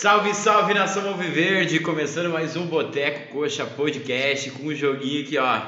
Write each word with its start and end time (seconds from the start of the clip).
Salve, 0.00 0.32
salve 0.32 0.72
nação 0.72 1.06
Alviverde! 1.06 1.78
Começando 1.78 2.30
mais 2.30 2.56
um 2.56 2.64
Boteco 2.64 3.34
Coxa 3.34 3.66
Podcast 3.66 4.50
com 4.52 4.68
um 4.68 4.74
joguinho 4.74 5.22
aqui, 5.22 5.36
ó. 5.36 5.60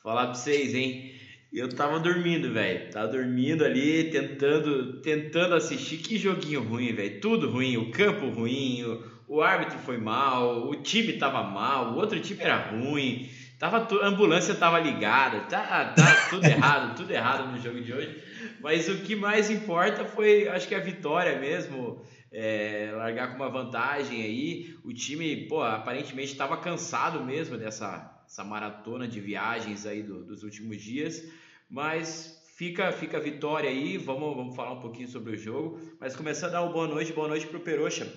Falar 0.00 0.26
pra 0.26 0.34
vocês, 0.34 0.72
hein? 0.76 1.12
Eu 1.52 1.68
tava 1.68 1.98
dormindo, 1.98 2.52
velho. 2.52 2.88
Tava 2.92 3.08
dormindo 3.08 3.64
ali, 3.64 4.04
tentando, 4.12 5.00
tentando 5.00 5.56
assistir. 5.56 5.96
Que 5.96 6.16
joguinho 6.16 6.62
ruim, 6.62 6.92
velho. 6.92 7.20
Tudo 7.20 7.50
ruim. 7.50 7.76
O 7.76 7.90
campo 7.90 8.28
ruim, 8.28 8.84
o, 8.84 9.02
o, 9.26 9.42
árbitro 9.42 9.76
foi 9.80 9.98
mal, 9.98 10.68
o 10.68 10.76
time 10.76 11.14
tava 11.14 11.42
mal, 11.42 11.94
o 11.94 11.96
outro 11.96 12.20
time 12.20 12.44
era 12.44 12.70
ruim. 12.70 13.28
Tava, 13.58 13.88
a 14.04 14.06
ambulância 14.06 14.54
tava 14.54 14.78
ligada. 14.78 15.40
Tá, 15.50 15.86
tá 15.96 16.28
tudo 16.30 16.46
errado, 16.46 16.94
tudo 16.94 17.10
errado 17.12 17.50
no 17.50 17.60
jogo 17.60 17.80
de 17.80 17.92
hoje. 17.92 18.22
Mas 18.60 18.88
o 18.88 18.98
que 18.98 19.16
mais 19.16 19.50
importa 19.50 20.04
foi, 20.04 20.46
acho 20.46 20.68
que 20.68 20.76
a 20.76 20.80
vitória 20.80 21.40
mesmo 21.40 22.04
é, 22.34 22.92
largar 22.96 23.30
com 23.30 23.36
uma 23.36 23.48
vantagem 23.48 24.20
aí. 24.20 24.76
O 24.84 24.92
time, 24.92 25.46
pô, 25.46 25.62
aparentemente 25.62 26.32
estava 26.32 26.56
cansado 26.56 27.24
mesmo 27.24 27.56
dessa 27.56 28.10
essa 28.26 28.42
maratona 28.42 29.06
de 29.06 29.20
viagens 29.20 29.86
aí 29.86 30.02
do, 30.02 30.24
dos 30.24 30.42
últimos 30.42 30.82
dias, 30.82 31.30
mas 31.70 32.42
fica 32.56 32.90
fica 32.90 33.18
a 33.18 33.20
vitória 33.20 33.70
aí. 33.70 33.96
Vamos, 33.96 34.34
vamos 34.34 34.56
falar 34.56 34.72
um 34.72 34.80
pouquinho 34.80 35.08
sobre 35.08 35.34
o 35.34 35.38
jogo. 35.38 35.78
Mas 36.00 36.16
começando 36.16 36.50
a 36.50 36.52
dar 36.54 36.62
uma 36.62 36.72
boa 36.72 36.88
noite, 36.88 37.12
boa 37.12 37.28
noite 37.28 37.46
pro 37.46 37.60
Peroxa. 37.60 38.10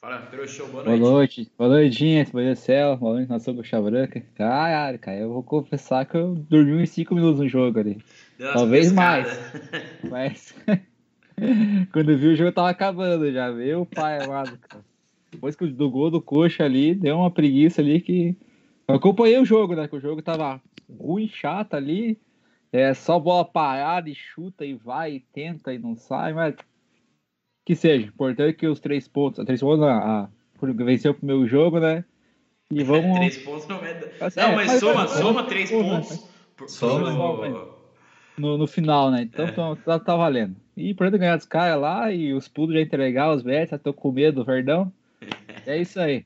Fala, 0.00 0.22
Peroxa, 0.22 0.64
boa 0.64 0.82
noite. 0.82 0.98
Boa 0.98 1.12
noite, 1.12 1.52
boa 1.56 1.70
noite, 1.70 1.96
Dinha, 1.96 2.26
boa 2.32 2.44
noite, 2.44 2.60
Céu, 2.60 2.96
boa 2.96 3.14
noite, 3.14 3.28
nação 3.28 3.54
Coxa 3.54 3.80
Branca. 3.80 4.20
Caralho, 4.34 4.98
cara, 4.98 5.18
eu 5.18 5.32
vou 5.32 5.44
confessar 5.44 6.04
que 6.04 6.16
eu 6.16 6.34
dormi 6.34 6.82
uns 6.82 6.90
5 6.90 7.14
minutos 7.14 7.38
no 7.38 7.48
jogo 7.48 7.78
ali. 7.78 7.98
Talvez 8.36 8.90
mais. 8.90 9.28
Mas. 10.02 10.54
Quando 11.92 12.10
eu 12.10 12.18
vi 12.18 12.28
o 12.28 12.36
jogo 12.36 12.52
tava 12.52 12.70
acabando 12.70 13.30
já, 13.32 13.50
meu 13.50 13.86
pai 13.86 14.22
amado, 14.22 14.58
cara. 14.58 14.84
Depois 15.30 15.56
que 15.56 15.66
do 15.66 15.90
gol 15.90 16.10
do 16.10 16.20
coxa 16.20 16.64
ali, 16.64 16.94
deu 16.94 17.16
uma 17.16 17.30
preguiça 17.30 17.80
ali 17.80 18.00
que. 18.00 18.36
Eu 18.86 18.96
acompanhei 18.96 19.38
o 19.38 19.44
jogo, 19.44 19.74
né? 19.74 19.88
Que 19.88 19.96
o 19.96 20.00
jogo 20.00 20.20
tava 20.20 20.60
ruim, 21.00 21.28
chato 21.28 21.74
ali. 21.74 22.18
É 22.72 22.94
só 22.94 23.18
bola 23.18 23.44
parada 23.44 24.08
e 24.08 24.14
chuta 24.14 24.64
e 24.64 24.74
vai 24.74 25.14
e 25.14 25.20
tenta 25.20 25.72
e 25.72 25.78
não 25.78 25.94
sai, 25.94 26.32
mas 26.32 26.54
que 27.64 27.74
seja. 27.74 28.06
Importante 28.06 28.56
que 28.56 28.66
os 28.66 28.80
três 28.80 29.06
pontos, 29.08 29.44
três 29.44 29.60
pontos 29.60 29.82
a, 29.84 30.22
a, 30.22 30.28
venceu 30.60 31.12
o 31.12 31.14
primeiro 31.14 31.46
jogo, 31.46 31.78
né? 31.80 32.04
E 32.70 32.82
vamos. 32.84 33.16
três 33.16 33.38
pontos 33.38 33.66
não 33.68 33.76
é. 33.84 34.00
Não, 34.36 34.54
mas, 34.54 34.72
soma, 34.72 35.06
soma 35.06 35.44
três 35.44 35.70
pontos. 35.70 36.28
Soma 36.66 37.10
no, 38.38 38.58
no 38.58 38.66
final, 38.66 39.10
né? 39.10 39.22
Então 39.22 39.46
é. 39.46 39.76
tá, 39.76 39.98
tá, 39.98 40.16
valendo. 40.16 40.56
E 40.76 40.94
pra 40.94 41.10
ganhar 41.10 41.36
dos 41.36 41.46
caras 41.46 41.80
lá 41.80 42.12
e 42.12 42.32
os 42.32 42.48
pulos 42.48 42.74
já 42.74 42.80
entregar 42.80 43.34
os 43.34 43.42
betos, 43.42 43.78
tô 43.82 43.92
com 43.92 44.10
medo 44.10 44.36
do 44.36 44.44
Verdão. 44.44 44.92
É 45.66 45.80
isso 45.80 46.00
aí. 46.00 46.24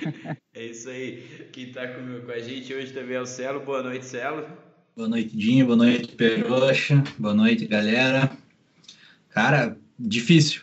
é 0.54 0.66
isso 0.66 0.88
aí. 0.88 1.22
Quem 1.52 1.72
tá 1.72 1.88
com, 1.88 2.20
com 2.20 2.32
a 2.32 2.38
gente 2.38 2.72
hoje 2.72 2.92
também 2.92 3.16
é 3.16 3.20
o 3.20 3.26
Celo. 3.26 3.60
Boa 3.60 3.82
noite, 3.82 4.04
Celo. 4.04 4.46
Boa 4.94 5.08
noite, 5.08 5.36
Dinho. 5.36 5.66
Boa 5.66 5.76
noite, 5.76 6.08
Peroxa. 6.08 7.02
Boa 7.18 7.34
noite, 7.34 7.66
galera. 7.66 8.30
Cara, 9.30 9.76
difícil. 9.98 10.62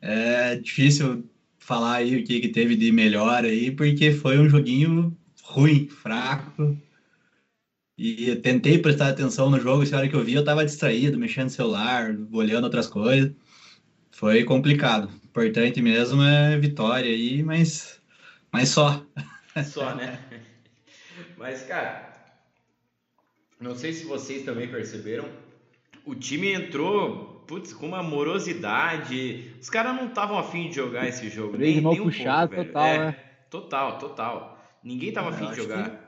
É 0.00 0.56
difícil 0.56 1.28
falar 1.58 1.96
aí 1.96 2.16
o 2.16 2.24
que, 2.24 2.40
que 2.40 2.48
teve 2.48 2.76
de 2.76 2.92
melhor 2.92 3.44
aí, 3.44 3.70
porque 3.70 4.12
foi 4.12 4.38
um 4.38 4.48
joguinho 4.48 5.16
ruim, 5.42 5.88
fraco. 5.88 6.76
E 7.98 8.36
tentei 8.36 8.78
prestar 8.78 9.08
atenção 9.08 9.48
no 9.48 9.58
jogo, 9.58 9.82
e 9.82 9.94
a 9.94 9.96
hora 9.96 10.08
que 10.08 10.14
eu 10.14 10.22
vi, 10.22 10.34
eu 10.34 10.44
tava 10.44 10.64
distraído, 10.64 11.18
mexendo 11.18 11.44
no 11.44 11.50
celular, 11.50 12.14
olhando 12.30 12.64
outras 12.64 12.86
coisas. 12.86 13.32
Foi 14.10 14.44
complicado. 14.44 15.10
Importante 15.24 15.80
mesmo 15.80 16.22
é 16.22 16.58
vitória 16.58 17.10
aí, 17.10 17.42
mas, 17.42 18.00
mas 18.52 18.68
só. 18.68 19.02
Só, 19.64 19.94
né? 19.94 20.18
Mas, 21.38 21.62
cara, 21.62 22.12
não 23.58 23.74
sei 23.74 23.94
se 23.94 24.04
vocês 24.04 24.44
também 24.44 24.68
perceberam, 24.68 25.26
o 26.04 26.14
time 26.14 26.52
entrou, 26.52 27.42
putz, 27.46 27.72
com 27.72 27.86
uma 27.86 28.02
morosidade. 28.02 29.50
Os 29.58 29.70
caras 29.70 29.96
não 29.96 30.08
estavam 30.08 30.38
afim 30.38 30.68
de 30.68 30.76
jogar 30.76 31.08
esse 31.08 31.30
jogo. 31.30 31.56
Nem, 31.56 31.80
nem 31.80 32.00
um 32.00 32.04
puxado 32.04 32.54
pouco, 32.54 32.66
total, 32.66 32.86
é, 32.86 32.98
né? 32.98 33.16
Total, 33.48 33.98
total. 33.98 34.78
Ninguém 34.84 35.10
tava 35.10 35.30
afim 35.30 35.48
de 35.48 35.56
jogar. 35.56 36.05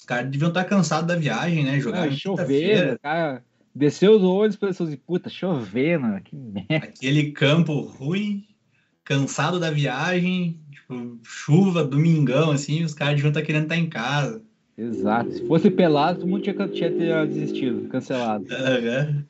Os 0.00 0.06
caras 0.06 0.30
deviam 0.30 0.48
estar 0.48 0.64
cansados 0.64 1.06
da 1.06 1.14
viagem, 1.14 1.62
né? 1.62 1.78
Jogar 1.78 2.08
ah, 2.08 2.10
chovendo, 2.10 2.98
cara. 3.00 3.44
Desceu 3.74 4.12
os 4.12 4.22
olhos 4.22 4.56
para 4.56 4.68
pessoas 4.68 4.94
e 4.94 4.96
puta, 4.96 5.28
chovendo, 5.28 6.18
que 6.22 6.34
merda. 6.34 6.86
Aquele 6.86 7.32
campo 7.32 7.80
ruim, 7.82 8.46
cansado 9.04 9.60
da 9.60 9.70
viagem, 9.70 10.58
tipo, 10.70 11.18
chuva, 11.22 11.84
domingão, 11.84 12.50
assim, 12.50 12.82
os 12.82 12.94
caras 12.94 13.16
deviam 13.16 13.28
estar 13.28 13.42
querendo 13.42 13.64
estar 13.64 13.76
em 13.76 13.90
casa. 13.90 14.42
Exato. 14.76 15.32
Se 15.32 15.46
fosse 15.46 15.70
pelado, 15.70 16.20
todo 16.20 16.28
mundo 16.30 16.42
tinha, 16.42 16.68
tinha 16.68 17.26
desistido, 17.26 17.86
cancelado. 17.88 18.44
Uhum. 18.44 19.22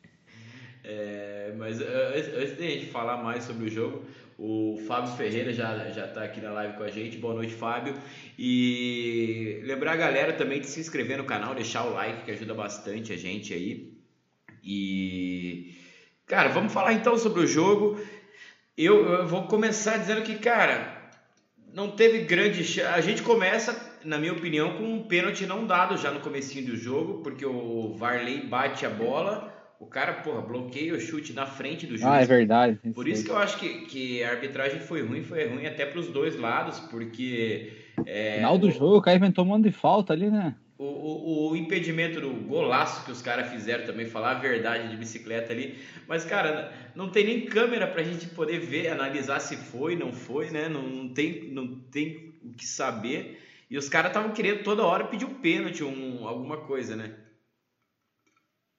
É, 0.85 1.53
mas 1.59 1.81
antes 1.81 2.57
de 2.57 2.65
a 2.65 2.71
gente 2.71 2.87
falar 2.87 3.21
mais 3.25 3.43
sobre 3.43 3.67
o 3.67 3.69
jogo, 3.69 4.05
o 4.43 4.83
Fábio 4.87 5.13
Ferreira 5.17 5.53
já 5.53 5.91
já 5.91 6.07
está 6.07 6.25
aqui 6.25 6.41
na 6.41 6.51
live 6.51 6.79
com 6.79 6.83
a 6.83 6.91
gente. 6.91 7.19
Boa 7.19 7.35
noite, 7.35 7.53
Fábio. 7.53 7.95
E 8.39 9.61
lembrar 9.65 9.93
a 9.93 9.97
galera 9.97 10.33
também 10.33 10.61
de 10.61 10.67
se 10.67 10.81
inscrever 10.81 11.19
no 11.19 11.25
canal, 11.25 11.55
deixar 11.55 11.85
o 11.85 11.93
like 11.93 12.25
que 12.25 12.31
ajuda 12.31 12.55
bastante 12.55 13.13
a 13.13 13.19
gente 13.19 13.53
aí. 13.53 13.93
E 14.65 15.75
cara, 16.27 16.49
vamos 16.49 16.73
falar 16.73 16.95
então 16.95 17.19
sobre 17.19 17.43
o 17.43 17.47
jogo. 17.47 18.01
Eu, 18.79 19.07
eu 19.13 19.29
vou 19.29 19.47
começar 19.47 19.99
dizendo 19.99 20.23
que, 20.23 20.37
cara, 20.37 21.11
não 21.75 21.91
teve 21.91 22.21
grande 22.21 22.83
a 22.83 23.01
gente 23.03 23.23
começa, 23.23 23.99
na 24.03 24.17
minha 24.17 24.33
opinião, 24.33 24.79
com 24.79 24.85
um 24.85 25.03
pênalti 25.03 25.45
não 25.45 25.67
dado 25.67 25.99
já 25.99 26.11
no 26.11 26.21
comecinho 26.21 26.65
do 26.65 26.77
jogo, 26.79 27.23
porque 27.23 27.45
o 27.45 27.93
Varley 27.95 28.47
bate 28.47 28.87
a 28.87 28.91
bola 28.91 29.60
o 29.81 29.87
cara, 29.87 30.13
porra, 30.13 30.43
bloqueia 30.43 30.95
o 30.95 31.01
chute 31.01 31.33
na 31.33 31.47
frente 31.47 31.87
do 31.87 31.97
juiz. 31.97 32.05
Ah, 32.05 32.21
é 32.21 32.27
verdade. 32.27 32.79
Por 32.95 33.09
isso 33.09 33.25
que 33.25 33.31
eu 33.31 33.39
acho 33.39 33.59
que, 33.59 33.87
que 33.87 34.23
a 34.23 34.33
arbitragem 34.33 34.79
foi 34.79 35.01
ruim, 35.03 35.23
foi 35.23 35.49
ruim 35.49 35.67
até 35.67 35.87
para 35.87 35.99
os 35.99 36.09
dois 36.09 36.39
lados, 36.39 36.79
porque. 36.81 37.73
É, 38.05 38.35
Final 38.37 38.59
do 38.59 38.71
jogo, 38.71 38.99
o 38.99 39.03
cara 39.03 39.17
inventou 39.17 39.43
um 39.43 39.49
monte 39.49 39.65
de 39.65 39.73
falta 39.73 40.13
ali, 40.13 40.31
né? 40.31 40.55
O, 40.77 40.85
o, 40.85 41.51
o, 41.51 41.57
impedimento 41.57 42.21
do 42.21 42.31
golaço 42.31 43.05
que 43.05 43.13
os 43.13 43.23
caras 43.23 43.51
fizeram 43.51 43.85
também, 43.85 44.07
falar 44.07 44.33
a 44.33 44.39
verdade 44.39 44.89
de 44.89 44.97
bicicleta 44.97 45.53
ali. 45.53 45.79
Mas, 46.07 46.25
cara, 46.25 46.73
não 46.95 47.11
tem 47.11 47.25
nem 47.25 47.47
câmera 47.47 47.87
pra 47.87 48.03
gente 48.03 48.27
poder 48.29 48.59
ver, 48.59 48.89
analisar 48.89 49.41
se 49.41 49.57
foi, 49.57 49.97
não 49.97 50.13
foi, 50.13 50.51
né? 50.51 50.69
Não, 50.69 50.83
não 50.83 51.09
tem, 51.09 51.51
não 51.51 51.67
tem 51.91 52.35
o 52.43 52.53
que 52.53 52.67
saber. 52.67 53.43
E 53.71 53.79
os 53.79 53.89
caras 53.89 54.11
estavam 54.11 54.33
querendo 54.33 54.63
toda 54.63 54.85
hora 54.85 55.05
pedir 55.05 55.25
um 55.25 55.35
pênalti, 55.35 55.83
um, 55.83 56.27
alguma 56.27 56.59
coisa, 56.59 56.97
né? 56.97 57.15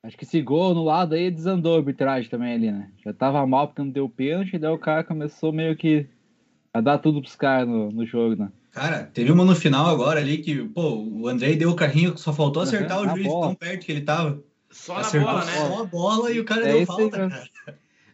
Acho 0.04 0.18
que 0.18 0.24
esse 0.24 0.42
gol 0.42 0.74
no 0.74 0.84
lado 0.84 1.14
aí 1.14 1.30
desandou 1.30 1.76
a 1.76 1.78
arbitragem 1.78 2.30
também 2.30 2.54
ali, 2.54 2.72
né? 2.72 2.90
Já 3.06 3.14
tava 3.14 3.46
mal 3.46 3.68
porque 3.68 3.82
não 3.82 3.90
deu 3.90 4.10
pênalti, 4.10 4.58
daí 4.58 4.72
o 4.72 4.78
cara 4.80 5.04
começou 5.04 5.54
meio 5.54 5.76
que 5.76 6.08
a 6.74 6.82
dar 6.82 6.98
tudo 6.98 7.22
pros 7.22 7.36
caras 7.36 7.68
no, 7.68 7.92
no 7.92 8.06
jogo, 8.06 8.36
né? 8.36 8.52
Cara, 8.72 9.04
teve 9.04 9.32
uma 9.32 9.44
no 9.44 9.56
final 9.56 9.88
agora 9.88 10.20
ali 10.20 10.38
que, 10.38 10.64
pô, 10.70 10.96
o 10.96 11.28
Andrei 11.28 11.56
deu 11.56 11.70
o 11.70 11.76
carrinho, 11.76 12.18
só 12.18 12.34
faltou 12.34 12.64
acertar 12.64 13.00
uhum, 13.00 13.08
o 13.08 13.10
juiz 13.16 13.28
bola. 13.28 13.48
tão 13.48 13.56
perto 13.56 13.86
que 13.86 13.92
ele 13.92 14.02
tava. 14.02 14.42
Só 14.72 14.98
Acertou 14.98 15.28
na 15.28 15.40
bola, 15.40 15.46
né? 15.46 15.52
Só 15.52 15.82
a 15.82 15.86
bola 15.86 16.32
e 16.32 16.40
o 16.40 16.46
cara 16.46 16.68
é 16.68 16.74
deu 16.74 16.86
falta, 16.86 17.30
cara. 17.30 17.50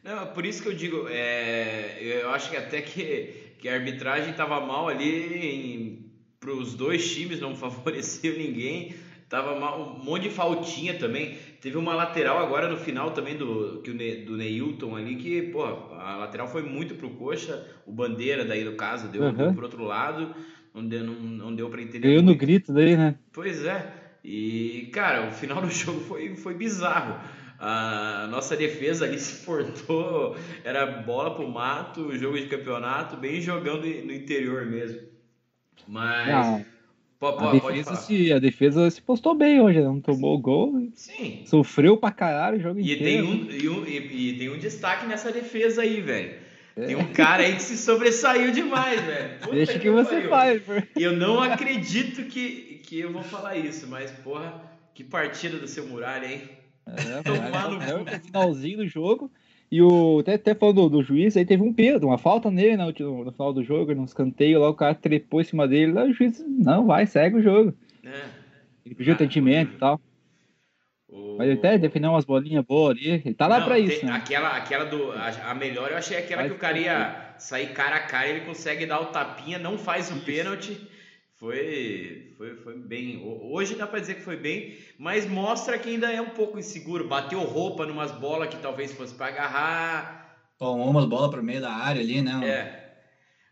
Não, 0.03 0.27
por 0.27 0.45
isso 0.45 0.63
que 0.63 0.69
eu 0.69 0.73
digo, 0.73 1.07
é, 1.09 1.99
eu 2.01 2.31
acho 2.31 2.49
que 2.49 2.57
até 2.57 2.81
que, 2.81 3.53
que 3.59 3.69
a 3.69 3.73
arbitragem 3.73 4.33
tava 4.33 4.59
mal 4.59 4.87
ali 4.87 6.09
para 6.39 6.51
os 6.51 6.73
dois 6.73 7.13
times, 7.13 7.39
não 7.39 7.55
favoreceu 7.55 8.35
ninguém. 8.39 8.95
Tava 9.29 9.59
mal, 9.59 9.99
um 9.99 10.03
monte 10.05 10.23
de 10.23 10.29
faltinha 10.29 10.93
também. 10.93 11.37
Teve 11.59 11.77
uma 11.77 11.93
lateral 11.93 12.39
agora 12.39 12.69
no 12.69 12.77
final 12.77 13.11
também 13.11 13.35
do, 13.35 13.81
que 13.83 13.91
o 13.91 13.93
ne, 13.93 14.23
do 14.23 14.37
Neilton 14.37 14.95
ali, 14.95 15.17
que, 15.17 15.41
pô, 15.41 15.65
a 15.65 16.15
lateral 16.15 16.47
foi 16.47 16.63
muito 16.63 16.95
pro 16.95 17.09
coxa. 17.09 17.67
O 17.85 17.91
Bandeira, 17.91 18.45
daí 18.45 18.63
no 18.63 18.75
caso, 18.75 19.09
deu, 19.09 19.23
uhum. 19.23 19.33
deu 19.33 19.53
pro 19.53 19.65
outro 19.65 19.83
lado. 19.83 20.33
Não 20.73 20.87
deu, 20.87 21.03
não, 21.03 21.13
não 21.13 21.55
deu 21.55 21.69
pra 21.69 21.81
entender. 21.81 22.07
Deu 22.07 22.21
no 22.21 22.35
grito 22.35 22.71
daí, 22.71 22.95
né? 22.95 23.15
Pois 23.33 23.65
é. 23.65 23.91
E, 24.23 24.89
cara, 24.93 25.27
o 25.27 25.31
final 25.31 25.61
do 25.61 25.69
jogo 25.71 25.99
foi, 25.99 26.33
foi 26.37 26.53
bizarro. 26.53 27.19
A 27.59 28.27
nossa 28.31 28.55
defesa 28.55 29.03
ali 29.03 29.19
se 29.19 29.45
portou, 29.45 30.37
era 30.63 30.85
bola 30.85 31.35
pro 31.35 31.49
mato, 31.49 32.17
jogo 32.17 32.39
de 32.39 32.47
campeonato, 32.47 33.17
bem 33.17 33.41
jogando 33.41 33.81
no 33.81 34.13
interior 34.13 34.65
mesmo. 34.65 35.01
Mas. 35.85 36.27
Não 36.29 36.76
a, 37.21 37.51
defesa 37.51 37.95
se, 37.95 38.31
a 38.31 38.39
defesa 38.39 38.89
se 38.89 39.01
postou 39.01 39.33
bem 39.33 39.59
hoje, 39.59 39.81
não 39.81 39.99
tomou 39.99 40.37
gol. 40.37 40.89
Sim. 40.95 41.41
Sofreu 41.45 41.97
pra 41.97 42.11
caralho 42.11 42.57
o 42.57 42.61
jogo 42.61 42.79
e 42.79 42.93
inteiro. 42.93 43.03
Tem 43.03 43.21
um, 43.21 43.51
e, 43.51 43.69
um, 43.69 43.85
e, 43.85 44.29
e, 44.31 44.37
tem 44.37 44.49
um 44.49 44.57
destaque 44.57 45.05
nessa 45.05 45.31
defesa 45.31 45.81
aí, 45.81 46.01
velho. 46.01 46.35
É. 46.75 46.85
Tem 46.85 46.95
um 46.95 47.11
cara 47.11 47.43
aí 47.43 47.55
que 47.55 47.63
se 47.63 47.77
sobressaiu 47.77 48.51
demais, 48.51 49.01
velho. 49.01 49.39
Puta 49.41 49.55
Deixa 49.55 49.73
que, 49.73 49.79
que 49.79 49.89
você 49.89 50.27
faz. 50.27 50.61
E 50.95 51.01
eu 51.01 51.15
não 51.15 51.41
acredito 51.41 52.23
que, 52.25 52.81
que 52.83 52.99
eu 52.99 53.11
vou 53.11 53.23
falar 53.23 53.57
isso, 53.57 53.87
mas, 53.87 54.11
porra, 54.11 54.61
que 54.93 55.03
partida 55.03 55.57
do 55.57 55.67
seu 55.67 55.87
Muralha, 55.87 56.31
hein? 56.31 56.41
É, 56.85 57.23
Tomar 57.23 57.71
no 57.71 58.09
é, 58.09 58.13
é, 58.13 58.19
finalzinho 58.19 58.77
do 58.77 58.87
jogo. 58.87 59.31
E 59.69 59.81
o, 59.81 60.19
até, 60.19 60.35
até 60.35 60.55
falando 60.55 60.83
do, 60.83 60.89
do, 60.89 61.03
juiz, 61.03 61.35
aí 61.35 61.45
teve 61.45 61.61
um 61.61 61.73
peso, 61.73 62.05
uma 62.05 62.17
falta 62.17 62.49
nele 62.49 62.77
no, 62.77 62.85
no, 62.85 63.25
no 63.25 63.31
final 63.31 63.51
do 63.51 63.63
jogo, 63.63 63.93
no 63.93 64.05
escanteio, 64.05 64.59
lá 64.59 64.69
o 64.69 64.73
cara 64.73 64.95
trepou 64.95 65.41
em 65.41 65.43
cima 65.43 65.67
dele, 65.67 65.91
lá 65.91 66.05
o 66.05 66.13
juiz, 66.13 66.43
não, 66.47 66.87
vai, 66.87 67.05
segue 67.05 67.37
o 67.37 67.43
jogo. 67.43 67.73
É. 68.03 68.23
Ele 68.85 68.95
pediu 68.95 69.13
ah, 69.13 69.15
atendimento 69.15 69.73
e 69.73 69.77
tal. 69.77 69.99
O... 71.09 71.35
Mas 71.37 71.49
ele 71.49 71.59
até 71.59 71.77
defendeu 71.77 72.11
umas 72.11 72.23
bolinhas 72.23 72.63
boas 72.65 72.91
ali, 72.91 73.21
ele 73.25 73.33
tá 73.33 73.47
lá 73.47 73.59
não, 73.59 73.65
pra 73.65 73.77
isso. 73.77 74.05
Né? 74.05 74.11
Aquela, 74.13 74.55
aquela 74.55 74.85
do. 74.85 75.11
A, 75.11 75.51
a, 75.51 75.53
melhor 75.53 75.91
eu 75.91 75.97
achei 75.97 76.17
aquela 76.17 76.45
que 76.45 76.51
o 76.51 76.57
cara 76.57 76.77
ia 76.77 77.33
sair 77.37 77.73
cara 77.73 77.97
a 77.97 77.99
cara, 77.99 78.29
ele 78.29 78.45
consegue 78.45 78.85
dar 78.85 79.01
o 79.01 79.07
tapinha, 79.07 79.59
não 79.59 79.77
faz 79.77 80.09
o 80.11 80.19
pênalti. 80.21 80.77
Foi, 81.39 82.33
foi, 82.35 82.55
foi 82.55 82.77
bem. 82.79 83.21
Hoje 83.23 83.75
dá 83.75 83.85
para 83.85 83.99
dizer 83.99 84.15
que 84.15 84.23
foi 84.23 84.35
bem, 84.35 84.75
mas 84.97 85.27
mostra 85.27 85.77
que 85.77 85.89
ainda 85.89 86.11
é 86.11 86.19
um 86.19 86.31
pouco 86.31 86.57
inseguro. 86.57 87.07
Bateu 87.07 87.39
roupa 87.41 87.85
numas 87.85 88.11
bolas 88.11 88.49
que 88.49 88.57
talvez 88.57 88.91
fosse 88.91 89.13
para 89.13 89.27
agarrar. 89.27 90.35
Tomou 90.57 90.89
umas 90.89 91.05
bolas 91.05 91.29
para 91.29 91.43
meio 91.43 91.61
da 91.61 91.71
área 91.71 92.01
ali, 92.01 92.23
né? 92.23 92.41
É. 92.43 92.87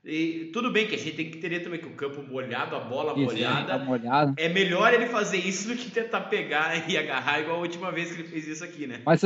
E 0.04 0.50
tudo 0.52 0.72
bem 0.72 0.88
que 0.88 0.96
a 0.96 0.98
gente 0.98 1.16
tem 1.16 1.30
que 1.30 1.38
entender 1.38 1.60
também 1.60 1.80
que 1.80 1.88
o 1.88 1.96
campo 1.96 2.24
molhado, 2.24 2.76
a 2.76 2.80
bola 2.80 3.14
isso, 3.14 3.24
molhada, 3.24 3.80
tá 3.80 4.34
é 4.38 4.50
melhor 4.50 4.94
ele 4.94 5.08
fazer 5.08 5.38
isso 5.38 5.68
do 5.68 5.76
que 5.76 5.90
tentar 5.90 6.22
pegar 6.22 6.74
e 6.90 6.98
agarrar 6.98 7.42
igual 7.42 7.58
a 7.58 7.62
última 7.62 7.92
vez 7.92 8.12
que 8.12 8.22
ele 8.22 8.28
fez 8.28 8.48
isso 8.48 8.64
aqui, 8.64 8.88
né? 8.88 9.02
Mas, 9.06 9.22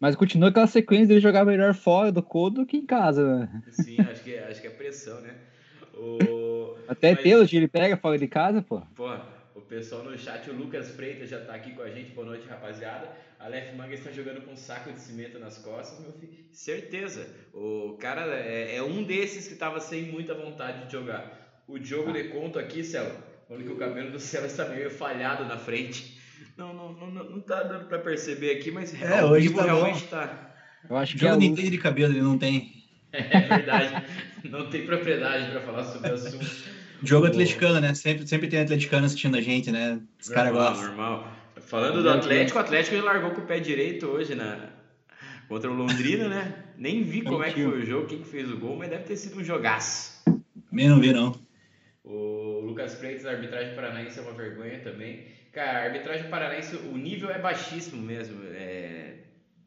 mas 0.00 0.16
continua 0.16 0.48
aquela 0.48 0.66
sequência 0.66 1.08
dele 1.08 1.20
jogar 1.20 1.44
melhor 1.44 1.74
fora 1.74 2.10
do 2.10 2.22
codo 2.22 2.62
do 2.62 2.66
que 2.66 2.78
em 2.78 2.86
casa, 2.86 3.38
né? 3.38 3.62
Sim, 3.70 3.96
acho 4.00 4.22
que, 4.22 4.36
acho 4.36 4.60
que 4.60 4.66
é 4.66 4.70
pressão, 4.70 5.20
né? 5.20 5.34
O... 5.94 6.37
Até 6.88 7.12
Mas... 7.12 7.20
pênalti 7.20 7.56
ele 7.56 7.68
pega 7.68 7.96
fora 7.96 8.18
de 8.18 8.26
casa, 8.26 8.62
pô. 8.62 8.80
Pô, 8.96 9.14
o 9.54 9.60
pessoal 9.60 10.02
no 10.02 10.16
chat, 10.18 10.48
o 10.48 10.54
Lucas 10.54 10.90
Freitas 10.90 11.28
já 11.28 11.38
tá 11.40 11.54
aqui 11.54 11.72
com 11.72 11.82
a 11.82 11.90
gente. 11.90 12.12
Boa 12.12 12.26
noite, 12.26 12.48
rapaziada. 12.48 13.08
Aleph 13.38 13.74
Manga 13.76 13.94
está 13.94 14.10
jogando 14.10 14.40
com 14.40 14.52
um 14.52 14.56
saco 14.56 14.90
de 14.92 14.98
cimento 14.98 15.38
nas 15.38 15.58
costas, 15.58 16.00
meu 16.00 16.12
filho. 16.12 16.32
Certeza. 16.50 17.28
O 17.52 17.96
cara 18.00 18.22
é, 18.34 18.76
é 18.76 18.82
um 18.82 19.04
desses 19.04 19.46
que 19.46 19.54
tava 19.54 19.78
sem 19.80 20.04
muita 20.04 20.34
vontade 20.34 20.86
de 20.86 20.92
jogar. 20.92 21.62
O 21.68 21.78
Diogo 21.78 22.10
ah. 22.10 22.12
de 22.14 22.24
Conto 22.28 22.58
aqui, 22.58 22.82
Celo, 22.82 23.14
falando 23.46 23.64
que 23.64 23.72
o 23.72 23.76
cabelo 23.76 24.10
do 24.10 24.18
Celo 24.18 24.46
está 24.46 24.64
meio 24.64 24.90
falhado 24.90 25.44
na 25.44 25.58
frente. 25.58 26.18
Não, 26.56 26.72
não, 26.72 26.92
não, 26.92 27.24
não 27.24 27.40
tá 27.40 27.62
dando 27.62 27.86
pra 27.86 27.98
perceber 27.98 28.52
aqui, 28.52 28.70
mas 28.70 29.00
é, 29.00 29.24
hoje 29.24 29.52
tá 29.52 29.62
realmente 29.62 30.04
bom. 30.04 30.10
tá. 30.10 30.54
Eu 30.88 30.96
acho 30.96 31.12
que 31.12 31.18
o 31.18 31.28
Diogo 31.28 31.42
é 31.42 31.46
entende 31.46 31.70
de 31.70 31.78
cabelo, 31.78 32.12
ele 32.12 32.22
não 32.22 32.38
tem. 32.38 32.76
É 33.10 33.40
verdade. 33.40 34.04
Não 34.44 34.68
tem 34.68 34.84
propriedade 34.84 35.50
para 35.50 35.60
falar 35.62 35.84
sobre 35.84 36.10
o 36.10 36.14
assunto. 36.14 36.44
Jogo 37.02 37.26
o... 37.26 37.28
atleticano, 37.28 37.80
né? 37.80 37.94
Sempre, 37.94 38.26
sempre 38.26 38.48
tem 38.48 38.60
atleticano 38.60 39.06
assistindo 39.06 39.36
a 39.36 39.40
gente, 39.40 39.70
né? 39.70 40.00
Os 40.20 40.28
caras 40.28 40.52
gostam. 40.52 40.88
Normal. 40.88 41.32
Falando 41.60 42.02
do 42.02 42.10
Atlético, 42.10 42.58
o 42.58 42.60
Atlético 42.60 42.96
ele 42.96 43.02
largou 43.02 43.30
com 43.32 43.42
o 43.42 43.46
pé 43.46 43.60
direito 43.60 44.06
hoje 44.06 44.34
na... 44.34 44.70
contra 45.48 45.70
o 45.70 45.74
Londrina, 45.74 46.28
né? 46.28 46.64
Nem 46.76 47.02
vi 47.02 47.22
como 47.22 47.42
é 47.42 47.52
que 47.52 47.62
foi 47.62 47.82
o 47.82 47.86
jogo, 47.86 48.06
quem 48.06 48.18
que 48.18 48.28
fez 48.28 48.50
o 48.50 48.56
gol, 48.56 48.76
mas 48.76 48.88
deve 48.88 49.04
ter 49.04 49.16
sido 49.16 49.38
um 49.38 49.44
jogaço. 49.44 50.22
Nem 50.70 50.88
não 50.88 51.00
vi, 51.00 51.12
não. 51.12 51.38
O 52.04 52.60
Lucas 52.60 52.94
Freitas, 52.94 53.26
a 53.26 53.32
arbitragem 53.32 53.74
paranaense 53.74 54.18
é 54.18 54.22
uma 54.22 54.32
vergonha 54.32 54.78
também. 54.80 55.26
Cara, 55.52 55.80
a 55.80 55.84
arbitragem 55.84 56.30
paranaense, 56.30 56.76
o 56.76 56.96
nível 56.96 57.30
é 57.30 57.38
baixíssimo 57.38 58.00
mesmo. 58.00 58.40
É 58.52 59.18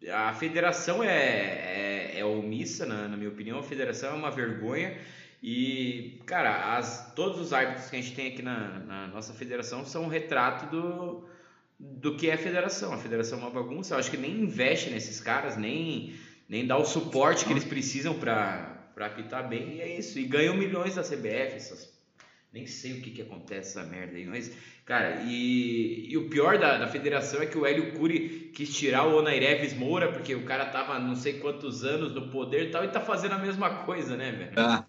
a 0.09 0.33
federação 0.33 1.03
é, 1.03 1.09
é, 1.09 2.19
é 2.19 2.25
omissa, 2.25 2.85
na, 2.85 3.07
na, 3.07 3.17
minha 3.17 3.29
opinião. 3.29 3.59
A 3.59 3.63
federação 3.63 4.11
é 4.11 4.13
uma 4.13 4.31
vergonha. 4.31 4.97
E, 5.41 6.21
cara, 6.25 6.77
as, 6.77 7.13
todos 7.15 7.39
os 7.39 7.51
árbitros 7.51 7.89
que 7.89 7.95
a 7.95 8.01
gente 8.01 8.15
tem 8.15 8.27
aqui 8.27 8.41
na, 8.41 8.79
na 8.79 9.07
nossa 9.07 9.33
federação 9.33 9.83
são 9.85 10.03
um 10.03 10.07
retrato 10.07 10.69
do, 10.69 11.27
do 11.79 12.15
que 12.15 12.29
é 12.29 12.33
a 12.33 12.37
federação. 12.37 12.93
A 12.93 12.97
federação 12.97 13.39
é 13.39 13.41
uma 13.41 13.49
bagunça. 13.49 13.95
Eu 13.95 13.99
acho 13.99 14.11
que 14.11 14.17
nem 14.17 14.41
investe 14.41 14.89
nesses 14.89 15.19
caras, 15.19 15.57
nem, 15.57 16.13
nem 16.47 16.65
dá 16.67 16.77
o 16.77 16.85
suporte 16.85 17.45
que 17.45 17.51
eles 17.51 17.63
precisam 17.63 18.13
para 18.13 18.93
apitar 18.99 19.49
bem. 19.49 19.77
E 19.77 19.81
é 19.81 19.97
isso. 19.97 20.19
E 20.19 20.25
ganham 20.25 20.55
milhões 20.55 20.95
da 20.95 21.01
CBF. 21.01 21.55
Essas, 21.55 21.91
nem 22.53 22.67
sei 22.67 22.93
o 22.93 23.01
que, 23.01 23.09
que 23.09 23.21
acontece 23.21 23.79
essa 23.79 23.89
merda 23.89 24.17
aí, 24.17 24.25
mas 24.25 24.51
Cara, 24.91 25.21
e, 25.25 26.11
e 26.11 26.17
o 26.17 26.27
pior 26.27 26.57
da, 26.57 26.77
da 26.77 26.85
federação 26.85 27.41
é 27.41 27.45
que 27.45 27.57
o 27.57 27.65
Hélio 27.65 27.93
Cury 27.93 28.51
quis 28.53 28.75
tirar 28.75 29.05
o 29.05 29.19
Onaireves 29.19 29.73
Moura, 29.73 30.11
porque 30.11 30.35
o 30.35 30.43
cara 30.43 30.65
tava 30.65 30.99
não 30.99 31.15
sei 31.15 31.39
quantos 31.39 31.85
anos 31.85 32.13
no 32.13 32.29
poder 32.29 32.67
e 32.67 32.71
tal, 32.71 32.83
e 32.83 32.89
tá 32.89 32.99
fazendo 32.99 33.35
a 33.35 33.37
mesma 33.37 33.69
coisa, 33.85 34.17
né, 34.17 34.31
velho? 34.31 34.51
Ah. 34.57 34.85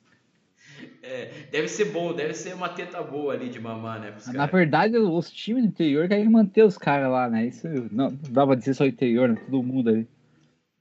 É, 1.12 1.30
deve 1.50 1.68
ser 1.68 1.86
bom, 1.86 2.14
deve 2.14 2.32
ser 2.32 2.54
uma 2.54 2.70
teta 2.70 3.02
boa 3.02 3.34
ali 3.34 3.50
de 3.50 3.60
mamar, 3.60 4.00
né? 4.00 4.14
Na 4.32 4.46
verdade, 4.46 4.96
os 4.96 5.30
times 5.30 5.62
do 5.62 5.68
interior 5.68 6.08
querem 6.08 6.26
manter 6.26 6.64
os 6.64 6.78
caras 6.78 7.10
lá, 7.10 7.28
né? 7.28 7.46
Isso 7.46 7.68
não, 7.90 8.18
não 8.30 8.46
pra 8.46 8.54
dizer 8.54 8.72
só 8.72 8.84
o 8.84 8.86
interior, 8.86 9.28
né? 9.28 9.34
todo 9.44 9.62
mundo 9.62 9.90
ali. 9.90 10.08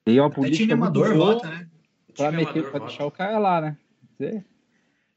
Tem 0.06 0.20
uma 0.22 0.30
política. 0.30 0.64
É 0.64 0.68
time 0.68 0.74
amador 0.74 1.14
vota, 1.16 1.50
né? 1.50 1.68
Pra, 2.16 2.32
meter, 2.32 2.64
pra 2.72 2.80
deixar 2.80 3.06
o 3.06 3.12
cara 3.12 3.38
lá, 3.40 3.60
né? 3.60 3.78
Dizer, 4.18 4.46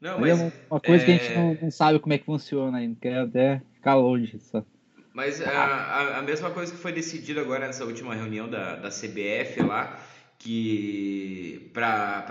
não, 0.01 0.19
mas, 0.19 0.41
é 0.41 0.53
uma 0.69 0.81
coisa 0.81 1.03
é... 1.03 1.07
que 1.07 1.13
a 1.13 1.15
gente 1.17 1.33
é 1.33 1.37
não, 1.37 1.59
não, 1.63 1.71
sabe 1.71 1.99
como 2.01 2.13
é 2.13 2.19
que 2.19 2.25
funciona 2.25 2.79
ainda, 2.79 2.97
quer 3.01 3.19
até 3.19 3.63
ficar 3.75 3.95
longe 3.95 4.39
só. 4.41 4.65
Mas 5.15 5.41
a, 5.41 5.49
a, 5.49 6.19
a, 6.19 6.23
mesma 6.23 6.51
coisa 6.51 6.73
que 6.73 6.79
foi 6.79 6.93
decidida 6.93 7.41
agora 7.41 7.67
nessa 7.67 7.85
última 7.85 8.17
reunião 8.17 8.51
da, 8.51 8.75
da 8.75 8.89
CBF 8.89 9.63
lá, 9.63 9.97
que 10.39 11.71
para 11.73 12.27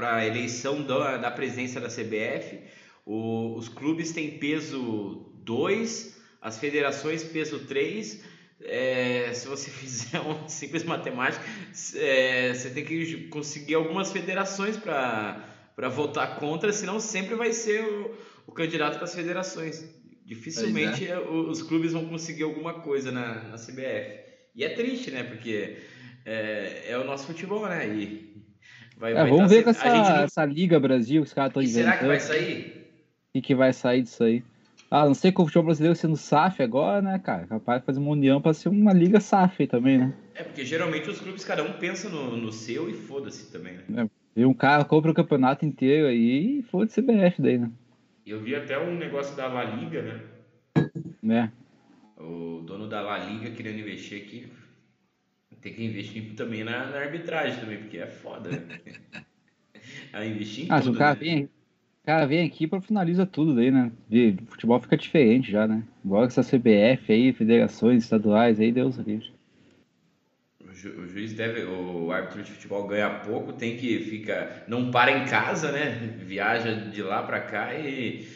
a 0.00 0.26
eleição 0.26 0.82
da, 0.82 1.16
da 1.16 1.30
presidência 1.30 1.80
da 1.80 1.88
CBF, 1.88 2.60
o, 3.04 3.54
os 3.56 3.68
clubes 3.68 4.12
têm 4.12 4.38
peso 4.38 5.32
2, 5.44 6.20
as 6.40 6.58
federações 6.58 7.24
peso 7.24 7.60
3. 7.60 8.36
É, 8.62 9.32
se 9.34 9.46
você 9.46 9.68
fizer 9.70 10.20
uma 10.20 10.48
simples 10.48 10.84
matemática, 10.84 11.44
é, 11.94 12.54
você 12.54 12.70
tem 12.70 12.84
que 12.84 13.28
conseguir 13.28 13.74
algumas 13.74 14.12
federações 14.12 14.76
para 14.76 15.52
para 15.76 15.90
votar 15.90 16.36
contra, 16.36 16.72
senão 16.72 16.98
sempre 16.98 17.34
vai 17.34 17.52
ser 17.52 17.84
o, 17.84 18.16
o 18.46 18.52
candidato 18.52 18.98
das 18.98 19.14
federações. 19.14 19.86
Dificilmente 20.24 21.06
é. 21.06 21.20
os 21.20 21.62
clubes 21.62 21.92
vão 21.92 22.06
conseguir 22.06 22.44
alguma 22.44 22.80
coisa 22.80 23.12
na, 23.12 23.44
na 23.44 23.56
CBF. 23.56 24.24
E 24.54 24.64
é 24.64 24.70
triste, 24.70 25.10
né? 25.10 25.22
Porque 25.22 25.76
é, 26.26 26.90
é 26.90 26.98
o 26.98 27.04
nosso 27.04 27.28
futebol, 27.28 27.68
né? 27.68 27.86
E 27.86 28.34
vai, 28.98 29.12
é, 29.12 29.14
vai 29.14 29.30
vamos 29.30 29.44
tá 29.44 29.46
ver 29.46 29.62
com 29.62 29.70
essa, 29.70 29.88
não... 29.88 30.16
essa 30.24 30.44
Liga 30.44 30.80
Brasil 30.80 31.22
que 31.22 31.28
os 31.28 31.32
caras 31.32 31.50
estão 31.50 31.62
inventando. 31.62 31.84
Será 31.84 31.96
que 31.98 32.04
vai 32.04 32.20
sair? 32.20 32.86
O 33.32 33.40
que, 33.40 33.54
vai 33.54 33.72
sair 33.72 34.02
disso 34.02 34.24
aí? 34.24 34.42
Ah, 34.90 35.06
não 35.06 35.14
sei 35.14 35.30
com 35.30 35.42
o 35.42 35.46
futebol 35.46 35.66
brasileiro 35.66 35.94
sendo 35.94 36.16
SAF 36.16 36.62
agora, 36.62 37.00
né, 37.00 37.18
cara? 37.18 37.46
Capaz 37.46 37.80
de 37.80 37.86
fazer 37.86 38.00
uma 38.00 38.10
união 38.10 38.40
para 38.40 38.54
ser 38.54 38.68
uma 38.68 38.92
liga 38.92 39.20
SAF 39.20 39.66
também, 39.66 39.98
né? 39.98 40.14
É, 40.34 40.42
porque 40.42 40.64
geralmente 40.64 41.08
os 41.08 41.20
clubes, 41.20 41.44
cada 41.44 41.62
um 41.62 41.72
pensa 41.74 42.08
no, 42.08 42.36
no 42.36 42.52
seu 42.52 42.90
e 42.90 42.94
foda-se 42.94 43.52
também, 43.52 43.78
né? 43.88 44.04
É. 44.04 44.40
E 44.40 44.44
um 44.44 44.52
cara 44.52 44.84
compra 44.84 45.10
o 45.10 45.14
campeonato 45.14 45.64
inteiro 45.64 46.08
aí 46.08 46.58
e 46.58 46.62
foda-se 46.62 47.00
CBF 47.00 47.40
daí, 47.40 47.58
né? 47.58 47.70
Eu 48.26 48.40
vi 48.40 48.54
até 48.54 48.78
um 48.78 48.96
negócio 48.96 49.36
da 49.36 49.46
La 49.46 49.64
Liga, 49.64 50.02
né? 50.02 50.20
Né? 51.22 51.52
O 52.18 52.60
dono 52.64 52.88
da 52.88 53.00
La 53.00 53.18
Liga 53.18 53.50
querendo 53.50 53.80
investir 53.80 54.22
aqui. 54.22 54.46
Tem 55.60 55.72
que 55.72 55.84
investir 55.84 56.34
também 56.34 56.64
na, 56.64 56.86
na 56.86 56.98
arbitragem 56.98 57.58
também, 57.58 57.78
porque 57.78 57.98
é 57.98 58.06
foda, 58.06 58.50
né? 58.50 58.80
é 60.12 60.26
investir 60.26 60.66
em 60.66 60.70
ah, 60.70 60.80
tudo, 60.80 60.94
o 60.94 60.98
cara, 60.98 61.14
né? 61.14 61.20
vem, 61.20 61.44
o 61.44 62.06
cara 62.06 62.26
vem 62.26 62.46
aqui 62.46 62.66
para 62.66 62.80
finaliza 62.80 63.26
tudo 63.26 63.54
daí, 63.54 63.70
né? 63.70 63.90
O 64.42 64.46
futebol 64.46 64.80
fica 64.80 64.96
diferente 64.96 65.50
já, 65.50 65.66
né? 65.66 65.82
Igual 66.04 66.24
essa 66.24 66.42
CBF 66.42 67.12
aí, 67.12 67.32
federações 67.32 68.04
estaduais 68.04 68.60
aí, 68.60 68.70
Deus 68.70 68.96
livre 68.98 69.36
o 70.84 71.06
juiz 71.06 71.32
deve, 71.32 71.64
o 71.64 72.12
árbitro 72.12 72.42
de 72.42 72.50
futebol 72.52 72.86
ganha 72.86 73.08
pouco, 73.08 73.52
tem 73.52 73.76
que 73.76 73.98
fica, 74.00 74.64
não 74.68 74.90
para 74.90 75.10
em 75.10 75.24
casa, 75.24 75.72
né? 75.72 76.14
Viaja 76.18 76.72
de 76.72 77.02
lá 77.02 77.22
para 77.22 77.40
cá 77.40 77.74
e 77.74 78.26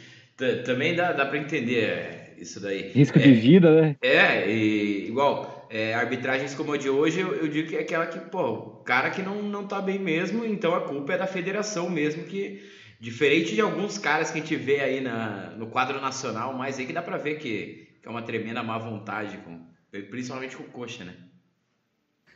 também 0.65 0.95
dá, 0.95 1.13
dá 1.13 1.27
para 1.27 1.39
entender 1.39 2.35
isso 2.39 2.61
daí. 2.61 2.91
Risco 2.93 3.19
é, 3.19 3.23
de 3.23 3.33
vida, 3.33 3.81
né? 3.81 3.97
É, 4.01 4.51
e, 4.51 5.09
igual 5.09 5.60
é, 5.71 5.95
arbitragens 5.95 6.53
como 6.53 6.73
a 6.73 6.77
de 6.77 6.91
hoje, 6.91 7.21
eu, 7.21 7.33
eu, 7.33 7.47
digo 7.47 7.69
que 7.69 7.77
é 7.77 7.81
aquela 7.81 8.05
que, 8.05 8.19
pô, 8.19 8.51
o 8.51 8.71
cara 8.83 9.09
que 9.09 9.23
não, 9.23 9.41
não 9.41 9.65
tá 9.65 9.81
bem 9.81 10.01
mesmo, 10.01 10.45
então 10.45 10.75
a 10.75 10.81
culpa 10.81 11.13
é 11.13 11.19
da 11.19 11.29
federação 11.29 11.89
mesmo, 11.89 12.25
que 12.25 12.69
diferente 12.99 13.55
de 13.55 13.61
alguns 13.61 13.97
caras 13.97 14.33
que 14.33 14.39
a 14.39 14.41
gente 14.43 14.57
vê 14.57 14.81
aí 14.81 15.01
na, 15.01 15.51
no 15.51 15.69
quadro 15.69 16.01
nacional, 16.01 16.53
mas 16.55 16.77
aí 16.77 16.87
que 16.87 16.93
dá 16.93 17.01
para 17.01 17.17
ver 17.17 17.39
que, 17.39 17.99
que 18.03 18.09
é 18.09 18.11
uma 18.11 18.21
tremenda 18.21 18.65
má 18.65 18.79
vontade, 18.79 19.39
com, 19.39 19.65
principalmente 20.11 20.57
com 20.57 20.65
o 20.65 20.69
Coxa, 20.69 21.05
né? 21.05 21.15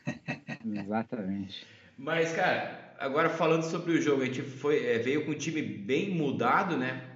Exatamente. 0.64 1.66
Mas, 1.98 2.32
cara, 2.32 2.94
agora 3.00 3.28
falando 3.28 3.64
sobre 3.64 3.94
o 3.94 4.00
jogo, 4.00 4.22
a 4.22 4.26
gente 4.26 4.42
foi, 4.42 4.86
é, 4.86 4.98
veio 5.00 5.24
com 5.24 5.32
um 5.32 5.38
time 5.38 5.60
bem 5.60 6.10
mudado, 6.10 6.76
né? 6.76 7.13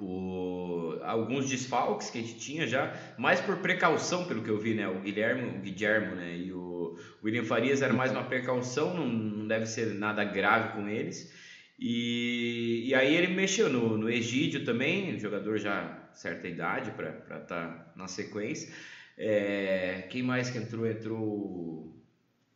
O, 0.00 0.98
alguns 1.02 1.48
desfalques 1.48 2.10
que 2.10 2.18
a 2.18 2.22
gente 2.22 2.38
tinha 2.38 2.66
já, 2.66 2.94
mais 3.18 3.40
por 3.40 3.58
precaução, 3.58 4.24
pelo 4.24 4.42
que 4.42 4.48
eu 4.48 4.58
vi, 4.58 4.74
né? 4.74 4.88
O 4.88 5.00
Guilherme, 5.00 5.58
o 5.58 5.60
Guilhermo, 5.60 6.14
né? 6.14 6.36
E 6.36 6.52
o 6.52 6.96
William 7.22 7.44
Farias 7.44 7.82
era 7.82 7.92
mais 7.92 8.10
uma 8.10 8.24
precaução, 8.24 8.94
não, 8.94 9.06
não 9.06 9.46
deve 9.46 9.66
ser 9.66 9.94
nada 9.94 10.24
grave 10.24 10.74
com 10.74 10.88
eles. 10.88 11.32
E, 11.78 12.84
e 12.86 12.94
aí 12.94 13.14
ele 13.14 13.34
mexeu 13.34 13.68
no, 13.68 13.98
no 13.98 14.08
Egídio 14.08 14.64
também, 14.64 15.18
jogador 15.18 15.58
já 15.58 16.08
certa 16.14 16.46
idade 16.48 16.92
para 16.92 17.10
estar 17.10 17.40
tá 17.40 17.92
na 17.96 18.06
sequência. 18.06 18.72
É, 19.16 20.06
quem 20.10 20.22
mais 20.22 20.50
que 20.50 20.58
entrou? 20.58 20.86
Entrou 20.86 22.02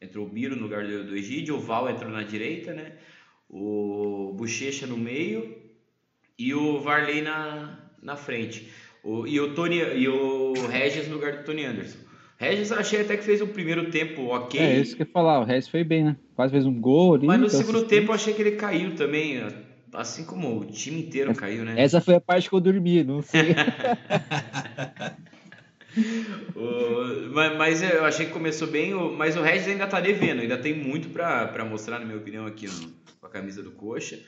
entrou 0.00 0.26
o 0.26 0.28
Biro 0.28 0.56
no 0.56 0.62
lugar 0.62 0.86
do, 0.86 1.04
do 1.04 1.16
Egídio, 1.16 1.56
o 1.56 1.60
Val 1.60 1.88
entrou 1.88 2.10
na 2.10 2.22
direita, 2.22 2.72
né? 2.72 2.92
O 3.48 4.34
Bochecha 4.36 4.86
no 4.86 4.96
meio 4.96 5.55
e 6.38 6.54
o 6.54 6.78
Varley 6.80 7.22
na, 7.22 7.78
na 8.02 8.16
frente. 8.16 8.70
O, 9.02 9.26
e, 9.26 9.40
o 9.40 9.54
Tony, 9.54 9.78
e 9.78 10.08
o 10.08 10.52
Regis 10.68 11.08
no 11.08 11.14
lugar 11.14 11.38
do 11.38 11.44
Tony 11.44 11.64
Anderson. 11.64 11.98
Regis 12.38 12.70
achei 12.70 13.00
até 13.00 13.16
que 13.16 13.24
fez 13.24 13.40
o 13.40 13.46
primeiro 13.46 13.90
tempo 13.90 14.26
ok. 14.26 14.60
É 14.60 14.78
isso 14.78 14.94
que 14.94 15.02
eu 15.02 15.06
ia 15.06 15.12
falar, 15.12 15.40
o 15.40 15.44
Regis 15.44 15.68
foi 15.68 15.82
bem, 15.82 16.04
né? 16.04 16.16
Quase 16.34 16.52
fez 16.52 16.66
um 16.66 16.78
gol 16.78 17.14
ali. 17.14 17.26
Mas 17.26 17.40
no 17.40 17.48
segundo 17.48 17.76
assistente. 17.76 18.00
tempo 18.00 18.10
eu 18.10 18.14
achei 18.14 18.34
que 18.34 18.42
ele 18.42 18.52
caiu 18.52 18.94
também, 18.94 19.42
assim 19.94 20.24
como 20.24 20.60
o 20.60 20.66
time 20.66 21.00
inteiro 21.00 21.34
caiu, 21.34 21.64
né? 21.64 21.74
Essa 21.78 22.00
foi 22.00 22.14
a 22.14 22.20
parte 22.20 22.50
que 22.50 22.54
eu 22.54 22.60
dormi, 22.60 23.02
não 23.02 23.22
sei. 23.22 23.54
o, 26.54 27.32
mas, 27.32 27.56
mas, 27.56 27.82
eu 27.82 28.04
achei 28.04 28.26
que 28.26 28.32
começou 28.32 28.68
bem, 28.68 28.92
mas 29.16 29.34
o 29.36 29.40
Regis 29.40 29.68
ainda 29.68 29.86
tá 29.86 29.98
devendo, 29.98 30.42
ainda 30.42 30.58
tem 30.58 30.74
muito 30.74 31.08
para 31.08 31.64
mostrar, 31.64 31.98
na 31.98 32.04
minha 32.04 32.18
opinião, 32.18 32.44
aqui 32.44 32.66
no, 32.66 32.92
com 33.18 33.26
a 33.26 33.30
camisa 33.30 33.62
do 33.62 33.70
Coxa. 33.70 34.18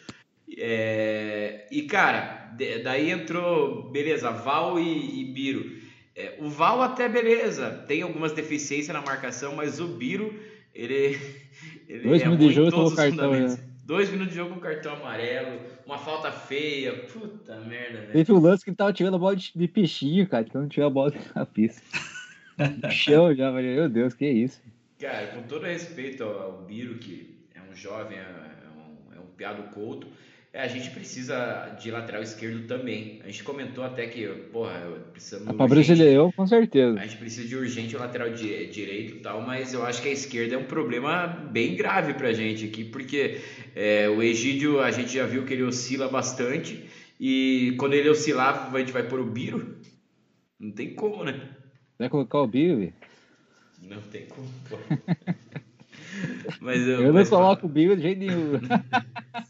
É, 0.57 1.67
e 1.71 1.83
cara, 1.83 2.53
daí 2.83 3.11
entrou, 3.11 3.91
beleza, 3.91 4.31
Val 4.31 4.79
e, 4.79 5.21
e 5.21 5.25
Biro. 5.33 5.77
É, 6.17 6.37
o 6.41 6.49
Val 6.49 6.83
até 6.83 7.09
beleza, 7.09 7.85
tem 7.87 8.03
algumas 8.03 8.33
deficiências 8.33 8.95
na 8.95 9.03
marcação, 9.03 9.55
mas 9.55 9.79
o 9.79 9.87
Biro, 9.87 10.35
ele, 10.75 11.19
ele 11.89 12.09
Dois 12.09 12.23
é 12.23 12.25
minutos 12.25 12.47
de 12.49 12.53
jogo 12.55 12.71
tomou 12.71 12.95
cartão, 12.95 13.33
né? 13.33 13.59
Dois 13.85 14.11
minutos 14.11 14.33
de 14.33 14.39
jogo 14.39 14.55
com 14.55 14.61
cartão 14.61 14.95
amarelo, 14.95 15.61
uma 15.87 15.97
falta 15.97 16.31
feia, 16.31 16.93
puta 17.07 17.59
merda, 17.61 18.01
velho. 18.01 18.13
Teve 18.13 18.33
um 18.33 18.39
lance 18.39 18.63
que 18.63 18.69
ele 18.69 18.77
tava 18.77 18.93
tirando 18.93 19.15
a 19.15 19.19
bola 19.19 19.35
de, 19.35 19.51
de 19.55 19.67
peixinho, 19.67 20.29
cara, 20.29 20.45
que 20.45 20.55
não 20.55 20.69
tinha 20.69 20.87
a 20.87 20.91
bola 20.91 21.13
na 21.35 21.47
pista. 21.47 21.81
no 22.83 22.91
chão 22.91 23.35
já, 23.35 23.51
meu 23.51 23.89
Deus, 23.89 24.13
que 24.13 24.29
isso. 24.29 24.61
Cara, 24.99 25.29
com 25.29 25.43
todo 25.43 25.65
respeito 25.65 26.25
ao, 26.25 26.41
ao 26.41 26.63
Biro, 26.65 26.99
que 26.99 27.39
é 27.55 27.61
um 27.63 27.75
jovem, 27.75 28.19
é, 28.19 28.23
é 28.23 28.69
um, 28.77 29.17
é 29.17 29.21
um 29.21 29.27
piado 29.37 29.63
couto, 29.73 30.09
é, 30.51 30.63
a 30.63 30.67
gente 30.67 30.91
precisa 30.91 31.77
de 31.79 31.91
lateral 31.91 32.23
esquerdo 32.23 32.67
também. 32.67 33.21
A 33.23 33.27
gente 33.27 33.45
comentou 33.45 33.85
até 33.85 34.07
que, 34.07 34.27
porra, 34.51 34.81
precisamos. 35.13 35.55
Para 35.55 35.69
brasileiro, 35.69 36.33
com 36.35 36.47
certeza. 36.47 36.99
A 36.99 37.07
gente 37.07 37.19
precisa 37.19 37.47
de 37.47 37.55
urgente 37.55 37.95
o 37.95 37.99
lateral 37.99 38.31
di 38.31 38.67
direito 38.67 39.17
e 39.17 39.21
tal, 39.21 39.43
mas 39.43 39.75
eu 39.75 39.85
acho 39.85 40.01
que 40.01 40.09
a 40.09 40.13
esquerda 40.13 40.55
é 40.55 40.59
um 40.59 40.65
problema 40.65 41.27
bem 41.27 41.77
grave 41.77 42.15
pra 42.15 42.33
gente 42.33 42.65
aqui, 42.65 42.83
porque 42.83 43.41
é, 43.77 44.09
o 44.09 44.23
Egídio, 44.23 44.81
a 44.81 44.91
gente 44.91 45.15
já 45.15 45.27
viu 45.27 45.45
que 45.45 45.53
ele 45.53 45.65
oscila 45.65 46.09
bastante, 46.09 46.89
e 47.21 47.75
quando 47.79 47.93
ele 47.93 48.09
oscilar, 48.09 48.75
a 48.75 48.79
gente 48.79 48.93
vai 48.93 49.03
pôr 49.03 49.21
o 49.21 49.27
Biro? 49.27 49.77
Não 50.59 50.71
tem 50.71 50.95
como, 50.95 51.25
né? 51.25 51.41
Vai 51.99 52.09
colocar 52.09 52.39
o 52.39 52.47
Biro, 52.47 52.91
Não 53.83 54.01
tem 54.03 54.27
como, 54.27 54.49
pô. 54.69 54.79
mas 56.61 56.81
eu, 56.81 57.01
eu 57.01 57.07
não 57.09 57.15
mas, 57.15 57.29
coloco 57.29 57.67
o 57.67 57.69
Biro 57.69 57.97
de 57.97 58.03
jeito 58.03 58.19
nenhum. 58.19 58.53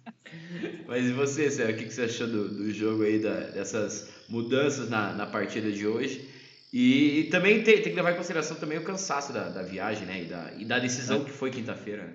Mas 0.89 1.05
e 1.05 1.13
você, 1.13 1.51
Céu, 1.51 1.69
o 1.69 1.77
que, 1.77 1.85
você 1.85 2.05
achou 2.05 2.27
do, 2.27 2.49
do 2.49 2.73
jogo 2.73 3.03
aí, 3.03 3.19
da, 3.19 3.41
dessas 3.41 4.09
mudanças 4.27 4.89
na, 4.89 5.13
na 5.13 5.27
partida 5.27 5.71
de 5.71 5.87
hoje? 5.87 6.27
E, 6.73 7.21
e 7.21 7.25
também 7.25 7.63
tem, 7.63 7.83
tem, 7.83 7.93
que 7.93 7.97
levar 7.97 8.13
em 8.13 8.17
consideração 8.17 8.57
também 8.57 8.79
o 8.79 8.85
cansaço 8.85 9.31
da, 9.31 9.51
da 9.51 9.63
viagem, 9.63 10.07
né? 10.07 10.23
E 10.23 10.25
da, 10.25 10.53
e 10.57 10.65
da 10.65 10.79
decisão 10.79 11.21
é. 11.21 11.25
que 11.25 11.31
foi 11.31 11.51
quinta-feira. 11.51 12.11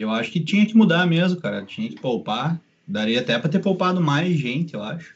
Eu 0.00 0.10
acho 0.10 0.32
que 0.32 0.40
tinha 0.40 0.66
que 0.66 0.76
mudar 0.76 1.06
mesmo, 1.06 1.40
cara. 1.40 1.64
Tinha 1.64 1.88
que 1.88 2.00
poupar. 2.00 2.60
Daria 2.88 3.20
até 3.20 3.38
para 3.38 3.48
ter 3.48 3.60
poupado 3.60 4.00
mais 4.00 4.36
gente, 4.36 4.74
eu 4.74 4.82
acho. 4.82 5.14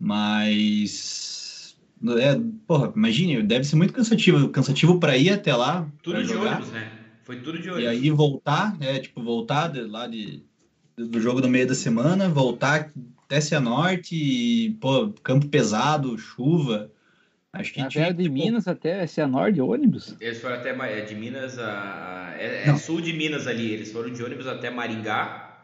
Mas. 0.00 1.76
É, 2.18 2.40
porra, 2.66 2.94
imagine, 2.96 3.42
deve 3.42 3.64
ser 3.64 3.76
muito 3.76 3.92
cansativo. 3.92 4.48
Cansativo 4.48 4.98
para 4.98 5.18
ir 5.18 5.28
até 5.28 5.54
lá. 5.54 5.86
Tudo 6.02 6.24
de 6.24 6.34
ônibus, 6.34 6.70
né? 6.70 6.90
Foi 7.24 7.40
tudo 7.40 7.58
de 7.58 7.68
ônibus. 7.68 7.84
E 7.84 7.86
aí 7.86 8.10
voltar, 8.10 8.74
é, 8.80 8.98
tipo, 8.98 9.22
voltar 9.22 9.68
de, 9.68 9.82
lá 9.82 10.06
de, 10.06 10.42
do 10.96 11.20
jogo 11.20 11.40
no 11.40 11.48
meio 11.48 11.66
da 11.66 11.74
semana, 11.74 12.28
voltar 12.28 12.90
até 13.24 13.40
Cianorte, 13.40 14.14
e, 14.14 14.70
pô, 14.80 15.12
campo 15.22 15.48
pesado, 15.48 16.16
chuva. 16.18 16.90
Acho 17.52 17.72
que 17.72 17.86
tinha, 17.88 18.12
de 18.12 18.24
tipo... 18.24 18.34
Minas 18.34 18.66
até 18.66 19.06
Cianorte, 19.06 19.60
ônibus? 19.60 20.16
Eles 20.20 20.40
foram 20.40 20.56
até 20.56 20.70
é, 20.70 21.00
de 21.02 21.14
Minas 21.14 21.58
a. 21.58 22.34
É, 22.36 22.68
é 22.68 22.76
sul 22.76 23.00
de 23.00 23.12
Minas 23.12 23.46
ali. 23.46 23.72
Eles 23.72 23.92
foram 23.92 24.10
de 24.10 24.22
ônibus 24.22 24.46
até 24.46 24.70
Maringá, 24.70 25.56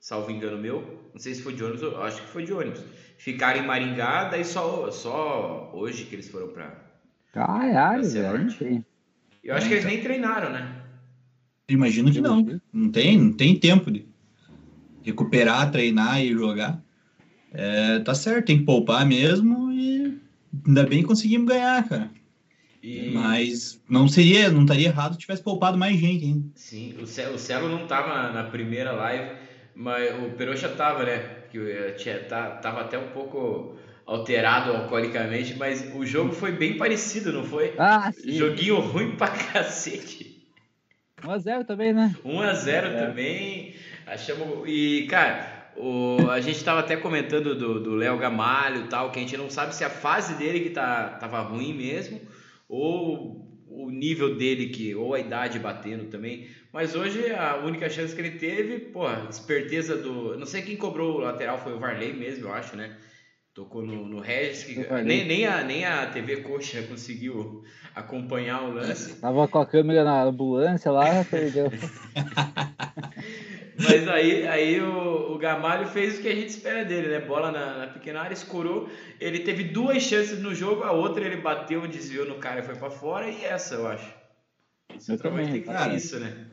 salvo 0.00 0.30
engano 0.30 0.58
meu. 0.58 1.10
Não 1.12 1.20
sei 1.20 1.34
se 1.34 1.42
foi 1.42 1.54
de 1.54 1.62
ônibus, 1.62 1.82
acho 1.98 2.22
que 2.22 2.28
foi 2.28 2.44
de 2.44 2.52
ônibus. 2.52 2.80
Ficaram 3.18 3.60
em 3.60 3.66
Maringá, 3.66 4.24
daí 4.24 4.44
só, 4.44 4.90
só 4.90 5.70
hoje 5.74 6.04
que 6.04 6.14
eles 6.14 6.28
foram 6.28 6.48
pra. 6.48 6.82
Caralho, 7.32 8.08
velho. 8.08 8.84
Eu 9.42 9.54
acho 9.54 9.68
que 9.68 9.74
eles 9.74 9.84
nem 9.84 10.00
treinaram, 10.00 10.50
né? 10.50 10.82
Imagino 11.68 12.10
que 12.10 12.20
não. 12.20 12.44
Não 12.72 12.90
tem, 12.90 13.18
não 13.18 13.32
tem 13.32 13.58
tempo 13.58 13.90
de 13.90 14.13
recuperar, 15.04 15.70
treinar 15.70 16.22
e 16.22 16.32
jogar. 16.32 16.82
É, 17.52 18.00
tá 18.00 18.14
certo, 18.14 18.46
tem 18.46 18.58
que 18.58 18.64
poupar 18.64 19.06
mesmo 19.06 19.70
e 19.72 20.18
ainda 20.66 20.84
bem 20.84 21.02
conseguimos 21.02 21.48
ganhar, 21.48 21.86
cara. 21.88 22.10
E... 22.82 23.12
Mas 23.12 23.80
não 23.88 24.08
seria, 24.08 24.50
não 24.50 24.62
estaria 24.62 24.88
errado 24.88 25.12
se 25.14 25.20
tivesse 25.20 25.42
poupado 25.42 25.78
mais 25.78 25.96
gente 25.96 26.24
ainda. 26.24 26.48
Sim, 26.54 26.94
o 27.00 27.06
Celo, 27.06 27.36
o 27.36 27.38
Celo 27.38 27.68
não 27.68 27.86
tava 27.86 28.32
na 28.32 28.44
primeira 28.44 28.92
live, 28.92 29.36
mas 29.74 30.22
o 30.22 30.30
Peroxa 30.30 30.68
tava, 30.68 31.04
né? 31.04 31.18
Que 31.50 31.94
tinha, 31.96 32.18
tá, 32.24 32.50
tava 32.56 32.80
até 32.80 32.98
um 32.98 33.08
pouco 33.08 33.76
alterado 34.04 34.72
alcoolicamente, 34.72 35.54
mas 35.54 35.94
o 35.94 36.04
jogo 36.04 36.32
foi 36.32 36.52
bem 36.52 36.76
parecido, 36.76 37.32
não 37.32 37.44
foi? 37.44 37.74
Ah, 37.78 38.12
sim. 38.12 38.32
Joguinho 38.32 38.80
ruim 38.80 39.16
pra 39.16 39.28
cacete. 39.52 40.33
1x0 41.24 41.64
também, 41.64 41.92
né? 41.92 42.14
1x0 42.24 42.68
é. 42.68 43.06
também. 43.06 43.74
Achamos. 44.06 44.68
E, 44.68 45.06
cara, 45.08 45.70
o, 45.76 46.30
a 46.30 46.40
gente 46.40 46.56
estava 46.56 46.80
até 46.80 46.96
comentando 46.96 47.54
do 47.54 47.94
Léo 47.94 48.18
Gamalho 48.18 48.84
e 48.84 48.88
tal, 48.88 49.10
que 49.10 49.18
a 49.18 49.22
gente 49.22 49.36
não 49.36 49.50
sabe 49.50 49.74
se 49.74 49.84
a 49.84 49.90
fase 49.90 50.34
dele 50.34 50.60
que 50.60 50.70
tá, 50.70 51.16
tava 51.20 51.40
ruim 51.40 51.72
mesmo, 51.72 52.20
ou 52.68 53.44
o 53.68 53.90
nível 53.90 54.36
dele 54.36 54.68
que, 54.68 54.94
ou 54.94 55.14
a 55.14 55.20
idade 55.20 55.58
batendo 55.58 56.04
também. 56.04 56.48
Mas 56.72 56.94
hoje 56.94 57.32
a 57.32 57.56
única 57.56 57.88
chance 57.88 58.14
que 58.14 58.20
ele 58.20 58.32
teve, 58.32 58.78
pô, 58.78 59.04
esperteza 59.28 59.96
do. 59.96 60.36
Não 60.36 60.46
sei 60.46 60.62
quem 60.62 60.76
cobrou 60.76 61.16
o 61.16 61.20
lateral, 61.20 61.58
foi 61.58 61.72
o 61.72 61.78
Varley 61.78 62.12
mesmo, 62.12 62.46
eu 62.46 62.52
acho, 62.52 62.76
né? 62.76 62.96
Tocou 63.54 63.82
no, 63.82 64.04
no 64.08 64.18
Regis, 64.18 64.64
que 64.64 64.74
nem, 65.04 65.24
nem, 65.24 65.46
a, 65.46 65.62
nem 65.62 65.84
a 65.84 66.10
TV 66.10 66.38
Coxa 66.38 66.82
conseguiu 66.82 67.62
acompanhar 67.94 68.64
o 68.64 68.72
lance. 68.74 69.14
Tava 69.22 69.46
com 69.46 69.58
a 69.60 69.66
câmera 69.66 70.02
na 70.02 70.24
ambulância 70.24 70.90
lá, 70.90 71.22
perdeu. 71.30 71.70
Mas 73.78 74.08
aí, 74.08 74.44
aí 74.48 74.80
o, 74.80 75.32
o 75.32 75.38
Gamalho 75.38 75.86
fez 75.86 76.18
o 76.18 76.22
que 76.22 76.26
a 76.26 76.34
gente 76.34 76.48
espera 76.48 76.84
dele, 76.84 77.06
né? 77.06 77.20
Bola 77.20 77.52
na, 77.52 77.78
na 77.78 77.86
pequena 77.86 78.22
área, 78.22 78.34
escorou. 78.34 78.88
Ele 79.20 79.38
teve 79.38 79.62
duas 79.62 80.02
chances 80.02 80.40
no 80.42 80.52
jogo, 80.52 80.82
a 80.82 80.90
outra 80.90 81.24
ele 81.24 81.36
bateu, 81.36 81.86
desviou 81.86 82.26
no 82.26 82.38
cara 82.38 82.58
e 82.58 82.64
foi 82.64 82.74
para 82.74 82.90
fora, 82.90 83.30
e 83.30 83.44
essa 83.44 83.76
eu 83.76 83.86
acho. 83.86 84.12
Isso 84.98 85.16
também, 85.18 85.52
tem 85.52 85.60
que 85.60 85.68
cara, 85.68 85.94
isso, 85.94 86.18
né? 86.18 86.48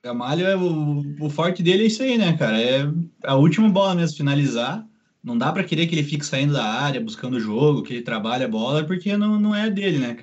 Gamalho, 0.00 0.46
é 0.46 0.56
o, 0.56 1.02
o 1.20 1.28
forte 1.28 1.60
dele 1.60 1.82
é 1.82 1.86
isso 1.86 2.04
aí, 2.04 2.16
né, 2.16 2.36
cara? 2.36 2.60
É 2.60 2.88
a 3.24 3.34
última 3.34 3.68
bola 3.68 3.96
mesmo, 3.96 4.16
finalizar. 4.16 4.86
Não 5.26 5.36
dá 5.36 5.50
para 5.50 5.64
querer 5.64 5.88
que 5.88 5.94
ele 5.96 6.04
fique 6.04 6.24
saindo 6.24 6.52
da 6.52 6.64
área, 6.64 7.00
buscando 7.00 7.36
o 7.36 7.40
jogo, 7.40 7.82
que 7.82 7.94
ele 7.94 8.02
trabalhe 8.02 8.44
a 8.44 8.48
bola, 8.48 8.84
porque 8.84 9.16
não, 9.16 9.40
não 9.40 9.52
é 9.52 9.68
dele, 9.68 9.98
né? 9.98 10.18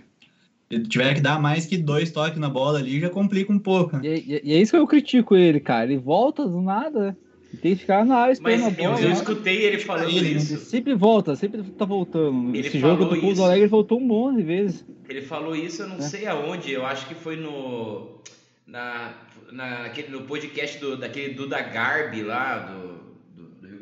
Se 0.72 0.80
tiver 0.84 1.14
que 1.14 1.20
dar 1.20 1.42
mais 1.42 1.66
que 1.66 1.78
dois 1.78 2.10
toques 2.10 2.40
na 2.40 2.48
bola 2.48 2.80
ali, 2.80 3.02
já 3.02 3.10
complica 3.10 3.52
um 3.52 3.60
pouco. 3.60 3.98
Né? 3.98 4.02
E, 4.06 4.34
e, 4.34 4.42
e, 4.46 4.54
é 4.54 4.62
isso 4.62 4.72
que 4.72 4.78
eu 4.78 4.88
critico 4.88 5.36
ele, 5.36 5.60
cara. 5.60 5.92
Ele 5.92 5.98
volta 5.98 6.48
do 6.48 6.62
nada. 6.62 7.18
E 7.54 7.58
tem 7.58 7.74
que 7.74 7.82
ficar 7.82 8.06
na 8.06 8.16
área 8.16 8.32
esperando 8.32 8.62
Mas 8.62 8.80
a 8.80 8.82
bola. 8.82 9.02
Eu, 9.02 9.10
eu 9.10 9.12
escutei 9.12 9.66
ele 9.66 9.80
falando 9.80 10.10
ele, 10.10 10.38
isso. 10.38 10.54
Ele 10.54 10.62
sempre 10.62 10.96
volta, 10.96 11.36
sempre 11.36 11.62
tá 11.64 11.84
voltando. 11.84 12.56
Ele 12.56 12.66
Esse 12.66 12.80
jogo 12.80 13.04
do 13.04 13.20
Pouso 13.20 13.44
Alegre 13.44 13.64
ele 13.64 13.70
voltou 13.70 14.00
um 14.00 14.06
monte 14.06 14.38
de 14.38 14.44
vezes. 14.44 14.86
Ele 15.10 15.22
falou 15.22 15.54
isso, 15.54 15.82
eu 15.82 15.90
não 15.90 15.98
é. 15.98 16.02
sei 16.02 16.28
aonde. 16.28 16.72
Eu 16.72 16.86
acho 16.86 17.06
que 17.08 17.14
foi 17.14 17.36
no. 17.36 18.22
Na, 18.66 19.16
na, 19.52 19.84
naquele, 19.84 20.08
no 20.08 20.22
podcast 20.22 20.80
do, 20.80 20.96
daquele 20.96 21.34
Duda 21.34 21.62
Garbi 21.62 22.24
lá, 22.24 22.60
do, 22.60 22.93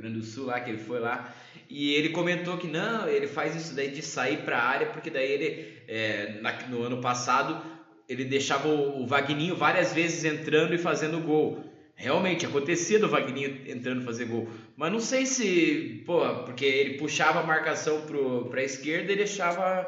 Grande 0.01 0.19
do 0.19 0.25
Sul, 0.25 0.47
lá, 0.47 0.59
que 0.59 0.71
ele 0.71 0.79
foi 0.79 0.99
lá. 0.99 1.33
E 1.69 1.93
ele 1.93 2.09
comentou 2.09 2.57
que 2.57 2.67
não, 2.67 3.07
ele 3.07 3.27
faz 3.27 3.55
isso 3.55 3.75
daí 3.75 3.91
de 3.91 4.01
sair 4.01 4.37
para 4.37 4.57
a 4.57 4.63
área, 4.63 4.87
porque 4.87 5.09
daí 5.09 5.31
ele, 5.31 5.77
é, 5.87 6.39
na, 6.41 6.53
no 6.67 6.83
ano 6.83 6.99
passado, 6.99 7.61
ele 8.09 8.25
deixava 8.25 8.67
o, 8.67 9.03
o 9.03 9.07
Vagninho 9.07 9.55
várias 9.55 9.93
vezes 9.93 10.25
entrando 10.25 10.73
e 10.73 10.77
fazendo 10.77 11.19
gol. 11.19 11.63
Realmente, 11.95 12.47
acontecia 12.47 12.97
do 12.97 13.07
Vagninho 13.07 13.61
entrando 13.67 14.01
fazer 14.03 14.25
gol. 14.25 14.49
Mas 14.75 14.91
não 14.91 14.99
sei 14.99 15.25
se, 15.27 16.03
pô, 16.05 16.19
porque 16.45 16.65
ele 16.65 16.97
puxava 16.97 17.41
a 17.41 17.43
marcação 17.43 18.01
para 18.49 18.59
a 18.59 18.63
esquerda 18.63 19.13
e 19.13 19.15
deixava 19.15 19.87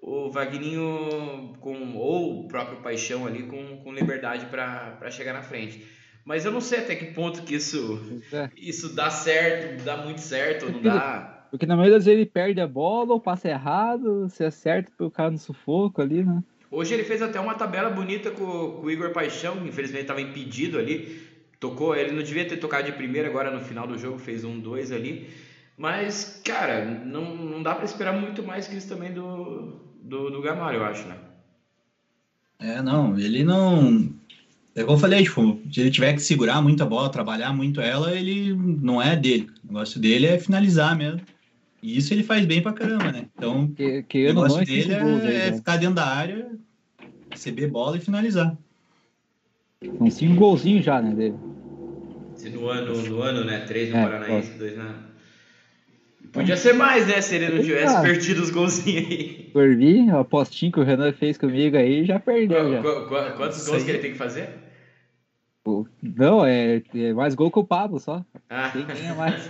o 0.00 0.28
Vagninho 0.28 1.56
com, 1.60 1.94
ou 1.94 2.40
o 2.40 2.48
próprio 2.48 2.78
Paixão 2.78 3.24
ali 3.24 3.44
com, 3.44 3.76
com 3.76 3.92
liberdade 3.92 4.46
para 4.46 5.08
chegar 5.10 5.32
na 5.32 5.42
frente. 5.42 5.86
Mas 6.24 6.44
eu 6.44 6.52
não 6.52 6.60
sei 6.60 6.80
até 6.80 6.94
que 6.94 7.06
ponto 7.06 7.42
que 7.42 7.54
isso, 7.54 8.00
é. 8.32 8.48
isso 8.56 8.94
dá 8.94 9.10
certo, 9.10 9.82
dá 9.84 9.96
muito 9.96 10.20
certo 10.20 10.66
ou 10.66 10.72
não 10.72 10.82
dá. 10.82 11.46
Porque 11.50 11.66
na 11.66 11.76
maioria 11.76 11.98
das 11.98 12.06
vezes 12.06 12.20
ele 12.20 12.30
perde 12.30 12.60
a 12.60 12.66
bola 12.66 13.12
ou 13.12 13.20
passa 13.20 13.48
errado, 13.48 14.28
se 14.30 14.44
acerta 14.44 14.90
o 15.04 15.10
cara 15.10 15.30
no 15.30 15.38
sufoco 15.38 16.00
ali, 16.00 16.24
né? 16.24 16.42
Hoje 16.70 16.94
ele 16.94 17.04
fez 17.04 17.20
até 17.20 17.38
uma 17.38 17.54
tabela 17.54 17.90
bonita 17.90 18.30
com, 18.30 18.46
com 18.46 18.86
o 18.86 18.90
Igor 18.90 19.10
Paixão, 19.10 19.56
que 19.58 19.68
infelizmente 19.68 20.02
estava 20.02 20.22
impedido 20.22 20.78
ali. 20.78 21.20
Tocou, 21.60 21.94
ele 21.94 22.12
não 22.12 22.22
devia 22.22 22.48
ter 22.48 22.56
tocado 22.56 22.86
de 22.86 22.92
primeira 22.92 23.28
agora 23.28 23.50
no 23.50 23.60
final 23.60 23.86
do 23.86 23.98
jogo, 23.98 24.18
fez 24.18 24.44
um 24.44 24.58
dois 24.58 24.90
ali. 24.90 25.28
Mas, 25.76 26.40
cara, 26.44 26.84
não, 26.84 27.36
não 27.36 27.62
dá 27.62 27.74
para 27.74 27.84
esperar 27.84 28.18
muito 28.18 28.42
mais 28.42 28.66
que 28.66 28.76
isso 28.76 28.88
também 28.88 29.12
do, 29.12 29.72
do, 30.00 30.30
do 30.30 30.40
Gamalho, 30.40 30.78
eu 30.78 30.84
acho, 30.84 31.06
né? 31.06 31.16
É, 32.58 32.80
não, 32.80 33.18
ele 33.18 33.44
não. 33.44 34.08
É 34.74 34.82
como 34.82 34.96
eu 34.96 35.00
falei, 35.00 35.22
tipo, 35.22 35.60
se 35.70 35.80
ele 35.80 35.90
tiver 35.90 36.14
que 36.14 36.22
segurar 36.22 36.62
muito 36.62 36.82
a 36.82 36.86
bola, 36.86 37.10
trabalhar 37.10 37.52
muito 37.52 37.80
ela, 37.80 38.14
ele 38.14 38.54
não 38.54 39.02
é 39.02 39.14
dele. 39.14 39.50
O 39.64 39.68
negócio 39.68 40.00
dele 40.00 40.26
é 40.26 40.38
finalizar 40.38 40.96
mesmo. 40.96 41.20
E 41.82 41.98
isso 41.98 42.14
ele 42.14 42.22
faz 42.22 42.46
bem 42.46 42.62
pra 42.62 42.72
caramba, 42.72 43.12
né? 43.12 43.26
Então, 43.36 43.68
que, 43.68 44.02
que 44.04 44.24
o 44.24 44.28
negócio 44.28 44.64
dele 44.64 44.92
é, 44.92 45.02
aí, 45.02 45.36
é 45.48 45.52
ficar 45.52 45.76
dentro 45.76 45.96
da 45.96 46.06
área, 46.06 46.48
receber 47.30 47.66
bola 47.66 47.98
e 47.98 48.00
finalizar. 48.00 48.56
São 49.98 50.10
cinco 50.10 50.36
golzinhos 50.36 50.84
já, 50.84 51.02
né, 51.02 51.12
dele. 51.14 51.34
Se 52.36 52.48
no 52.50 52.68
ano, 52.68 53.02
no 53.02 53.20
ano, 53.20 53.44
né? 53.44 53.60
Três 53.66 53.90
no 53.90 53.96
é, 53.96 54.02
Paranaense, 54.02 54.52
dois 54.58 54.76
na. 54.76 54.94
Podia 56.32 56.56
ser 56.56 56.72
mais, 56.72 57.06
né? 57.06 57.20
Se 57.20 57.34
ele 57.34 57.56
não 57.56 57.62
tivesse 57.62 58.00
perdido 58.00 58.42
os 58.42 58.50
golzinhos 58.50 59.06
aí. 59.06 59.41
Por 59.52 59.68
mim, 59.76 60.10
a 60.10 60.20
apostinha 60.20 60.72
que 60.72 60.80
o 60.80 60.82
Renan 60.82 61.12
fez 61.12 61.36
comigo 61.36 61.76
aí 61.76 62.04
já 62.04 62.18
perdeu. 62.18 62.64
Qu 62.64 62.72
já. 62.72 62.82
Qu 62.82 63.36
quantos 63.36 63.68
gols 63.68 63.84
que 63.84 63.90
ele 63.90 63.98
tem 63.98 64.12
que 64.12 64.18
fazer? 64.18 64.48
Não, 66.02 66.44
é, 66.44 66.82
é, 66.94 67.12
mais 67.12 67.34
gol 67.34 67.50
que 67.50 67.58
o 67.58 67.64
Pablo 67.64 68.00
só. 68.00 68.24
Ah. 68.50 68.70
Quem 68.70 68.84
ganha 68.84 69.14
mais? 69.14 69.48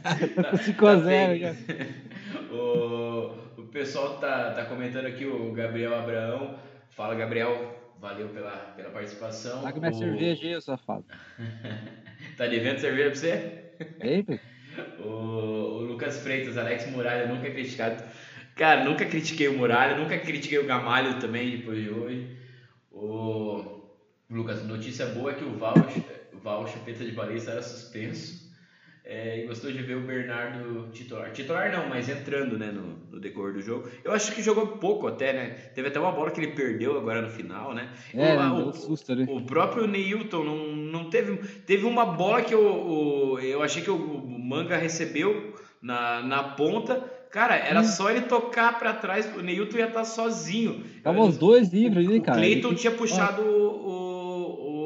5x0 0.66 1.38
já. 1.38 1.54
O, 2.50 3.32
o 3.58 3.66
pessoal 3.66 4.18
tá, 4.18 4.52
tá 4.52 4.64
comentando 4.64 5.06
aqui, 5.06 5.24
o 5.24 5.52
Gabriel 5.52 5.94
Abraão. 5.94 6.56
Fala, 6.90 7.14
Gabriel. 7.14 7.76
Valeu 8.00 8.28
pela, 8.28 8.50
pela 8.76 8.90
participação. 8.90 9.60
Tá 9.62 9.72
com 9.72 9.78
minha 9.78 9.92
o... 9.92 9.94
cerveja 9.94 10.46
aí, 10.46 10.62
safado. 10.62 11.04
tá 12.36 12.46
devendo 12.46 12.78
cerveja 12.78 13.10
pra 13.10 13.18
você? 13.18 13.64
Eita. 14.00 14.40
o, 15.00 15.08
o 15.08 15.78
Lucas 15.82 16.18
Freitas, 16.20 16.56
Alex 16.56 16.90
Muralha, 16.90 17.26
nunca 17.26 17.50
criticado. 17.50 18.02
Cara, 18.60 18.84
nunca 18.84 19.06
critiquei 19.06 19.48
o 19.48 19.56
Muralha, 19.56 19.96
nunca 19.96 20.18
critiquei 20.18 20.58
o 20.58 20.66
Gamalho 20.66 21.18
também 21.18 21.56
depois 21.56 21.82
de 21.82 21.88
hoje. 21.88 22.36
O 22.92 23.80
Lucas, 24.28 24.62
notícia 24.66 25.06
boa 25.06 25.30
é 25.30 25.34
que 25.34 25.44
o 25.44 25.56
Val, 25.56 25.72
o 26.34 26.38
Val 26.40 26.68
Chupeta 26.68 27.02
de 27.02 27.12
Baleia 27.12 27.40
era 27.40 27.62
suspenso. 27.62 28.50
É, 29.02 29.42
e 29.42 29.46
gostou 29.46 29.72
de 29.72 29.82
ver 29.82 29.96
o 29.96 30.02
Bernardo 30.02 30.90
titular. 30.92 31.32
Titular 31.32 31.72
não, 31.72 31.88
mas 31.88 32.10
entrando 32.10 32.58
né, 32.58 32.70
no, 32.70 32.98
no, 33.10 33.18
decorrer 33.18 33.54
do 33.54 33.62
jogo. 33.62 33.88
Eu 34.04 34.12
acho 34.12 34.34
que 34.34 34.42
jogou 34.42 34.66
pouco 34.76 35.06
até, 35.06 35.32
né? 35.32 35.48
Teve 35.74 35.88
até 35.88 35.98
uma 35.98 36.12
bola 36.12 36.30
que 36.30 36.38
ele 36.38 36.52
perdeu 36.52 36.98
agora 36.98 37.22
no 37.22 37.30
final, 37.30 37.72
né? 37.72 37.90
É, 38.12 38.36
o, 38.36 38.68
o, 38.68 38.72
susto, 38.74 39.16
né? 39.16 39.24
o 39.26 39.40
próprio 39.40 39.86
Neilton 39.86 40.44
não, 40.44 40.66
não 40.76 41.08
teve. 41.08 41.38
Teve 41.60 41.86
uma 41.86 42.04
bola 42.04 42.42
que 42.42 42.52
eu, 42.52 42.60
o, 42.60 43.38
eu 43.38 43.62
achei 43.62 43.82
que 43.82 43.90
o 43.90 43.98
Manga 43.98 44.76
recebeu 44.76 45.58
na, 45.80 46.20
na 46.20 46.42
ponta. 46.42 47.19
Cara, 47.30 47.56
era 47.56 47.80
hum. 47.80 47.84
só 47.84 48.10
ele 48.10 48.22
tocar 48.22 48.78
para 48.78 48.92
trás, 48.92 49.26
o 49.36 49.40
Neilton 49.40 49.78
ia 49.78 49.86
estar 49.86 50.04
sozinho. 50.04 50.84
Tava 51.02 51.20
os 51.20 51.38
dois 51.38 51.72
livres 51.72 52.06
ali, 52.06 52.20
cara. 52.20 52.38
O 52.38 52.40
Cleiton 52.42 52.74
tinha 52.74 52.92
puxado 52.92 53.42
o 53.42 54.20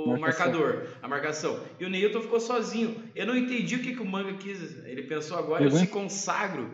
o 0.05 0.19
marcador, 0.19 0.89
a 1.03 1.09
marcação. 1.09 1.61
E 1.81 1.85
o 1.85 1.91
Neilton 1.91 2.21
ficou 2.21 2.39
sozinho. 2.39 2.97
Eu 3.15 3.27
não 3.27 3.37
entendi 3.37 3.77
o 3.77 3.81
que, 3.81 3.95
que 3.95 4.03
o 4.03 4.07
Manga 4.07 4.35
quis. 4.35 4.85
Ele 4.85 5.03
pensou 5.05 5.39
agora, 5.39 5.65
eu 5.65 5.71
se 5.71 5.87
consagro. 5.87 6.71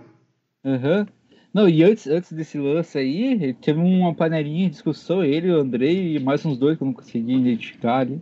Aham. 0.64 1.00
Uhum. 1.00 1.06
Não, 1.52 1.68
e 1.68 1.82
antes, 1.82 2.06
antes 2.06 2.32
desse 2.32 2.56
lance 2.58 2.96
aí, 2.96 3.54
teve 3.54 3.80
uma 3.80 4.14
panelinha 4.14 4.66
de 4.66 4.71
discussão, 4.71 5.25
ele, 5.25 5.50
o 5.50 5.58
Andrei 5.58 6.14
e 6.14 6.21
mais 6.21 6.47
uns 6.47 6.56
dois 6.56 6.76
que 6.76 6.84
eu 6.84 6.86
não 6.86 6.95
consegui 6.95 7.34
identificar 7.34 7.99
ali. 7.99 8.21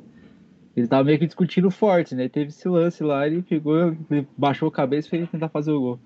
Ele 0.74 0.88
tava 0.88 1.04
meio 1.04 1.18
que 1.18 1.26
discutindo 1.26 1.70
forte, 1.70 2.14
né? 2.14 2.26
Teve 2.26 2.48
esse 2.48 2.66
lance 2.66 3.02
lá, 3.02 3.26
ele 3.26 3.42
pegou, 3.42 3.94
ele 4.10 4.26
baixou 4.34 4.68
a 4.68 4.72
cabeça 4.72 5.08
e 5.08 5.10
fez 5.10 5.28
tentar 5.28 5.50
fazer 5.50 5.72
o 5.72 5.80
gol. 5.80 6.00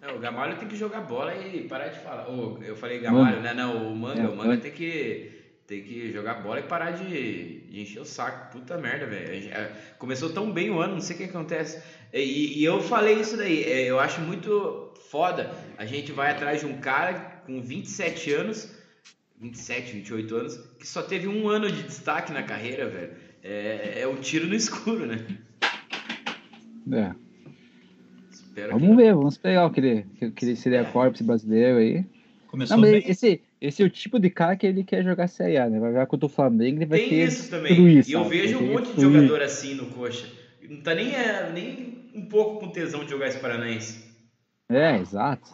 Não, 0.00 0.16
o 0.16 0.18
Gamalho 0.18 0.56
tem 0.56 0.66
que 0.66 0.76
jogar 0.76 1.02
bola 1.02 1.34
e 1.34 1.68
parar 1.68 1.88
de 1.88 1.98
falar. 2.00 2.26
Oh, 2.28 2.58
eu 2.62 2.74
falei 2.74 3.00
Gamalho, 3.00 3.40
né? 3.40 3.52
Não, 3.52 3.92
o 3.92 3.94
Manga, 3.94 4.22
é, 4.22 4.28
o 4.28 4.36
Manga 4.36 4.56
tem 4.56 4.72
que 4.72 5.40
tem 5.66 5.84
que 5.84 6.10
jogar 6.12 6.42
bola 6.42 6.58
e 6.58 6.64
parar 6.64 6.90
de, 6.90 7.60
de 7.60 7.80
encher 7.80 8.00
o 8.00 8.04
saco. 8.04 8.50
Puta 8.50 8.76
merda, 8.76 9.06
velho. 9.06 9.52
É, 9.52 9.70
começou 9.98 10.30
tão 10.30 10.50
bem 10.50 10.68
o 10.68 10.80
ano, 10.80 10.94
não 10.94 11.00
sei 11.00 11.14
o 11.14 11.18
que 11.18 11.24
acontece. 11.26 11.80
E, 12.12 12.58
e, 12.58 12.64
eu 12.64 12.82
falei 12.82 13.20
isso 13.20 13.36
daí. 13.36 13.62
É, 13.62 13.84
eu 13.84 14.00
acho 14.00 14.20
muito 14.20 14.92
foda. 15.10 15.54
A 15.78 15.86
gente 15.86 16.10
vai 16.10 16.32
atrás 16.32 16.60
de 16.60 16.66
um 16.66 16.80
cara 16.80 17.42
com 17.46 17.62
27 17.62 18.32
anos, 18.32 18.74
27, 19.40 19.92
28 19.92 20.34
anos, 20.34 20.56
que 20.78 20.86
só 20.88 21.02
teve 21.02 21.28
um 21.28 21.48
ano 21.48 21.70
de 21.70 21.84
destaque 21.84 22.32
na 22.32 22.42
carreira, 22.42 22.88
velho. 22.88 23.12
É, 23.42 24.00
é 24.00 24.08
um 24.08 24.16
tiro 24.16 24.48
no 24.48 24.54
escuro, 24.54 25.06
né? 25.06 25.24
É. 26.92 27.29
Espero 28.60 28.78
vamos 28.78 28.96
que... 28.96 29.02
ver, 29.02 29.14
vamos 29.14 29.38
pegar 29.38 29.66
aquele, 29.66 30.06
aquele 30.20 30.56
seria 30.56 30.84
corpus 30.84 31.22
brasileiro 31.22 31.78
aí. 31.78 32.04
Começou 32.46 32.76
não, 32.76 32.82
bem. 32.82 33.02
Esse, 33.06 33.40
esse 33.60 33.82
é 33.82 33.86
o 33.86 33.90
tipo 33.90 34.18
de 34.18 34.28
cara 34.28 34.56
que 34.56 34.66
ele 34.66 34.84
quer 34.84 35.02
jogar 35.02 35.28
Série 35.28 35.56
A, 35.56 35.68
né? 35.68 35.78
Vai 35.78 35.90
jogar 35.90 36.06
contra 36.06 36.26
o 36.26 36.28
Flamengo, 36.28 36.78
ele 36.78 36.86
vai 36.86 36.98
Tem 36.98 37.08
ter 37.08 37.24
isso 37.24 37.50
também. 37.50 38.00
E 38.06 38.12
eu 38.12 38.24
vejo 38.24 38.58
um 38.58 38.72
monte 38.72 38.92
de 38.92 39.00
jogador 39.00 39.42
assim 39.42 39.74
no 39.74 39.86
coxa. 39.86 40.26
Não 40.68 40.82
tá 40.82 40.94
nem, 40.94 41.14
é, 41.14 41.50
nem 41.52 42.10
um 42.14 42.26
pouco 42.26 42.60
com 42.60 42.70
tesão 42.70 43.04
de 43.04 43.10
jogar 43.10 43.28
esse 43.28 43.38
Paranaense. 43.38 44.04
É, 44.68 44.98
exato. 44.98 45.50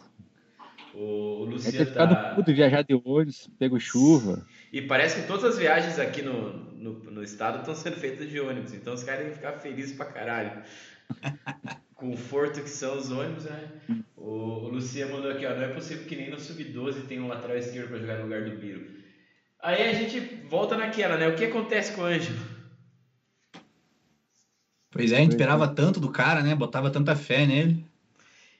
O, 0.93 1.41
o 1.41 1.45
Luciano 1.45 1.75
é 1.75 1.79
ter 1.79 1.85
ficado 1.85 2.15
tá... 2.15 2.35
puto, 2.35 2.53
viajar 2.53 2.81
de 2.81 2.93
ônibus, 2.93 3.49
pego 3.57 3.79
chuva. 3.79 4.45
E 4.73 4.81
parece 4.81 5.21
que 5.21 5.27
todas 5.27 5.43
as 5.43 5.57
viagens 5.57 5.97
aqui 5.99 6.21
no, 6.21 6.53
no, 6.73 6.93
no 7.11 7.23
estado 7.23 7.59
estão 7.59 7.75
sendo 7.75 7.95
feitas 7.95 8.29
de 8.29 8.39
ônibus. 8.39 8.73
Então 8.73 8.93
os 8.93 9.03
caras 9.03 9.27
que 9.27 9.35
ficar 9.35 9.53
felizes 9.53 9.95
pra 9.95 10.07
caralho. 10.07 10.51
conforto 11.97 12.61
que 12.61 12.69
são 12.69 12.97
os 12.97 13.11
ônibus, 13.11 13.45
né? 13.45 13.69
O, 14.15 14.29
o 14.29 14.69
Lucia 14.69 15.07
mandou 15.07 15.31
aqui, 15.31 15.45
ó, 15.45 15.53
não 15.53 15.63
é 15.63 15.67
possível 15.69 16.05
que 16.05 16.15
nem 16.15 16.29
no 16.29 16.39
Sub-12 16.39 17.07
tenha 17.07 17.21
um 17.21 17.27
lateral 17.27 17.57
esquerdo 17.57 17.89
para 17.89 17.99
jogar 17.99 18.17
no 18.17 18.23
lugar 18.23 18.45
do 18.45 18.55
Biro. 18.55 18.85
Aí 19.61 19.89
a 19.89 19.93
gente 19.93 20.19
volta 20.47 20.77
naquela, 20.77 21.17
né? 21.17 21.27
O 21.27 21.35
que 21.35 21.45
acontece 21.45 21.93
com 21.93 22.01
o 22.01 22.05
Ângelo? 22.05 22.37
Pois 24.91 25.11
é, 25.11 25.17
a 25.17 25.19
gente 25.19 25.31
esperava 25.31 25.67
tanto 25.67 25.99
do 25.99 26.09
cara, 26.09 26.41
né? 26.41 26.55
Botava 26.55 26.89
tanta 26.89 27.15
fé 27.15 27.45
nele. 27.45 27.83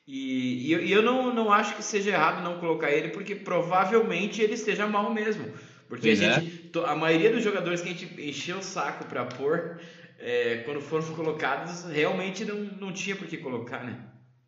E, 0.07 0.67
e, 0.67 0.71
eu, 0.71 0.83
e 0.83 0.91
eu 0.91 1.01
não, 1.01 1.33
não 1.33 1.51
acho 1.51 1.75
que 1.75 1.83
seja 1.83 2.11
errado 2.11 2.43
não 2.43 2.59
colocar 2.59 2.91
ele, 2.91 3.09
porque 3.09 3.35
provavelmente 3.35 4.41
ele 4.41 4.53
esteja 4.53 4.87
mal 4.87 5.13
mesmo. 5.13 5.45
Porque 5.87 6.09
a, 6.09 6.15
gente, 6.15 6.71
é. 6.75 6.89
a 6.89 6.95
maioria 6.95 7.31
dos 7.31 7.43
jogadores 7.43 7.81
que 7.81 7.89
a 7.89 7.91
gente 7.91 8.21
encheu 8.21 8.57
o 8.57 8.63
saco 8.63 9.05
para 9.05 9.25
pôr, 9.25 9.79
é, 10.19 10.57
quando 10.65 10.81
foram 10.81 11.13
colocados, 11.13 11.85
realmente 11.85 12.43
não, 12.43 12.55
não 12.55 12.91
tinha 12.91 13.15
por 13.15 13.27
que 13.27 13.37
colocar, 13.37 13.83
né? 13.83 13.99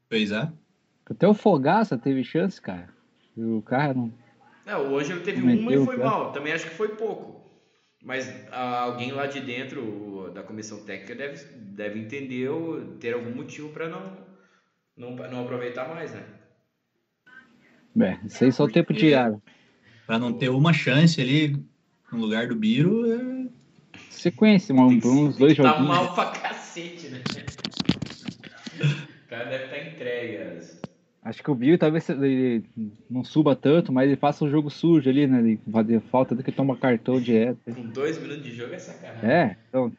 Pois 0.09 0.31
é. 0.31 0.51
Até 1.05 1.27
o 1.27 1.33
Fogaça 1.33 1.97
teve 1.97 2.23
chance, 2.23 2.61
cara. 2.61 2.89
O 3.35 3.61
cara 3.61 3.93
não. 3.93 4.13
Não, 4.65 4.93
hoje 4.93 5.11
ele 5.11 5.21
teve 5.21 5.41
uma 5.41 5.73
e 5.73 5.85
foi 5.85 5.97
mal. 5.97 6.31
Também 6.31 6.53
acho 6.53 6.65
que 6.65 6.75
foi 6.75 6.89
pouco. 6.89 7.39
Mas 8.03 8.31
alguém 8.51 9.11
lá 9.11 9.25
de 9.25 9.41
dentro 9.41 10.31
da 10.33 10.43
comissão 10.43 10.83
técnica 10.85 11.15
deve, 11.15 11.43
deve 11.55 11.99
entender 11.99 12.47
ou 12.49 12.95
ter 12.97 13.13
algum 13.13 13.31
motivo 13.31 13.69
para 13.69 13.89
não, 13.89 14.17
não, 14.95 15.15
não 15.29 15.43
aproveitar 15.43 15.89
mais, 15.89 16.13
né? 16.13 16.23
É, 17.99 18.19
isso 18.25 18.43
aí 18.43 18.51
só 18.51 18.63
o 18.65 18.71
tempo 18.71 18.93
de 18.93 19.13
ar. 19.13 19.33
Para 20.05 20.19
não 20.19 20.31
ter 20.31 20.49
uma 20.49 20.71
chance 20.71 21.19
ali 21.19 21.57
no 22.11 22.19
lugar 22.19 22.47
do 22.47 22.55
Biro, 22.55 23.11
é 23.11 23.38
sequência, 24.09 24.73
mano, 24.73 24.89
uns 24.89 25.37
dois 25.37 25.55
joguinhos. 25.55 25.77
Tá 25.77 25.83
mal 25.83 26.13
pra 26.13 26.25
cacete, 26.27 27.09
né? 27.09 27.21
O 28.79 29.29
cara 29.29 29.45
deve 29.45 29.65
estar 29.65 29.77
tá 29.77 29.83
entregue. 29.83 30.39
Acho 31.21 31.43
que 31.43 31.51
o 31.51 31.55
Bill 31.55 31.77
talvez 31.77 32.09
ele 32.09 32.63
não 33.09 33.23
suba 33.23 33.55
tanto, 33.55 33.91
mas 33.91 34.07
ele 34.07 34.15
faça 34.15 34.43
um 34.43 34.49
jogo 34.49 34.69
sujo 34.69 35.09
ali, 35.09 35.27
né? 35.27 35.39
Ele 35.39 35.59
fazer 35.71 35.99
falta 35.99 36.33
do 36.33 36.41
que 36.41 36.51
toma 36.51 36.75
cartão 36.75 37.21
direto. 37.21 37.59
Com 37.65 37.85
dois 37.85 38.17
minutos 38.17 38.43
de 38.43 38.55
jogo 38.55 38.73
é 38.73 38.79
sacanagem. 38.79 39.29
É, 39.29 39.57
então. 39.67 39.91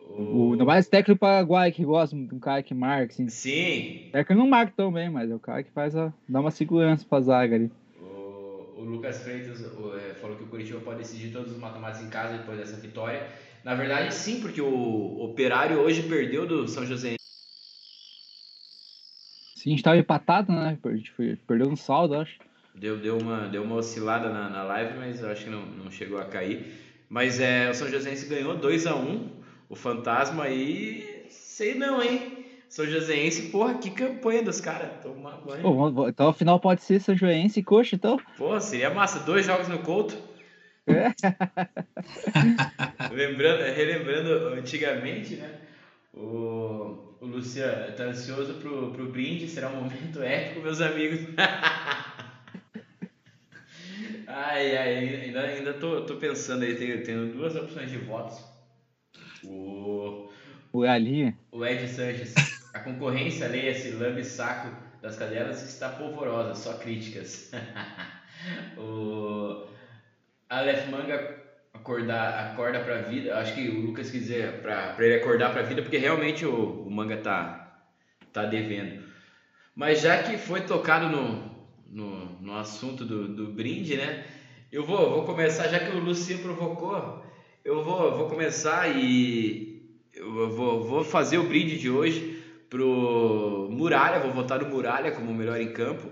O... 0.00 0.54
o 0.54 0.66
mais 0.66 0.88
técnico 0.88 1.20
Paraguai 1.20 1.70
que 1.72 1.84
gosta 1.84 2.16
de 2.16 2.34
um 2.34 2.38
cara 2.38 2.62
que 2.62 2.74
marca, 2.74 3.12
assim. 3.12 3.28
Sim. 3.28 4.08
É 4.12 4.24
que 4.24 4.34
não 4.34 4.48
marca 4.48 4.72
tão 4.76 4.92
bem, 4.92 5.08
mas 5.08 5.30
é 5.30 5.34
o 5.34 5.38
cara 5.38 5.62
que 5.62 5.70
faz 5.70 5.94
a. 5.94 6.12
dá 6.28 6.40
uma 6.40 6.50
segurança 6.50 7.06
pra 7.08 7.20
zaga 7.20 7.54
ali. 7.54 7.70
O, 8.00 8.74
o 8.76 8.84
Lucas 8.84 9.22
Freitas 9.22 9.60
o, 9.60 9.94
é, 9.96 10.14
falou 10.14 10.36
que 10.36 10.42
o 10.42 10.48
Curitiba 10.48 10.80
pode 10.80 10.98
decidir 10.98 11.32
todos 11.32 11.52
os 11.52 11.58
mata-matas 11.58 12.02
em 12.02 12.08
casa 12.08 12.38
depois 12.38 12.58
dessa 12.58 12.76
vitória. 12.76 13.26
Na 13.64 13.74
verdade, 13.74 14.12
sim, 14.12 14.40
porque 14.40 14.60
o 14.60 15.22
Operário 15.22 15.78
hoje 15.78 16.02
perdeu 16.02 16.46
do 16.46 16.66
São 16.66 16.84
José. 16.84 17.14
Sim, 19.56 19.70
a 19.70 19.70
gente 19.70 19.78
estava 19.78 19.96
empatado, 19.96 20.50
né? 20.50 20.76
A 20.84 20.88
gente 20.90 21.12
foi, 21.12 21.36
perdeu 21.36 21.68
um 21.68 21.76
saldo, 21.76 22.16
acho. 22.16 22.38
Deu, 22.74 22.98
deu, 22.98 23.18
uma, 23.18 23.48
deu 23.48 23.62
uma 23.62 23.76
oscilada 23.76 24.28
na, 24.28 24.50
na 24.50 24.64
live, 24.64 24.98
mas 24.98 25.20
eu 25.20 25.30
acho 25.30 25.44
que 25.44 25.50
não, 25.50 25.64
não 25.64 25.90
chegou 25.90 26.18
a 26.18 26.24
cair. 26.24 26.72
Mas 27.08 27.38
é, 27.38 27.70
o 27.70 27.74
São 27.74 27.88
Joséense 27.88 28.26
ganhou 28.26 28.56
2 28.56 28.86
a 28.86 28.96
1 28.96 28.98
um, 28.98 29.30
O 29.68 29.76
Fantasma 29.76 30.44
aí, 30.44 31.26
sei 31.28 31.74
não, 31.74 32.02
hein? 32.02 32.44
São 32.68 32.86
Joséense, 32.86 33.50
porra, 33.50 33.74
que 33.74 33.90
campanha 33.90 34.42
dos 34.42 34.60
caras. 34.60 34.90
Então, 34.98 36.08
então, 36.08 36.32
final 36.32 36.58
pode 36.58 36.82
ser 36.82 37.00
São 37.00 37.14
Joséense 37.14 37.60
e 37.60 37.62
Coxa, 37.62 37.94
então? 37.94 38.18
Pô, 38.36 38.58
seria 38.58 38.90
massa. 38.90 39.20
Dois 39.20 39.46
jogos 39.46 39.68
no 39.68 39.78
Couto. 39.80 40.31
Lembrando, 43.12 43.62
relembrando 43.74 44.48
antigamente, 44.54 45.36
né? 45.36 45.60
O, 46.12 47.16
o 47.20 47.26
Luciano 47.26 47.94
tá 47.94 48.04
ansioso 48.04 48.54
pro, 48.54 48.92
pro 48.92 49.10
brinde, 49.10 49.48
será 49.48 49.68
um 49.68 49.84
momento 49.84 50.22
épico, 50.22 50.60
meus 50.60 50.80
amigos. 50.80 51.20
ai, 54.26 54.76
ai, 54.76 55.22
ainda, 55.22 55.42
ainda 55.42 55.74
tô, 55.74 56.04
tô 56.04 56.16
pensando 56.16 56.64
aí, 56.64 56.74
tenho, 56.76 57.04
tenho 57.04 57.32
duas 57.32 57.54
opções 57.56 57.90
de 57.90 57.98
votos. 57.98 58.42
O. 59.44 60.28
O 60.72 60.80
Galinha? 60.80 61.36
O 61.50 61.64
Ed 61.64 61.86
Sanches. 61.88 62.34
A 62.74 62.80
concorrência, 62.80 63.48
leia-se, 63.48 63.92
lambe 63.92 64.24
saco 64.24 64.92
das 65.02 65.16
cadelas 65.16 65.62
está 65.62 65.90
polvorosa, 65.90 66.54
só 66.54 66.78
críticas. 66.78 67.50
o 68.78 69.66
Aleph 70.52 70.88
Manga 70.90 71.42
acordar, 71.72 72.52
acorda 72.52 72.80
pra 72.80 72.98
vida. 72.98 73.36
Acho 73.38 73.54
que 73.54 73.68
o 73.68 73.80
Lucas 73.80 74.10
quis 74.10 74.22
dizer 74.22 74.60
pra, 74.60 74.92
pra 74.92 75.04
ele 75.04 75.16
acordar 75.16 75.52
pra 75.52 75.62
vida, 75.62 75.82
porque 75.82 75.96
realmente 75.96 76.44
o, 76.44 76.86
o 76.86 76.90
manga 76.90 77.16
tá, 77.16 77.80
tá 78.32 78.44
devendo. 78.44 79.02
Mas 79.74 80.02
já 80.02 80.22
que 80.22 80.36
foi 80.36 80.60
tocado 80.60 81.08
no, 81.08 81.66
no, 81.86 82.40
no 82.40 82.54
assunto 82.54 83.04
do, 83.04 83.28
do 83.28 83.52
brinde, 83.52 83.96
né? 83.96 84.24
Eu 84.70 84.84
vou, 84.84 85.10
vou 85.10 85.24
começar, 85.24 85.68
já 85.68 85.78
que 85.78 85.96
o 85.96 86.00
Luciano 86.00 86.42
provocou, 86.42 87.24
eu 87.64 87.82
vou, 87.82 88.16
vou 88.16 88.28
começar 88.28 88.94
e 88.94 89.98
eu 90.14 90.50
vou, 90.50 90.84
vou 90.84 91.04
fazer 91.04 91.38
o 91.38 91.48
brinde 91.48 91.78
de 91.78 91.90
hoje 91.90 92.42
pro 92.68 93.68
Muralha, 93.70 94.20
vou 94.20 94.32
votar 94.32 94.58
no 94.60 94.68
Muralha 94.68 95.12
como 95.12 95.30
o 95.30 95.34
melhor 95.34 95.60
em 95.60 95.72
campo. 95.72 96.08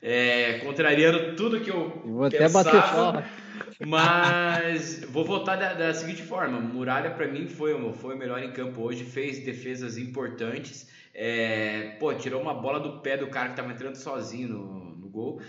É, 0.00 0.58
contrariando 0.64 1.36
tudo 1.36 1.60
que 1.60 1.70
eu, 1.70 2.02
eu 2.04 2.12
vou 2.12 2.28
pensava, 2.28 2.60
até 2.60 2.80
bater 2.80 3.41
mas 3.86 5.04
vou 5.04 5.24
votar 5.24 5.58
da, 5.58 5.74
da 5.74 5.94
seguinte 5.94 6.22
forma: 6.22 6.60
Muralha 6.60 7.10
para 7.10 7.26
mim 7.26 7.48
foi, 7.48 7.92
foi 7.94 8.14
o 8.14 8.18
melhor 8.18 8.42
em 8.42 8.52
campo 8.52 8.82
hoje, 8.82 9.04
fez 9.04 9.44
defesas 9.44 9.96
importantes, 9.98 10.88
é, 11.14 11.96
pô, 11.98 12.12
tirou 12.14 12.40
uma 12.40 12.54
bola 12.54 12.80
do 12.80 13.00
pé 13.00 13.16
do 13.16 13.28
cara 13.28 13.46
que 13.46 13.52
estava 13.52 13.72
entrando 13.72 13.96
sozinho 13.96 14.48
no, 14.48 14.96
no 14.96 15.08
gol, 15.08 15.40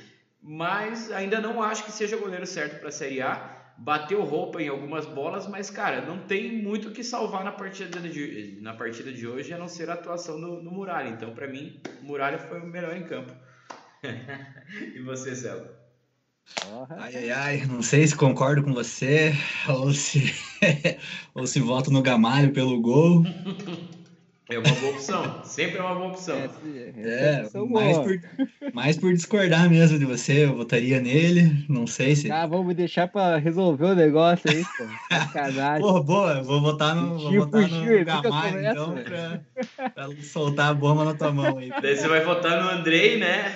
mas 0.41 1.12
ainda 1.12 1.39
não 1.39 1.62
acho 1.62 1.86
que 1.86 1.91
seja 1.91 2.15
o 2.15 2.19
goleiro 2.19 2.45
certo 2.45 2.80
para 2.80 2.89
a 2.89 2.91
Série 2.91 3.21
A 3.21 3.63
bateu 3.78 4.23
roupa 4.23 4.62
em 4.62 4.67
algumas 4.67 5.06
bolas, 5.06 5.47
mas, 5.47 5.69
cara, 5.69 6.02
não 6.02 6.19
tem 6.19 6.62
muito 6.62 6.89
o 6.89 6.91
que 6.91 7.04
salvar 7.04 7.43
na 7.43 7.52
partida 7.52 7.99
de, 7.99 8.60
na 8.62 8.73
partida 8.73 9.12
de 9.12 9.28
hoje, 9.28 9.54
a 9.54 9.58
não 9.58 9.67
ser 9.67 9.89
a 9.89 9.93
atuação 9.93 10.38
no, 10.38 10.62
no 10.62 10.71
Muralha. 10.71 11.10
Então, 11.10 11.34
para 11.34 11.47
mim, 11.47 11.82
Muralha 12.02 12.38
foi 12.38 12.60
o 12.60 12.65
melhor 12.65 12.95
em 12.95 13.04
campo. 13.04 13.34
e 14.95 14.99
você, 15.02 15.36
Celo? 15.36 15.83
Ai, 16.97 17.15
ai, 17.15 17.29
ai, 17.32 17.65
não 17.65 17.82
sei 17.82 18.06
se 18.08 18.15
concordo 18.15 18.63
com 18.63 18.73
você 18.73 19.32
ou 19.69 19.93
se, 19.93 20.34
ou 21.34 21.47
se 21.47 21.60
voto 21.60 21.91
no 21.91 22.01
Gamalho 22.01 22.51
pelo 22.53 22.79
gol. 22.82 23.23
É 24.49 24.60
uma 24.60 24.75
boa 24.75 24.91
opção, 24.91 25.41
sempre 25.45 25.77
é 25.77 25.82
uma 25.82 25.95
boa 25.95 26.08
opção. 26.10 26.36
é, 26.36 27.45
é 27.53 27.60
mais, 27.69 27.97
por, 27.97 28.21
mais 28.73 28.97
por 28.97 29.13
discordar 29.13 29.69
mesmo 29.69 29.97
de 29.97 30.03
você, 30.03 30.43
eu 30.43 30.58
votaria 30.58 30.99
nele, 30.99 31.65
não 31.69 31.88
sei 31.88 32.13
se... 32.13 32.29
Ah, 32.29 32.45
vamos 32.45 32.75
deixar 32.75 33.08
pra 33.08 33.38
resolver 33.38 33.86
o 33.86 33.95
negócio 33.95 34.51
aí, 34.51 34.65
pô. 34.65 35.15
Sacanagem. 35.15 35.82
Pô, 35.88 36.03
boa, 36.03 36.43
vou 36.43 36.62
votar 36.62 36.93
no, 36.93 37.17
vou 37.19 37.32
votar 37.32 37.69
no 37.69 38.06
Gamalho, 38.06 38.67
então, 38.67 38.95
pra, 38.95 39.89
pra, 39.89 40.10
soltar 40.21 40.71
a 40.71 40.73
bomba 40.73 41.06
na 41.06 41.13
tua 41.13 41.32
mão 41.32 41.58
aí. 41.58 41.71
Daí 41.82 41.95
você 41.95 42.08
vai 42.10 42.19
votar 42.19 42.62
no 42.62 42.69
Andrei, 42.69 43.17
né? 43.17 43.56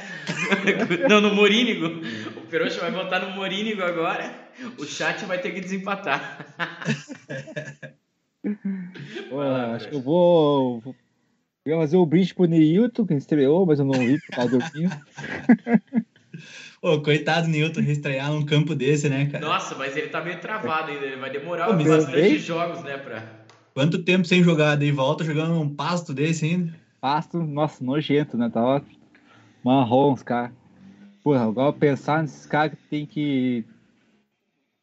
não, 1.10 1.20
no 1.20 1.36
Morínigo. 1.36 2.02
O 2.38 2.42
Peroxa 2.48 2.80
vai 2.80 2.92
votar 2.92 3.22
no 3.22 3.36
Morínigo 3.36 3.84
agora, 3.84 4.34
o 4.78 4.86
chat 4.86 5.26
vai 5.26 5.40
ter 5.40 5.52
que 5.52 5.60
desempatar. 5.60 6.46
Pô, 9.30 9.42
acho 9.42 9.90
que 9.90 9.96
eu 9.96 10.02
vou. 10.02 10.82
Eu 11.66 11.76
ia 11.76 11.82
fazer 11.82 11.98
o 11.98 12.06
brinde 12.06 12.34
pro 12.34 12.46
Neilton, 12.46 13.06
que 13.06 13.14
estreou, 13.14 13.66
mas 13.66 13.80
eu 13.80 13.86
não 13.86 13.94
vi 13.94 14.20
por 14.22 14.36
causa 14.36 14.58
do. 14.58 14.64
Ô, 16.82 17.02
coitado 17.02 17.48
do 17.48 17.52
Newton 17.52 17.82
reestrear 17.82 18.32
num 18.32 18.46
campo 18.46 18.76
desse, 18.76 19.10
né, 19.10 19.26
cara? 19.26 19.46
Nossa, 19.46 19.76
mas 19.76 19.98
ele 19.98 20.10
tá 20.10 20.24
meio 20.24 20.40
travado 20.40 20.92
ainda, 20.92 21.06
ele 21.06 21.16
vai 21.16 21.32
demorar 21.32 21.66
Pô, 21.66 21.74
bastante 21.74 22.38
jogos, 22.38 22.84
né, 22.84 22.98
pra... 22.98 23.24
Quanto 23.74 24.04
tempo 24.04 24.28
sem 24.28 24.44
jogar, 24.44 24.76
daí 24.76 24.92
volta 24.92 25.24
jogando 25.24 25.60
um 25.60 25.74
pasto 25.74 26.14
desse 26.14 26.46
ainda? 26.46 26.74
Pasto, 27.02 27.40
nossa, 27.40 27.84
nojento, 27.84 28.38
né, 28.38 28.50
tava 28.50 28.84
marrom 29.64 30.14
os 30.14 30.24
caras. 30.24 30.52
Porra, 31.24 31.46
agora 31.46 31.74
pensar 31.74 32.22
nesses 32.22 32.46
caras 32.46 32.78
que 32.78 32.88
tem 32.90 33.06
que... 33.06 33.66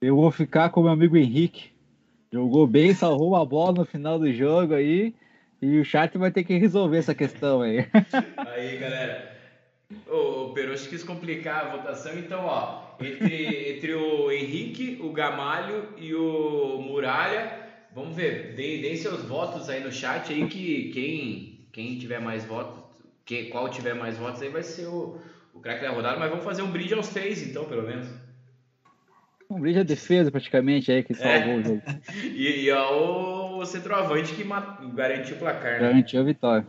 Eu 0.00 0.16
vou 0.16 0.30
ficar 0.30 0.70
com 0.70 0.80
o 0.80 0.84
meu 0.84 0.92
amigo 0.92 1.16
Henrique, 1.16 1.70
Jogou 2.34 2.66
bem, 2.66 2.92
salvou 2.92 3.28
uma 3.28 3.46
bola 3.46 3.74
no 3.74 3.84
final 3.84 4.18
do 4.18 4.32
jogo 4.32 4.74
aí. 4.74 5.14
E 5.62 5.78
o 5.78 5.84
chat 5.84 6.18
vai 6.18 6.32
ter 6.32 6.42
que 6.42 6.58
resolver 6.58 6.98
essa 6.98 7.14
questão 7.14 7.62
aí. 7.62 7.86
Aí, 8.52 8.76
galera. 8.76 9.32
O, 10.08 10.50
o 10.50 10.52
quis 10.52 11.04
complicar 11.04 11.66
a 11.66 11.76
votação, 11.76 12.18
então, 12.18 12.44
ó, 12.44 12.96
entre, 13.00 13.76
entre 13.76 13.94
o 13.94 14.32
Henrique, 14.32 14.98
o 15.00 15.12
Gamalho 15.12 15.90
e 15.96 16.12
o 16.12 16.80
Muralha, 16.82 17.56
vamos 17.94 18.16
ver, 18.16 18.54
deem, 18.56 18.82
deem 18.82 18.96
seus 18.96 19.22
votos 19.22 19.68
aí 19.68 19.84
no 19.84 19.92
chat 19.92 20.32
aí 20.32 20.48
que 20.48 20.90
quem, 20.92 21.68
quem 21.72 21.98
tiver 21.98 22.20
mais 22.20 22.44
votos, 22.44 22.82
que, 23.24 23.44
qual 23.44 23.68
tiver 23.68 23.94
mais 23.94 24.18
votos 24.18 24.42
aí 24.42 24.48
vai 24.48 24.64
ser 24.64 24.86
o, 24.86 25.20
o 25.52 25.60
craque 25.60 25.84
da 25.84 25.92
rodada, 25.92 26.18
mas 26.18 26.30
vamos 26.30 26.44
fazer 26.44 26.62
um 26.62 26.70
brinde 26.72 26.94
aos 26.94 27.10
três, 27.10 27.46
então, 27.46 27.64
pelo 27.66 27.84
menos. 27.84 28.08
Um 29.54 29.60
brilho 29.60 29.84
de 29.84 29.94
defesa, 29.94 30.32
praticamente, 30.32 30.90
aí, 30.90 31.04
que 31.04 31.14
salvou 31.14 31.52
é. 31.52 31.56
o 31.56 31.62
jogo. 31.62 31.82
e, 32.24 32.64
e 32.64 32.68
é 32.68 32.80
o 32.80 33.64
centroavante 33.64 34.34
que 34.34 34.44
garantiu 34.94 35.36
o 35.36 35.38
placar, 35.38 35.74
né? 35.74 35.78
Garantiu 35.78 36.20
a 36.20 36.24
vitória. 36.24 36.66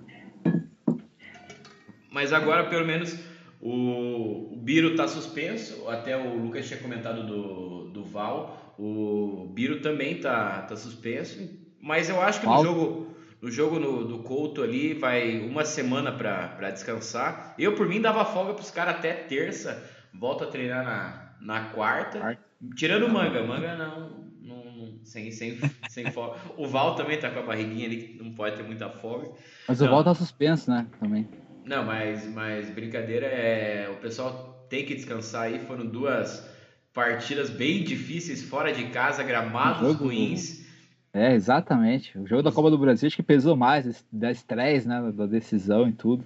Mas 2.12 2.32
agora, 2.32 2.65
pelo 2.65 2.86
menos, 2.86 3.17
o, 3.60 4.54
o 4.54 4.58
Biro 4.58 4.91
está 4.91 5.08
suspenso. 5.08 5.89
Até 5.89 6.15
o 6.15 6.38
Lucas 6.38 6.67
tinha 6.67 6.80
comentado 6.80 7.26
do, 7.26 7.89
do 7.89 8.04
Val. 8.04 8.76
O 8.78 9.50
Biro 9.52 9.82
também 9.82 10.17
está 10.17 10.62
tá 10.62 10.76
suspenso. 10.76 11.50
Mas 11.82 12.08
eu 12.08 12.21
acho 12.21 12.39
que 12.41 12.45
no 12.45 12.63
jogo, 12.63 13.15
no 13.41 13.52
jogo 13.52 13.80
no, 13.80 14.06
do 14.06 14.19
Couto 14.19 14.62
ali 14.62 14.93
vai 14.93 15.39
uma 15.39 15.65
semana 15.65 16.12
para 16.12 16.69
descansar. 16.69 17.56
Eu, 17.58 17.74
por 17.74 17.88
mim, 17.88 18.00
dava 18.00 18.24
folga 18.26 18.54
para 18.54 18.62
os 18.62 18.69
caras 18.69 18.98
até 18.98 19.12
terça. 19.12 19.84
Volta 20.13 20.43
a 20.43 20.48
treinar 20.48 20.86
na, 20.86 21.36
na 21.41 21.69
quarta. 21.69 22.38
Tirando 22.75 23.06
o 23.06 23.10
manga, 23.10 23.43
manga 23.43 23.75
não, 23.75 24.10
não, 24.41 24.65
não, 24.65 24.99
sem, 25.04 25.32
sem, 25.32 25.58
sem 25.89 26.12
folga. 26.12 26.39
O 26.58 26.67
Val 26.67 26.95
também 26.95 27.19
tá 27.19 27.30
com 27.30 27.39
a 27.39 27.43
barriguinha 27.43 27.86
ali, 27.86 27.97
que 27.97 28.23
não 28.23 28.32
pode 28.32 28.56
ter 28.56 28.63
muita 28.63 28.89
folga. 28.89 29.32
Mas 29.67 29.82
o 29.82 29.88
Val 29.88 30.04
tá 30.04 30.13
suspenso, 30.13 30.69
né? 30.69 30.88
Também. 30.99 31.28
Não, 31.65 31.84
mas, 31.84 32.32
mas 32.32 32.69
brincadeira 32.69 33.25
é. 33.25 33.89
O 33.89 33.95
pessoal 33.97 34.65
tem 34.69 34.86
que 34.86 34.95
descansar 34.95 35.43
aí. 35.43 35.60
Foram 35.60 35.86
duas 35.86 36.47
partidas 36.93 37.49
bem 37.49 37.84
difíceis 37.84 38.43
fora 38.43 38.71
de 38.71 38.86
casa, 38.86 39.23
gramados 39.23 39.82
jogo, 39.82 40.06
ruins. 40.06 40.65
É, 41.13 41.34
exatamente. 41.34 42.17
O 42.17 42.28
jogo 42.28 42.43
da 42.43 42.51
Copa 42.51 42.69
do 42.69 42.78
Brasil 42.78 43.08
acho 43.08 43.15
que 43.15 43.23
pesou 43.23 43.56
mais, 43.56 44.04
da 44.12 44.32
estresse, 44.32 44.88
né? 44.88 45.12
Da 45.13 45.25
decisão 45.25 45.88
e 45.88 45.91
tudo. 45.91 46.23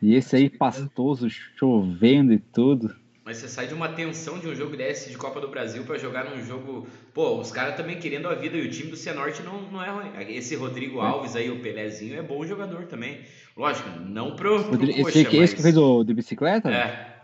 E 0.00 0.14
esse 0.14 0.36
aí 0.36 0.48
pastoso, 0.48 1.28
chovendo 1.28 2.32
e 2.32 2.38
tudo. 2.38 2.94
Mas 3.30 3.36
você 3.36 3.46
sai 3.46 3.68
de 3.68 3.74
uma 3.74 3.88
tensão 3.90 4.40
de 4.40 4.48
um 4.48 4.54
jogo 4.56 4.76
desse 4.76 5.08
de 5.08 5.16
Copa 5.16 5.40
do 5.40 5.46
Brasil 5.46 5.84
para 5.84 5.96
jogar 5.96 6.24
num 6.24 6.42
jogo. 6.42 6.88
Pô, 7.14 7.38
os 7.38 7.52
caras 7.52 7.76
também 7.76 7.96
querendo 7.96 8.26
a 8.26 8.34
vida 8.34 8.56
e 8.56 8.66
o 8.66 8.68
time 8.68 8.90
do 8.90 8.96
Cianorte 8.96 9.40
não, 9.44 9.62
não 9.70 9.80
é 9.80 9.88
ruim. 9.88 10.10
Esse 10.30 10.56
Rodrigo 10.56 10.98
Alves 10.98 11.36
aí, 11.36 11.48
o 11.48 11.60
Pelezinho, 11.60 12.18
é 12.18 12.22
bom 12.22 12.44
jogador 12.44 12.86
também. 12.86 13.20
Lógico, 13.56 13.88
não 14.00 14.34
pro. 14.34 14.64
pro 14.64 14.82
esse, 14.82 15.00
coxa, 15.00 15.18
esse 15.20 15.38
mas... 15.38 15.54
que 15.54 15.62
fez 15.62 15.76
o 15.76 16.02
de 16.02 16.12
bicicleta? 16.12 16.72
É. 16.72 17.20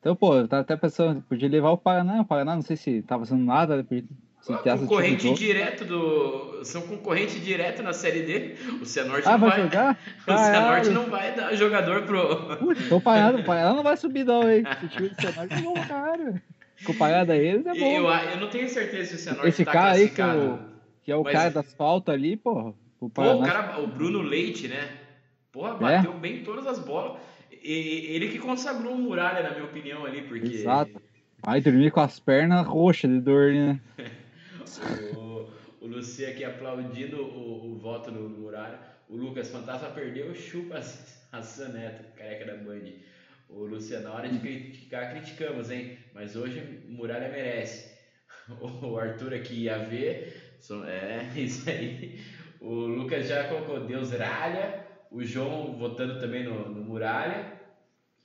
Então, 0.00 0.16
pô, 0.16 0.36
eu 0.36 0.48
tava 0.48 0.62
até 0.62 0.74
pensando, 0.74 1.20
podia 1.28 1.50
levar 1.50 1.68
o 1.68 1.76
Paraná. 1.76 2.22
O 2.22 2.24
Paraná, 2.24 2.54
não 2.54 2.62
sei 2.62 2.78
se 2.78 3.02
tava 3.02 3.26
fazendo 3.26 3.44
nada, 3.44 3.86
concorrente 4.54 5.34
direto 5.34 5.84
do. 5.84 6.64
São 6.64 6.82
concorrente 6.82 7.40
direto 7.40 7.82
na 7.82 7.92
série 7.92 8.22
D. 8.22 8.54
O 8.80 8.86
Cianorte 8.86 9.26
ah, 9.28 9.32
não 9.32 9.38
vai. 9.40 9.50
vai 9.50 9.62
jogar? 9.62 9.98
o 10.26 10.38
Cianorte 10.38 10.90
não 10.90 11.10
vai 11.10 11.34
dar 11.34 11.54
jogador 11.54 12.02
pro. 12.02 12.56
Putz, 12.56 12.88
tô 12.88 13.00
parado, 13.00 13.38
o 13.42 13.74
não 13.74 13.82
vai 13.82 13.96
subir, 13.96 14.24
não, 14.24 14.48
hein? 14.48 14.62
O 14.82 14.88
time 14.88 15.08
do 15.08 15.20
Cianorte 15.20 15.54
é 15.54 15.60
bom, 15.60 15.74
cara. 15.74 16.42
Comparado 16.84 17.32
a 17.32 17.36
eles, 17.36 17.66
é 17.66 17.74
bom. 17.74 17.92
Eu, 17.92 18.08
eu 18.08 18.40
não 18.40 18.48
tenho 18.48 18.68
certeza 18.68 19.10
se 19.10 19.14
o 19.14 19.18
Cianorte 19.18 19.48
Esse 19.48 19.64
tá 19.64 19.72
cara 19.72 19.92
aí 19.92 20.08
que, 20.10 20.22
o, 20.22 20.58
que 21.02 21.10
é 21.10 21.16
o 21.16 21.24
mas... 21.24 21.32
cara 21.32 21.50
das 21.50 21.74
faltas 21.74 22.14
ali, 22.14 22.36
porra. 22.36 22.72
O. 23.00 23.10
Pô, 23.10 23.22
o, 23.22 23.42
cara, 23.42 23.80
o 23.80 23.86
Bruno 23.86 24.22
Leite, 24.22 24.68
né? 24.68 24.88
Porra, 25.50 25.74
bateu 25.74 26.12
é? 26.12 26.16
bem 26.16 26.42
todas 26.42 26.66
as 26.66 26.78
bolas. 26.78 27.18
E 27.50 28.14
ele 28.14 28.28
que 28.28 28.38
consagrou 28.38 28.92
o 28.92 28.98
Muralha, 28.98 29.42
na 29.42 29.50
minha 29.50 29.64
opinião, 29.64 30.04
ali, 30.04 30.22
porque. 30.22 30.46
Exato. 30.46 31.02
Vai 31.44 31.60
dormir 31.60 31.90
com 31.90 32.00
as 32.00 32.18
pernas 32.18 32.66
roxas 32.66 33.10
de 33.10 33.20
dor, 33.20 33.52
né? 33.52 33.80
o, 35.16 35.48
o 35.80 35.86
Luci 35.86 36.24
aqui 36.24 36.44
aplaudindo 36.44 37.22
o, 37.22 37.72
o 37.72 37.78
voto 37.78 38.10
no, 38.10 38.28
no. 38.28 38.46
O 39.08 39.16
Lucas 39.16 39.48
Fantasma 39.50 39.90
perdeu, 39.90 40.34
chupa 40.34 40.80
a 41.32 41.42
Saneta, 41.42 42.04
careca 42.16 42.44
da 42.44 42.56
Band. 42.56 42.92
O 43.48 43.64
Luciano, 43.64 44.08
na 44.08 44.14
hora 44.14 44.28
de 44.28 44.38
criticar, 44.40 45.10
criticamos, 45.10 45.70
hein? 45.70 45.96
Mas 46.12 46.34
hoje 46.34 46.82
Muralha 46.88 47.28
merece. 47.28 47.94
o 48.60 48.98
Arthur 48.98 49.34
aqui 49.34 49.64
ia 49.64 49.78
ver. 49.78 50.58
É, 50.86 51.30
isso 51.38 51.68
aí. 51.70 52.20
O 52.60 52.72
Lucas 52.72 53.28
já 53.28 53.44
colocou 53.44 53.86
Deus 53.86 54.10
Ralha. 54.10 54.84
O 55.10 55.22
João 55.24 55.76
votando 55.78 56.18
também 56.18 56.42
no, 56.42 56.68
no 56.68 56.82
Muralha. 56.82 57.52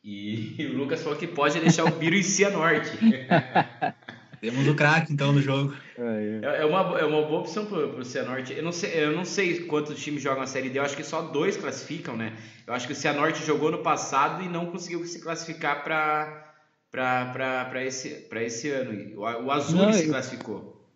E 0.04 0.56
o 0.74 0.78
Lucas 0.78 1.04
falou 1.04 1.18
que 1.18 1.28
pode 1.28 1.60
deixar 1.60 1.86
o 1.86 1.92
Biro 1.92 2.16
em 2.16 2.24
Cianorte. 2.24 2.90
Temos 4.42 4.68
o 4.68 4.74
craque 4.74 5.14
então 5.14 5.32
no 5.32 5.40
jogo. 5.40 5.72
É, 5.96 6.62
é, 6.62 6.66
uma, 6.66 7.00
é 7.00 7.06
uma 7.06 7.22
boa 7.22 7.42
opção 7.42 7.64
pro, 7.64 7.90
pro 7.90 8.04
Cianorte. 8.04 8.52
Eu 8.52 8.64
não, 8.64 8.72
sei, 8.72 9.04
eu 9.04 9.16
não 9.16 9.24
sei 9.24 9.66
quantos 9.66 10.04
times 10.04 10.24
jogam 10.24 10.42
a 10.42 10.48
Série 10.48 10.68
D, 10.68 10.80
eu 10.80 10.84
acho 10.84 10.98
que 10.98 11.04
só 11.04 11.22
dois 11.22 11.56
classificam, 11.56 12.18
né? 12.18 12.34
Eu 12.66 12.74
acho 12.74 12.88
que 12.88 12.94
o 12.94 12.96
Cianorte 12.96 13.46
jogou 13.46 13.70
no 13.70 13.84
passado 13.84 14.44
e 14.44 14.50
não 14.50 14.66
conseguiu 14.66 15.06
se 15.06 15.22
classificar 15.22 15.84
para 15.84 16.48
para 16.92 17.86
esse, 17.86 18.28
esse 18.32 18.70
ano. 18.72 19.20
O, 19.20 19.22
o 19.22 19.52
Azul 19.52 19.78
não, 19.78 19.94
se 19.94 20.06
eu... 20.06 20.10
classificou. 20.10 20.90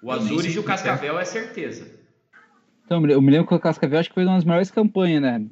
O 0.00 0.12
Azul 0.12 0.40
e 0.40 0.58
o 0.60 0.62
Cascavel 0.62 1.18
é 1.18 1.24
certeza. 1.24 1.98
Então, 2.86 3.04
eu 3.08 3.20
me 3.20 3.32
lembro 3.32 3.48
que 3.48 3.54
o 3.54 3.58
Cascavel 3.58 3.98
acho 3.98 4.10
que 4.10 4.14
foi 4.14 4.24
uma 4.24 4.36
das 4.36 4.44
melhores 4.44 4.70
campanhas, 4.70 5.20
né? 5.20 5.44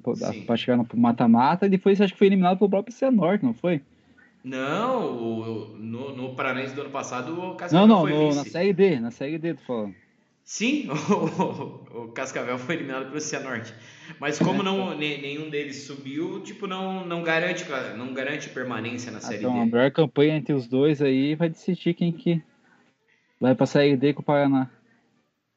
Para 0.47 0.57
chegar 0.57 0.77
no 0.77 0.87
mata-mata, 0.95 1.67
e 1.67 1.69
depois 1.69 2.01
acho 2.01 2.13
que 2.13 2.19
foi 2.19 2.29
eliminado 2.29 2.59
pelo 2.59 2.71
próprio 2.71 2.95
Cianorte, 2.95 3.45
não 3.45 3.53
foi? 3.53 3.83
Não, 4.47 5.13
o, 5.13 5.77
no, 5.77 6.15
no 6.15 6.37
Paranense 6.37 6.73
do 6.73 6.83
ano 6.83 6.91
passado 6.91 7.37
o 7.37 7.57
Cascavel 7.57 7.85
não, 7.89 7.97
não, 7.97 8.03
foi 8.03 8.13
no, 8.13 8.33
na 8.33 8.45
Série 8.45 8.73
D, 8.73 9.01
na 9.01 9.11
Série 9.11 9.39
D, 9.39 9.55
tu 9.55 9.63
falando. 9.63 9.93
Sim, 10.45 10.87
o, 11.11 12.05
o, 12.05 12.09
Cascavel 12.13 12.57
foi 12.57 12.77
eliminado 12.77 13.09
pelo 13.09 13.21
Cianorte. 13.21 13.75
Mas 14.21 14.39
como 14.39 14.63
não, 14.63 14.95
nenhum 14.97 15.51
deles 15.51 15.83
subiu, 15.83 16.41
tipo, 16.45 16.69
não, 16.69 17.05
não, 17.05 17.25
garante, 17.25 17.67
não 17.99 18.15
garante 18.15 18.49
permanência 18.51 19.11
na 19.11 19.21
Série 19.21 19.39
então, 19.39 19.53
D. 19.53 19.59
A 19.59 19.67
melhor 19.67 19.91
campanha 19.91 20.37
entre 20.37 20.55
os 20.55 20.69
dois 20.69 21.03
aí 21.03 21.35
vai 21.35 21.49
decidir 21.49 21.95
quem 21.95 22.13
que 22.13 22.41
vai 23.41 23.53
pra 23.53 23.67
Série 23.67 23.97
D 23.97 24.15
com 24.15 24.21
o 24.21 24.25
Paraná. 24.25 24.71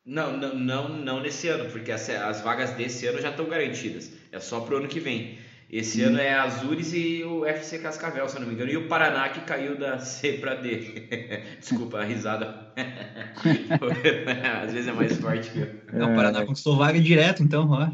Não, 0.04 0.36
não, 0.36 0.56
não, 0.56 0.90
não 0.90 1.20
nesse 1.20 1.48
ano, 1.48 1.70
porque 1.70 1.92
as, 1.92 2.10
as 2.10 2.42
vagas 2.42 2.72
desse 2.72 3.06
ano 3.06 3.22
já 3.22 3.30
estão 3.30 3.48
garantidas. 3.48 4.12
É 4.32 4.40
só 4.40 4.62
pro 4.62 4.78
ano 4.78 4.88
que 4.88 5.00
vem. 5.00 5.38
Esse 5.72 6.04
hum. 6.04 6.08
ano 6.08 6.20
é 6.20 6.34
Azures 6.34 6.94
e 6.94 7.24
o 7.24 7.46
FC 7.46 7.78
Cascavel, 7.78 8.28
se 8.28 8.36
eu 8.36 8.42
não 8.42 8.48
me 8.48 8.56
engano. 8.56 8.72
E 8.72 8.78
o 8.78 8.88
Paraná 8.88 9.30
que 9.30 9.42
caiu 9.42 9.78
da 9.78 10.00
C 10.02 10.34
para 10.34 10.56
D. 10.56 11.08
Desculpa 11.60 12.00
a 12.00 12.04
risada. 12.04 12.72
Às 14.64 14.74
vezes 14.74 14.88
é 14.88 14.92
mais 14.92 15.16
forte 15.18 15.52
que 15.52 15.60
eu. 15.60 15.68
É, 15.94 16.04
o 16.04 16.16
Paraná 16.16 16.44
conquistou 16.44 16.76
vaga 16.76 17.00
direto, 17.00 17.44
então, 17.44 17.70
ó. 17.70 17.88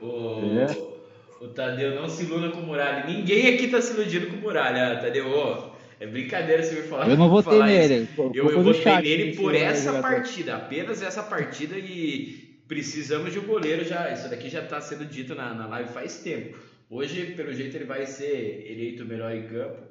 O, 0.00 0.60
é. 0.60 1.44
o 1.44 1.48
Tadeu 1.48 1.96
não 1.96 2.08
se 2.08 2.22
iluna 2.22 2.50
com 2.50 2.60
o 2.60 2.66
Muralha. 2.66 3.04
Ninguém 3.06 3.52
aqui 3.52 3.66
tá 3.66 3.82
se 3.82 3.94
iludindo 3.94 4.28
com 4.28 4.36
o 4.36 4.40
Muralha, 4.40 5.00
Tadeu. 5.00 5.72
É 5.98 6.06
brincadeira 6.06 6.62
você 6.62 6.76
me 6.76 6.82
falar. 6.82 7.08
Eu 7.08 7.16
não 7.16 7.28
votei 7.28 7.60
nele. 7.60 8.08
Eu, 8.16 8.30
eu, 8.32 8.50
eu 8.50 8.62
votei 8.62 8.96
nele 8.98 9.34
por 9.34 9.52
essa 9.56 10.00
partida, 10.00 10.54
apenas 10.54 11.02
essa 11.02 11.24
partida 11.24 11.76
e 11.76 12.56
precisamos 12.68 13.32
de 13.32 13.40
um 13.40 13.44
goleiro 13.44 13.84
já. 13.84 14.12
Isso 14.12 14.28
daqui 14.30 14.48
já 14.48 14.62
está 14.62 14.80
sendo 14.80 15.04
dito 15.04 15.34
na, 15.34 15.52
na 15.52 15.66
live 15.66 15.92
faz 15.92 16.18
tempo. 16.18 16.67
Hoje, 16.90 17.34
pelo 17.34 17.52
jeito, 17.52 17.76
ele 17.76 17.84
vai 17.84 18.06
ser 18.06 18.70
eleito 18.70 19.02
o 19.02 19.06
melhor 19.06 19.34
em 19.34 19.46
campo, 19.46 19.82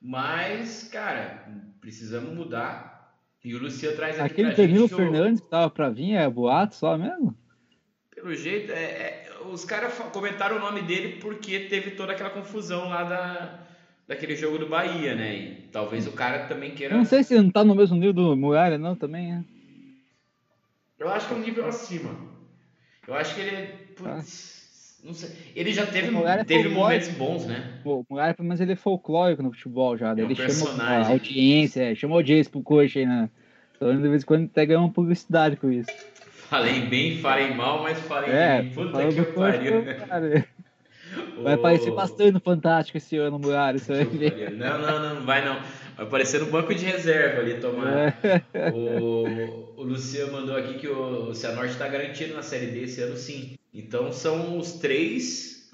mas, 0.00 0.88
cara, 0.90 1.46
precisamos 1.80 2.34
mudar. 2.34 3.14
E 3.44 3.54
o 3.54 3.58
Luciano 3.58 3.96
traz 3.96 4.18
aqui 4.18 4.42
Aquele 4.42 4.54
Danilo 4.54 4.88
Fernandes 4.88 5.40
que 5.40 5.48
tava 5.48 5.70
para 5.70 5.90
vir 5.90 6.14
é 6.14 6.28
boato 6.28 6.74
só 6.74 6.96
mesmo? 6.96 7.36
Pelo 8.12 8.34
jeito, 8.34 8.72
é, 8.72 8.76
é 8.76 9.26
os 9.52 9.64
caras 9.64 9.94
comentaram 10.12 10.56
o 10.56 10.60
nome 10.60 10.82
dele 10.82 11.20
porque 11.20 11.60
teve 11.60 11.92
toda 11.92 12.12
aquela 12.12 12.30
confusão 12.30 12.88
lá 12.88 13.04
da 13.04 13.66
daquele 14.08 14.36
jogo 14.36 14.58
do 14.58 14.68
Bahia, 14.68 15.14
né? 15.14 15.34
E 15.36 15.68
talvez 15.72 16.06
o 16.06 16.12
cara 16.12 16.46
também 16.46 16.74
queira. 16.74 16.96
Não 16.96 17.04
sei 17.04 17.22
se 17.22 17.36
não 17.36 17.50
tá 17.50 17.64
no 17.64 17.74
mesmo 17.74 17.96
nível 17.96 18.12
do 18.12 18.36
Muralha, 18.36 18.78
não, 18.78 18.94
também, 18.94 19.34
é. 19.34 19.44
Eu 20.98 21.08
acho 21.08 21.28
que 21.28 21.34
é 21.34 21.36
um 21.36 21.40
nível 21.40 21.66
acima. 21.66 22.16
Eu 23.06 23.14
acho 23.14 23.34
que 23.34 23.40
ele. 23.40 23.66
Putz, 23.94 24.55
não 25.06 25.14
sei. 25.14 25.30
Ele 25.54 25.72
já 25.72 25.86
teve, 25.86 26.14
é 26.16 26.44
teve 26.44 26.68
momentos 26.68 27.08
bons, 27.10 27.46
né? 27.46 27.80
O 27.84 28.04
Muralha, 28.10 28.34
pelo 28.34 28.48
menos, 28.48 28.60
ele 28.60 28.72
é 28.72 28.76
folclórico 28.76 29.40
no 29.40 29.52
futebol 29.52 29.96
já. 29.96 30.10
É 30.10 30.14
um 30.14 30.18
ele 30.18 30.34
chama 30.34 30.82
a 30.82 31.08
audiência, 31.08 31.92
é, 31.92 31.94
chama 31.94 32.16
audiência 32.16 32.50
pro 32.50 32.60
coxa 32.60 32.98
aí, 32.98 33.06
né? 33.06 33.30
De 33.80 34.08
vez 34.08 34.24
em 34.24 34.26
quando 34.26 34.46
até 34.46 34.66
ganha 34.66 34.80
uma 34.80 34.90
publicidade 34.90 35.56
com 35.56 35.70
isso. 35.70 35.90
Falei 36.48 36.80
bem, 36.80 37.18
falei 37.18 37.54
mal, 37.54 37.82
mas 37.82 37.98
falei 38.00 38.30
é, 38.30 38.62
bem. 38.62 38.72
Puta 38.72 39.08
que 39.08 39.22
pariu. 39.22 39.84
Vai 41.42 41.54
aparecer 41.54 41.92
bastante 41.92 42.32
no 42.32 42.40
Fantástico 42.40 42.98
esse 42.98 43.16
ano, 43.16 43.38
Muralha. 43.38 43.78
Não, 44.52 44.78
não, 44.78 45.14
não 45.14 45.24
vai 45.24 45.44
não. 45.44 45.56
Vai 45.96 46.06
aparecer 46.06 46.40
no 46.40 46.46
banco 46.46 46.74
de 46.74 46.84
reserva 46.84 47.40
ali, 47.40 47.58
tomando. 47.58 47.88
É. 47.88 48.42
O, 48.72 49.74
o 49.76 49.82
Luciano 49.82 50.32
mandou 50.32 50.56
aqui 50.56 50.74
que 50.78 50.88
o, 50.88 51.30
o 51.30 51.34
Cianorte 51.34 51.72
está 51.72 51.88
garantido 51.88 52.34
na 52.34 52.42
Série 52.42 52.66
D 52.66 52.82
esse 52.82 53.00
ano, 53.00 53.16
sim. 53.16 53.56
Então 53.72 54.12
são 54.12 54.58
os 54.58 54.74
três. 54.74 55.70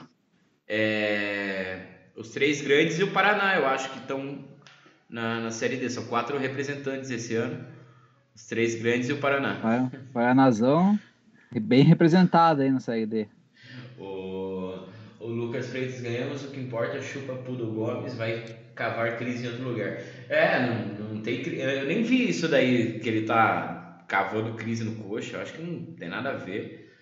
É, 0.69 1.81
os 2.17 2.31
três 2.31 2.63
grandes 2.63 2.99
e 2.99 3.03
o 3.03 3.11
Paraná, 3.11 3.57
eu 3.57 3.67
acho 3.67 3.91
que 3.91 3.99
estão 3.99 4.45
na, 5.09 5.41
na 5.41 5.51
Série 5.51 5.77
D. 5.77 5.91
São 5.91 6.05
quatro 6.07 6.39
representantes 6.39 7.11
esse 7.11 7.35
ano. 7.35 7.65
Os 8.35 8.47
três 8.47 8.81
grandes 8.81 9.09
e 9.09 9.13
o 9.13 9.19
Paraná. 9.19 9.55
Vai, 9.55 9.91
Paranazão 10.13 10.99
bem 11.61 11.83
representado 11.83 12.63
aí 12.63 12.71
na 12.71 12.81
Série 12.81 13.07
D. 13.07 13.27
O, 13.99 14.79
o 15.21 15.27
Lucas 15.27 15.69
Freitas 15.69 16.01
ganhamos, 16.01 16.45
o 16.45 16.49
que 16.49 16.61
importa 16.61 16.97
é 16.97 17.03
chupa 17.03 17.35
Pudo 17.35 17.67
Gomes, 17.67 18.15
vai 18.15 18.45
cavar 18.75 19.17
crise 19.17 19.45
em 19.45 19.51
outro 19.51 19.65
lugar. 19.65 19.99
É, 20.29 20.61
não, 20.67 21.15
não 21.15 21.23
tem 21.23 21.43
Eu 21.55 21.87
nem 21.87 22.03
vi 22.03 22.29
isso 22.29 22.49
daí 22.49 22.99
que 23.01 23.09
ele 23.09 23.27
tá 23.27 24.05
cavando 24.09 24.55
crise 24.55 24.85
no 24.85 24.97
coxa, 24.97 25.37
eu 25.37 25.43
acho 25.43 25.55
que 25.55 25.63
não 25.63 25.95
tem 25.95 26.09
nada 26.09 26.31
a 26.31 26.35
ver. 26.35 26.93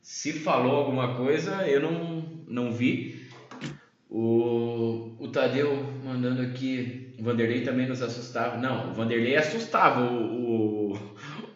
Se 0.00 0.32
falou 0.32 0.76
alguma 0.76 1.16
coisa, 1.16 1.66
eu 1.66 1.80
não, 1.80 2.44
não 2.46 2.72
vi. 2.72 3.26
O, 4.08 5.16
o 5.18 5.28
Tadeu 5.28 5.76
mandando 6.04 6.42
aqui, 6.42 7.12
o 7.18 7.24
Vanderlei 7.24 7.62
também 7.62 7.88
nos 7.88 8.00
assustava. 8.00 8.56
Não, 8.56 8.92
o 8.92 8.94
Vanderlei 8.94 9.36
assustava. 9.36 10.00
O, 10.02 10.92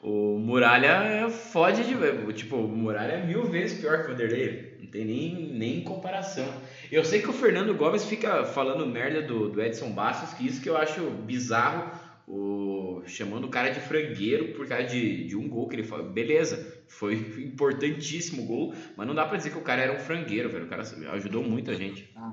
o, 0.03 0.35
o 0.35 0.39
Muralha 0.41 1.31
fode 1.31 1.85
de. 1.85 2.33
Tipo, 2.33 2.57
o 2.57 2.69
Muralha 2.69 3.13
é 3.13 3.25
mil 3.25 3.45
vezes 3.45 3.81
pior 3.81 3.99
que 3.99 4.07
o 4.07 4.13
Vanderlei. 4.13 4.80
Não 4.91 4.93
tem 4.93 5.05
nem, 5.05 5.53
nem 5.53 5.85
comparação. 5.85 6.53
Eu 6.91 7.05
sei 7.05 7.23
que 7.23 7.31
o 7.31 7.33
Fernando 7.33 7.73
Gomes 7.77 8.05
fica 8.05 8.45
falando 8.45 8.85
merda 8.85 9.23
do, 9.23 9.49
do 9.49 9.63
Edson 9.63 9.93
Bastos, 9.93 10.35
que 10.35 10.45
isso 10.45 10.61
que 10.61 10.69
eu 10.69 10.77
acho 10.77 11.09
bizarro. 11.11 12.11
O, 12.27 13.03
chamando 13.07 13.45
o 13.45 13.49
cara 13.49 13.71
de 13.71 13.81
frangueiro 13.81 14.53
por 14.53 14.67
causa 14.67 14.85
de, 14.85 15.27
de 15.27 15.37
um 15.37 15.49
gol 15.49 15.69
que 15.69 15.77
ele 15.77 15.85
falou. 15.85 16.11
Beleza, 16.11 16.83
foi 16.89 17.15
importantíssimo 17.39 18.43
o 18.43 18.47
gol, 18.47 18.75
mas 18.97 19.07
não 19.07 19.15
dá 19.15 19.25
pra 19.25 19.37
dizer 19.37 19.51
que 19.51 19.59
o 19.59 19.63
cara 19.63 19.83
era 19.83 19.93
um 19.93 19.99
frangueiro, 19.99 20.49
velho. 20.49 20.65
O 20.65 20.69
cara 20.69 20.83
ajudou 21.13 21.43
muito 21.43 21.71
a 21.71 21.75
gente. 21.75 22.11
Ah. 22.17 22.33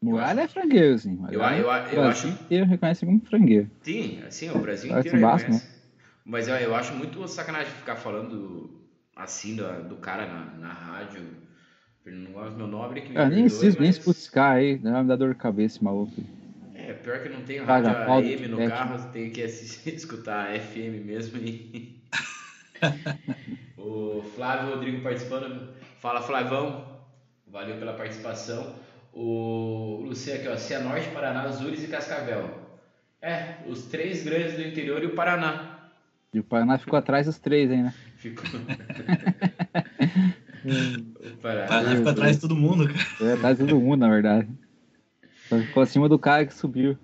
Muralha 0.00 0.42
é 0.42 0.48
frangueiro, 0.48 0.98
sim. 0.98 1.18
Eu, 1.30 1.40
eu, 1.40 1.48
eu, 1.50 1.66
eu 1.66 2.02
o 2.02 2.04
acho. 2.04 2.28
inteiro 2.28 2.66
reconhece 2.66 3.04
como 3.04 3.20
frangueiro. 3.20 3.68
Sim, 3.82 4.22
assim, 4.26 4.50
o 4.50 4.58
Brasil 4.58 4.96
inteiro 4.96 5.16
reconhece. 5.16 5.50
Né? 5.50 5.62
Mas 6.24 6.46
eu, 6.46 6.54
eu 6.56 6.74
acho 6.76 6.94
muito 6.94 7.26
sacanagem 7.26 7.72
ficar 7.72 7.96
falando 7.96 8.86
assim 9.16 9.56
do, 9.56 9.88
do 9.88 9.96
cara 9.96 10.26
na, 10.26 10.44
na 10.58 10.72
rádio. 10.72 11.45
Não 12.06 12.32
gosto 12.32 12.56
meu 12.56 12.66
nobre 12.66 13.00
que 13.00 13.10
me 13.10 13.18
ah, 13.18 13.28
nem 13.28 13.42
preciso, 13.42 13.80
nem 13.80 13.92
buscar 13.92 14.56
aí, 14.56 14.78
né? 14.78 15.02
Me 15.02 15.08
dá 15.08 15.16
dor 15.16 15.34
de 15.34 15.40
cabeça, 15.40 15.80
maluco. 15.82 16.12
É, 16.74 16.92
pior 16.92 17.20
que 17.20 17.28
não 17.28 17.42
tenho 17.42 17.64
rádio 17.64 17.90
AM 17.90 18.48
no 18.48 18.68
carro, 18.68 19.10
tenho 19.10 19.32
que 19.32 19.42
assistir, 19.42 19.94
escutar 19.94 20.56
FM 20.58 21.04
mesmo 21.04 21.38
e. 21.38 22.00
o 23.76 24.22
Flávio 24.34 24.74
Rodrigo 24.74 25.02
participando. 25.02 25.70
Fala, 25.98 26.22
Flavão. 26.22 26.96
Valeu 27.46 27.76
pela 27.78 27.94
participação. 27.94 28.76
O 29.12 30.02
Luciano 30.04 30.40
aqui, 30.40 30.48
ó. 30.48 30.56
Cianorte, 30.56 31.08
Paraná, 31.08 31.42
Azures 31.42 31.82
e 31.82 31.88
Cascavel. 31.88 32.66
É, 33.20 33.56
os 33.66 33.86
três 33.86 34.22
grandes 34.22 34.54
do 34.54 34.62
interior 34.62 35.02
e 35.02 35.06
o 35.06 35.14
Paraná. 35.14 35.90
E 36.32 36.38
o 36.38 36.44
Paraná 36.44 36.76
ficou 36.76 36.98
atrás 36.98 37.26
dos 37.26 37.38
três 37.38 37.70
aí, 37.70 37.82
né? 37.82 37.94
Ficou. 38.16 38.44
o 40.64 41.15
Paraná, 41.40 41.66
Paraná 41.66 41.96
ficou 41.96 42.12
atrás 42.12 42.36
de 42.36 42.42
todo 42.42 42.56
mundo, 42.56 42.86
cara. 42.88 43.30
É, 43.30 43.32
atrás 43.34 43.58
de 43.58 43.66
todo 43.66 43.80
mundo, 43.80 44.00
na 44.00 44.08
verdade. 44.08 44.48
Só 45.48 45.58
ficou 45.58 45.82
acima 45.82 46.08
do 46.08 46.18
cara 46.18 46.44
que 46.44 46.54
subiu. 46.54 46.98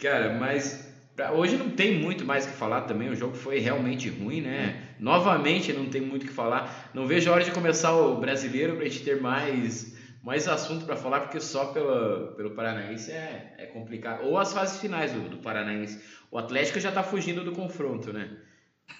Cara, 0.00 0.38
mas 0.38 0.92
hoje 1.34 1.56
não 1.56 1.70
tem 1.70 1.98
muito 1.98 2.24
mais 2.24 2.44
o 2.44 2.48
que 2.48 2.54
falar 2.54 2.82
também. 2.82 3.08
O 3.08 3.16
jogo 3.16 3.34
foi 3.34 3.58
realmente 3.58 4.08
ruim, 4.08 4.42
né? 4.42 4.94
Novamente 4.98 5.72
não 5.72 5.86
tem 5.86 6.00
muito 6.00 6.24
o 6.24 6.26
que 6.26 6.32
falar. 6.32 6.90
Não 6.92 7.06
vejo 7.06 7.30
a 7.30 7.34
hora 7.34 7.44
de 7.44 7.50
começar 7.50 7.94
o 7.94 8.20
brasileiro 8.20 8.76
pra 8.76 8.84
gente 8.84 9.02
ter 9.02 9.20
mais 9.20 9.94
mais 10.22 10.48
assunto 10.48 10.86
para 10.86 10.96
falar, 10.96 11.20
porque 11.20 11.38
só 11.38 11.66
pela, 11.66 12.32
pelo 12.34 12.52
Paranaense 12.52 13.12
é, 13.12 13.54
é 13.58 13.66
complicado. 13.66 14.24
Ou 14.24 14.38
as 14.38 14.54
fases 14.54 14.80
finais 14.80 15.12
do, 15.12 15.28
do 15.28 15.36
Paranaense. 15.36 16.00
O 16.30 16.38
Atlético 16.38 16.80
já 16.80 16.90
tá 16.90 17.02
fugindo 17.02 17.44
do 17.44 17.52
confronto, 17.52 18.10
né? 18.10 18.30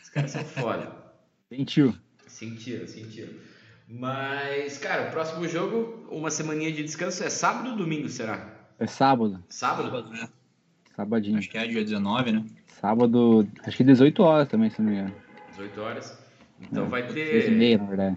Os 0.03 0.11
caras 0.11 0.31
são 0.31 0.45
foda. 0.45 0.95
Sentiu. 1.49 1.95
Sentiram, 2.27 2.87
sentiram. 2.87 3.33
Mas, 3.89 4.79
cara, 4.79 5.09
o 5.09 5.11
próximo 5.11 5.47
jogo, 5.47 6.07
uma 6.11 6.31
semaninha 6.31 6.73
de 6.73 6.83
descanso, 6.83 7.23
é 7.23 7.31
sábado 7.31 7.71
ou 7.71 7.77
domingo, 7.77 8.09
será? 8.09 8.49
É 8.79 8.87
sábado. 8.87 9.43
Sábado? 9.49 9.91
sábado 9.91 10.11
né? 10.11 10.29
Sabadinho. 10.97 11.39
Acho 11.39 11.51
que 11.51 11.59
é 11.59 11.67
dia 11.67 11.83
19, 11.83 12.33
né? 12.33 12.45
Sábado, 12.67 13.47
acho 13.67 13.77
que 13.77 13.85
18 13.85 14.23
horas 14.23 14.49
também, 14.49 14.71
se 14.71 14.81
não 14.81 14.91
me 14.91 14.97
engano. 14.97 15.15
18 15.51 15.81
horas. 15.81 16.19
Então 16.61 16.87
é, 16.87 16.89
vai 16.89 17.07
ter. 17.07 17.43
6 17.43 17.49
e 17.49 17.51
meia, 17.51 17.79
na 17.79 17.85
verdade. 17.85 18.17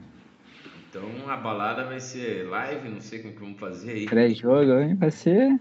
Então 0.89 1.29
a 1.29 1.35
balada 1.35 1.85
vai 1.85 1.99
ser 1.99 2.47
live, 2.47 2.89
não 2.89 3.01
sei 3.01 3.19
como 3.19 3.33
que 3.33 3.39
vamos 3.39 3.59
fazer 3.59 3.91
aí. 3.91 4.05
Pré-jogo, 4.05 4.79
hein? 4.79 4.95
Vai 4.95 5.11
ser 5.11 5.59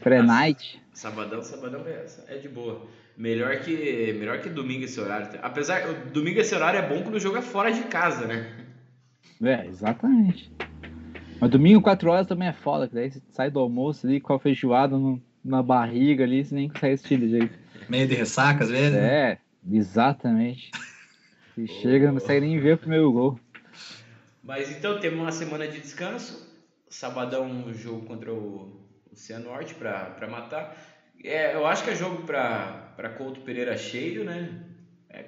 pré-night. 0.00 0.80
Sabadão, 0.92 1.42
sabadão 1.42 1.84
é, 1.86 2.06
é 2.28 2.38
de 2.38 2.48
boa. 2.48 2.86
Melhor 3.16 3.58
que, 3.60 4.14
melhor 4.18 4.40
que 4.40 4.48
domingo 4.48 4.84
esse 4.84 4.98
horário. 5.00 5.38
Apesar 5.42 5.82
que 5.82 6.10
domingo 6.10 6.40
esse 6.40 6.54
horário 6.54 6.78
é 6.78 6.88
bom 6.88 7.02
quando 7.02 7.16
o 7.16 7.20
jogo 7.20 7.36
é 7.36 7.42
fora 7.42 7.70
de 7.70 7.82
casa, 7.82 8.26
né? 8.26 8.69
É, 9.42 9.66
exatamente. 9.66 10.50
Mas 11.40 11.50
domingo 11.50 11.80
4 11.80 12.10
horas 12.10 12.26
também 12.26 12.48
é 12.48 12.52
foda, 12.52 12.86
que 12.86 12.94
daí 12.94 13.10
você 13.10 13.22
sai 13.30 13.50
do 13.50 13.60
almoço 13.60 14.06
ali 14.06 14.20
com 14.20 14.34
a 14.34 14.38
feijoada 14.38 14.98
no, 14.98 15.20
na 15.44 15.62
barriga 15.62 16.24
ali, 16.24 16.44
você 16.44 16.54
nem 16.54 16.68
consegue 16.68 16.94
assistir 16.94 17.18
de 17.18 17.30
jeito. 17.30 17.58
Meio 17.88 18.06
de 18.06 18.14
ressaca 18.14 18.64
às 18.64 18.70
vezes? 18.70 18.94
É, 18.94 19.38
exatamente. 19.70 20.70
E 21.56 21.66
chega, 21.66 22.06
não 22.08 22.20
consegue 22.20 22.46
nem 22.46 22.60
ver 22.60 22.74
o 22.74 22.78
primeiro 22.78 23.10
gol. 23.10 23.40
Mas 24.42 24.70
então 24.70 25.00
temos 25.00 25.20
uma 25.20 25.32
semana 25.32 25.66
de 25.66 25.80
descanso. 25.80 26.48
Sabadão 26.88 27.46
um 27.46 27.72
jogo 27.72 28.04
contra 28.06 28.32
o, 28.32 28.86
o 29.10 29.16
Cianorte 29.16 29.74
para 29.74 30.28
matar. 30.28 30.76
É, 31.22 31.54
eu 31.54 31.66
acho 31.66 31.84
que 31.84 31.90
é 31.90 31.94
jogo 31.94 32.24
para 32.24 33.14
Couto 33.16 33.40
Pereira 33.40 33.76
cheio, 33.76 34.24
né? 34.24 34.64
É 35.08 35.24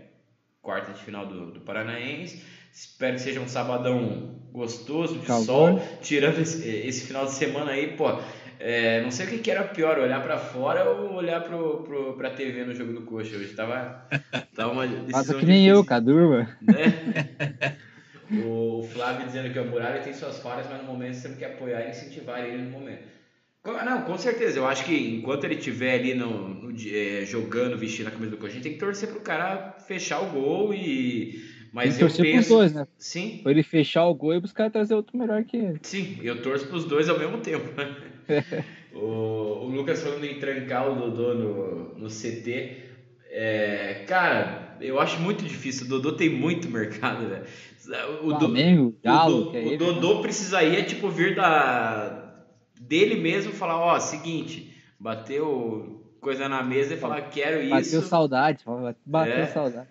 quarta 0.61 0.92
de 0.92 1.02
final 1.02 1.26
do, 1.26 1.52
do 1.52 1.61
Paranaense. 1.61 2.44
Espero 2.72 3.14
que 3.14 3.20
seja 3.20 3.40
um 3.40 3.48
sabadão 3.48 4.40
gostoso, 4.52 5.18
de 5.18 5.26
Calma. 5.26 5.44
sol. 5.44 5.82
Tirando 6.00 6.40
esse, 6.40 6.66
esse, 6.68 7.06
final 7.06 7.26
de 7.26 7.32
semana 7.32 7.72
aí, 7.72 7.96
pô. 7.96 8.18
É, 8.58 9.02
não 9.02 9.11
sei 9.11 9.26
o 9.26 9.28
que, 9.28 9.38
que 9.38 9.50
era 9.50 9.64
pior, 9.64 9.98
olhar 9.98 10.22
para 10.22 10.38
fora 10.38 10.88
ou 10.88 11.14
olhar 11.14 11.42
pro, 11.42 11.82
pro, 11.82 12.12
pra 12.14 12.30
TV 12.30 12.64
no 12.64 12.74
jogo 12.74 12.92
do 12.92 13.02
Coxa 13.02 13.37
hoje. 13.37 13.54
Tava, 13.54 14.06
tava 14.54 14.72
uma 14.72 14.87
decisão 15.04 15.38
que 15.38 15.46
nem 15.46 15.66
eu, 15.66 15.85
Cadurma. 15.85 16.56
Né? 16.62 17.76
O 18.44 18.88
Flávio 18.90 19.26
dizendo 19.26 19.52
que 19.52 19.58
o 19.58 19.64
Muralha 19.66 20.00
tem 20.00 20.14
suas 20.14 20.38
falhas, 20.38 20.66
mas 20.66 20.80
no 20.80 20.85
momento 20.85 21.14
você 21.14 21.28
tem 21.28 21.37
que 21.37 21.44
apoiar 21.44 21.82
e 21.82 21.90
incentivar 21.90 22.42
ele 22.42 22.62
no 22.62 22.70
momento. 22.70 23.02
Não, 23.64 24.02
com 24.02 24.16
certeza. 24.16 24.58
Eu 24.58 24.66
acho 24.66 24.85
que 24.85 25.16
enquanto 25.16 25.44
ele 25.44 25.56
estiver 25.56 25.94
ali 25.94 26.14
no, 26.14 26.48
no 26.48 26.70
é, 26.70 27.24
jogando, 27.24 27.78
vestindo 27.78 28.08
a 28.08 28.11
camisa 28.11 28.30
do 28.30 28.37
Coxa, 28.38 28.52
a 28.52 28.54
gente 28.54 28.62
tem 28.62 28.72
que 28.72 28.78
torcer 28.78 29.08
pro 29.08 29.20
cara 29.20 29.76
fechar 29.87 30.20
o 30.20 30.30
gol 30.30 30.72
e. 30.74 31.51
Mas 31.72 31.98
eu 31.98 32.06
torcer 32.06 32.24
penso... 32.24 32.50
dois, 32.50 32.74
né? 32.74 32.87
Sim. 32.98 33.40
Pra 33.42 33.50
ele 33.50 33.62
fechar 33.62 34.06
o 34.06 34.14
gol 34.14 34.35
e 34.35 34.40
buscar 34.40 34.70
trazer 34.70 34.94
outro 34.94 35.16
melhor 35.16 35.42
que 35.42 35.56
ele. 35.56 35.80
Sim, 35.82 36.18
eu 36.22 36.42
torço 36.42 36.66
pros 36.66 36.85
dois 36.85 37.08
ao 37.08 37.18
mesmo 37.18 37.38
tempo. 37.38 37.64
o, 38.92 38.98
o 38.98 39.68
Lucas 39.68 40.02
falando 40.02 40.24
em 40.24 40.38
trancar 40.38 40.90
o 40.90 40.94
Dodô 40.94 41.35
no, 41.35 41.98
no 41.98 42.08
CT. 42.08 42.82
É, 43.30 44.04
cara, 44.06 44.76
eu 44.82 45.00
acho 45.00 45.18
muito 45.20 45.42
difícil. 45.42 45.87
O 45.87 45.88
Dodô 45.88 46.12
tem 46.12 46.28
muito 46.28 46.68
mercado, 46.68 47.22
né? 47.26 47.42
O, 48.22 48.28
Flamengo, 48.38 48.94
Galo, 49.02 49.48
o, 49.48 49.52
do, 49.52 49.74
o 49.74 49.76
Dodô 49.78 50.14
né? 50.16 50.22
precisaria, 50.22 50.85
tipo, 50.85 51.08
vir 51.08 51.35
da 51.35 52.22
dele 52.78 53.16
mesmo 53.16 53.52
falar, 53.52 53.78
ó, 53.78 53.98
seguinte, 53.98 54.76
bateu 55.00 56.02
coisa 56.20 56.48
na 56.48 56.62
mesa 56.62 56.94
e 56.94 56.96
falar, 56.96 57.22
quero 57.22 57.56
bateu 57.56 57.80
isso. 57.80 57.94
Bateu 57.96 58.08
saudade, 58.08 58.64
bateu 59.06 59.32
é. 59.32 59.46
saudade. 59.46 59.88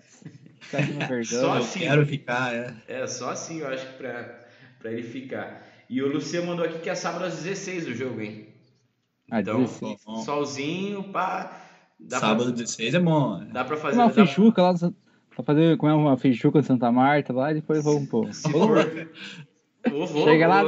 só 1.25 1.53
assim, 1.53 1.79
quero 1.79 2.05
ficar, 2.05 2.53
é. 2.53 2.73
É, 2.87 3.07
só 3.07 3.31
assim 3.31 3.59
eu 3.59 3.67
acho 3.67 3.85
que 3.87 3.93
pra, 3.93 4.39
pra 4.79 4.91
ele 4.91 5.03
ficar. 5.03 5.67
E 5.89 6.01
o 6.01 6.07
Luciano 6.07 6.47
mandou 6.47 6.65
aqui 6.65 6.79
que 6.79 6.89
é 6.89 6.95
sábado 6.95 7.25
às 7.25 7.41
16 7.41 7.87
o 7.87 7.93
jogo, 7.93 8.21
hein? 8.21 8.47
Ah, 9.29 9.41
então, 9.41 9.59
16. 9.61 10.01
solzinho, 10.23 11.03
pá. 11.11 11.59
Sábado 12.07 12.45
pra, 12.45 12.53
16 12.53 12.93
é 12.93 12.99
bom. 12.99 13.39
Né? 13.39 13.49
Dá 13.51 13.65
pra 13.65 13.77
fazer. 13.77 13.97
Uma 13.97 14.09
feijuca 14.09 14.61
lá, 14.61 14.73
pra 15.29 15.43
fazer 15.43 15.77
comer 15.77 15.93
uma 15.93 16.17
feijuca 16.17 16.59
em 16.59 16.63
Santa 16.63 16.91
Marta 16.91 17.33
lá 17.33 17.51
e 17.51 17.55
depois 17.55 17.83
vamos 17.83 18.07
pôr. 18.07 18.33
Se 18.33 18.49
for. 18.49 18.77
Chega 20.23 20.47
lá. 20.47 20.63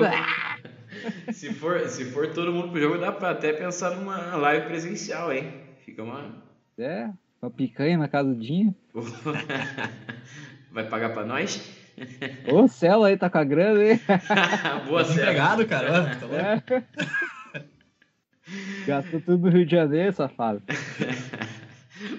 se, 1.32 1.54
for, 1.54 1.88
se 1.88 2.06
for 2.06 2.34
todo 2.34 2.52
mundo 2.52 2.70
pro 2.70 2.82
jogo, 2.82 2.98
dá 2.98 3.12
pra 3.12 3.32
até 3.32 3.54
pensar 3.54 3.92
numa 3.92 4.36
live 4.36 4.66
presencial, 4.66 5.32
hein? 5.32 5.54
Fica 5.86 6.04
uma. 6.04 6.44
É, 6.78 7.10
uma 7.42 7.52
picanha 7.52 7.98
na 7.98 8.08
casa 8.08 8.34
do 8.34 8.40
Dinho. 8.40 8.76
Vai 10.72 10.88
pagar 10.88 11.14
pra 11.14 11.26
nós? 11.26 11.72
Ô, 12.48 12.68
Celo 12.68 13.04
aí 13.04 13.18
tá 13.18 13.30
com 13.30 13.38
a 13.38 13.44
grana, 13.44 13.84
hein? 13.84 14.00
Boa, 14.88 15.04
Celo. 15.04 15.22
Obrigado, 15.22 15.68
cara. 15.68 16.16
Tá 16.16 16.28
é. 16.36 17.64
Gastou 18.86 19.22
tudo 19.22 19.46
no 19.46 19.50
Rio 19.50 19.66
de 19.66 19.72
Janeiro, 19.72 20.12
safado. 20.12 20.62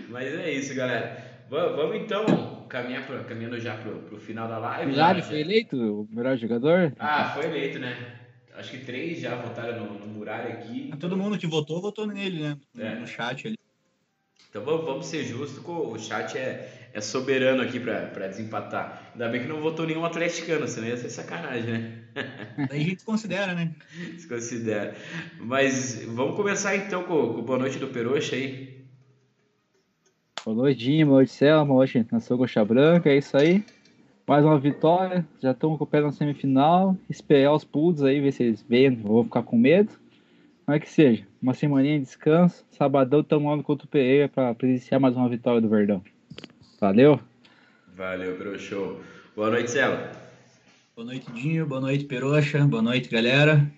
Mas 0.09 0.27
é 0.27 0.51
isso, 0.53 0.75
galera. 0.75 1.17
Vamos 1.49 1.97
então 1.97 2.65
caminhar 2.69 3.07
pro, 3.07 3.23
caminhando 3.25 3.61
já 3.61 3.77
pro, 3.77 4.01
pro 4.01 4.19
final 4.19 4.49
da 4.49 4.59
live. 4.59 4.91
Milagre 4.91 5.23
foi 5.23 5.41
eleito 5.41 5.77
o 5.77 6.09
melhor 6.11 6.37
jogador? 6.37 6.93
Ah, 6.99 7.31
foi 7.35 7.45
eleito, 7.45 7.79
né? 7.79 7.97
Acho 8.57 8.71
que 8.71 8.79
três 8.79 9.21
já 9.21 9.35
votaram 9.35 9.85
no, 9.85 9.99
no 9.99 10.07
Muralha 10.07 10.55
aqui. 10.55 10.91
Todo 10.99 11.17
mundo 11.17 11.37
que 11.37 11.47
votou, 11.47 11.81
votou 11.83 12.07
nele, 12.07 12.43
né? 12.43 12.57
É. 12.79 12.95
No 12.95 13.07
chat 13.07 13.47
ali. 13.47 13.59
Então 14.55 14.65
vamos, 14.65 14.85
vamos 14.87 15.07
ser 15.07 15.25
justos, 15.25 15.61
o 15.67 15.99
chat 15.99 16.39
é, 16.39 16.89
é 16.93 17.01
soberano 17.01 17.61
aqui 17.61 17.81
para 17.81 18.29
desempatar. 18.29 19.11
Ainda 19.11 19.29
bem 19.29 19.43
que 19.43 19.49
não 19.49 19.61
votou 19.61 19.85
nenhum 19.85 20.05
atleticano, 20.05 20.69
senão 20.69 20.87
ia 20.87 20.97
ser 20.97 21.11
sacanagem, 21.11 21.73
né? 21.73 22.05
Daí 22.71 22.83
a 22.83 22.85
gente 22.85 23.05
considera, 23.05 23.53
né? 23.53 23.75
Se 24.17 24.29
considera. 24.29 24.95
Mas 25.41 26.05
vamos 26.05 26.37
começar 26.37 26.77
então 26.77 27.03
com, 27.03 27.35
com 27.35 27.43
boa 27.43 27.59
noite 27.59 27.81
do 27.81 27.89
Peroxa 27.89 28.37
aí. 28.37 28.85
Boa 30.45 30.57
noite, 30.57 30.79
Dinho, 30.79 31.07
boa 31.09 31.17
noite, 31.19 31.33
Selma, 31.33 31.65
boa 31.65 31.79
noite, 31.79 32.07
Nação 32.13 32.39
Coxa 32.39 32.65
Branca, 32.65 33.11
é 33.11 33.19
isso 33.19 33.37
aí. 33.37 33.65
Mais 34.25 34.45
uma 34.45 34.57
vitória, 34.57 35.27
já 35.43 35.51
estamos 35.51 35.79
com 35.79 35.83
o 35.83 35.87
pé 35.89 36.01
na 36.01 36.13
semifinal. 36.13 36.97
Esperar 37.11 37.55
os 37.55 37.65
pulos 37.65 38.05
aí, 38.05 38.21
ver 38.21 38.31
se 38.31 38.45
eles 38.45 38.65
vêm, 38.69 38.95
vou 38.95 39.25
ficar 39.25 39.43
com 39.43 39.59
medo. 39.59 40.04
Mas 40.67 40.81
que 40.81 40.89
seja, 40.89 41.27
uma 41.43 41.53
semaninha 41.53 41.99
de 41.99 42.07
descanso. 42.07 42.65
Sabadão 42.71 43.21
estamos 43.21 43.55
lá 43.55 43.63
contra 43.63 43.87
o 43.87 43.89
Pereira 43.89 44.29
para 44.31 44.55
presenciar 44.55 44.99
mais 44.99 45.15
uma 45.15 45.29
vitória 45.29 45.61
do 45.61 45.69
Verdão. 45.69 46.03
Valeu? 46.81 47.21
Valeu, 47.95 48.37
Peru 48.37 48.59
Show. 48.59 49.01
Boa 49.37 49.51
noite, 49.51 49.71
Cela. 49.71 50.11
Boa 50.97 51.07
noite, 51.07 51.31
Dinho. 51.33 51.67
Boa 51.67 51.83
noite, 51.83 52.07
Peroxa. 52.07 52.65
Boa 52.67 52.81
noite, 52.81 53.11
galera. 53.11 53.71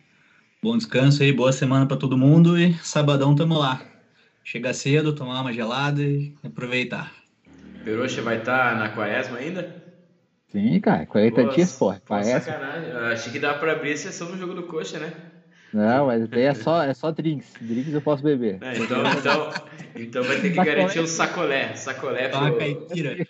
Bom 0.62 0.77
descanso 0.77 1.25
aí, 1.25 1.33
boa 1.33 1.53
semana 1.53 1.87
para 1.87 1.96
todo 1.96 2.16
mundo 2.16 2.57
e 2.59 2.75
sabadão 2.75 3.35
tamo 3.35 3.59
lá. 3.59 3.83
Chegar 4.44 4.72
cedo, 4.72 5.12
tomar 5.12 5.40
uma 5.40 5.53
gelada 5.53 6.01
e 6.01 6.35
aproveitar. 6.44 7.12
Peroxa 7.85 8.22
vai 8.22 8.38
estar 8.38 8.75
tá 8.75 8.79
na 8.79 8.90
quaresma 8.90 9.38
ainda? 9.38 9.83
Sim, 10.49 10.81
cara, 10.81 11.05
40 11.05 11.42
Pô, 11.42 11.49
dias, 11.49 11.72
porra. 11.72 12.01
Parece. 12.07 12.46
Sacanagem. 12.46 12.90
Eu 12.90 13.07
achei 13.07 13.33
que 13.33 13.40
dá 13.40 13.55
pra 13.55 13.72
abrir 13.72 13.92
a 13.92 13.96
sessão 13.96 14.29
no 14.29 14.38
jogo 14.38 14.55
do 14.55 14.62
coxa, 14.62 15.01
né? 15.01 15.12
Não, 15.72 16.07
mas 16.07 16.26
daí 16.29 16.42
é 16.42 16.55
só, 16.55 16.83
é 16.83 16.94
só 16.94 17.11
drinks. 17.11 17.52
Drinks 17.61 17.92
eu 17.92 18.00
posso 18.00 18.22
beber. 18.22 18.59
É, 18.62 18.79
então, 18.79 19.02
então, 19.18 19.52
então 19.94 20.22
vai 20.22 20.40
ter 20.40 20.50
que 20.50 20.55
sacolé. 20.55 20.74
garantir 20.74 21.00
um 21.00 21.07
sacolé. 21.07 21.74
Sacolé 21.74 22.29
pro. 22.29 22.38
Uma 22.38 22.57
caipira. 22.57 23.29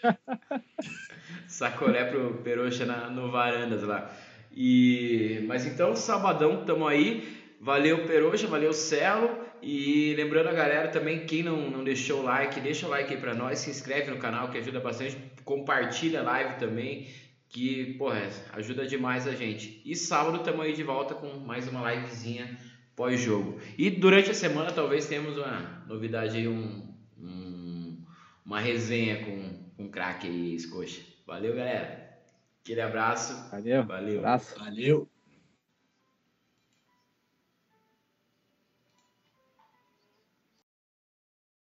sacolé 1.49 2.05
pro 2.05 2.35
Peroxa 2.44 2.85
na, 2.85 3.09
no 3.09 3.31
Varandas 3.31 3.83
lá. 3.83 4.11
E, 4.55 5.44
mas 5.46 5.66
então, 5.66 5.96
sabadão, 5.96 6.64
tamo 6.64 6.87
aí. 6.87 7.37
Valeu, 7.61 8.07
Peroxa, 8.07 8.46
valeu, 8.46 8.72
Celo. 8.72 9.46
E 9.62 10.14
lembrando 10.16 10.49
a 10.49 10.53
galera 10.53 10.88
também, 10.88 11.27
quem 11.27 11.42
não, 11.42 11.70
não 11.70 11.83
deixou 11.83 12.20
o 12.20 12.22
like, 12.22 12.61
deixa 12.61 12.87
o 12.87 12.90
like 12.90 13.12
aí 13.12 13.20
pra 13.20 13.35
nós, 13.35 13.59
se 13.59 13.70
inscreve 13.70 14.11
no 14.11 14.18
canal 14.18 14.49
que 14.49 14.59
ajuda 14.59 14.79
bastante, 14.79 15.16
compartilha 15.44 16.21
a 16.21 16.23
live 16.23 16.54
também, 16.56 17.08
que, 17.57 17.94
porra, 17.94 18.29
ajuda 18.52 18.87
demais 18.87 19.27
a 19.27 19.35
gente. 19.35 19.81
E 19.83 19.96
sábado 19.96 20.37
estamos 20.37 20.61
aí 20.61 20.75
de 20.75 20.83
volta 20.83 21.15
com 21.15 21.38
mais 21.38 21.67
uma 21.67 21.90
livezinha 21.90 22.54
pós-jogo. 22.94 23.59
E 23.79 23.88
durante 23.88 24.31
a 24.31 24.35
semana 24.35 24.71
talvez 24.73 25.07
tenhamos 25.07 25.38
uma 25.38 25.83
novidade 25.88 26.37
aí, 26.37 26.46
um, 26.46 26.87
um 27.19 28.04
uma 28.44 28.61
resenha 28.61 29.25
com, 29.25 29.73
com 29.75 29.85
um 29.85 29.90
craque 29.90 30.27
aí, 30.27 30.54
Escoxa. 30.54 31.00
Valeu, 31.27 31.57
galera. 31.57 32.21
Aquele 32.63 32.83
abraço. 32.83 33.50
Valeu. 33.50 33.87
Valeu. 33.87 34.19
Abraço. 34.19 34.59
Valeu. 34.59 35.09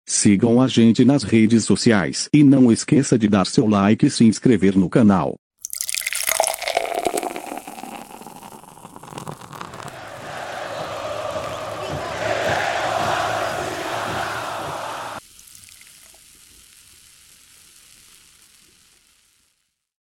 Sigam 0.08 0.60
a 0.60 0.68
gente 0.68 1.06
nas 1.06 1.22
redes 1.22 1.66
sociais 1.66 2.28
e 2.34 2.44
não 2.44 2.72
esqueça 2.72 3.16
de 3.16 3.28
dar 3.28 3.46
seu 3.46 3.68
like 3.68 4.08
e 4.08 4.10
se 4.10 4.24
inscrever 4.26 4.76
no 4.76 4.90
canal. 4.90 5.38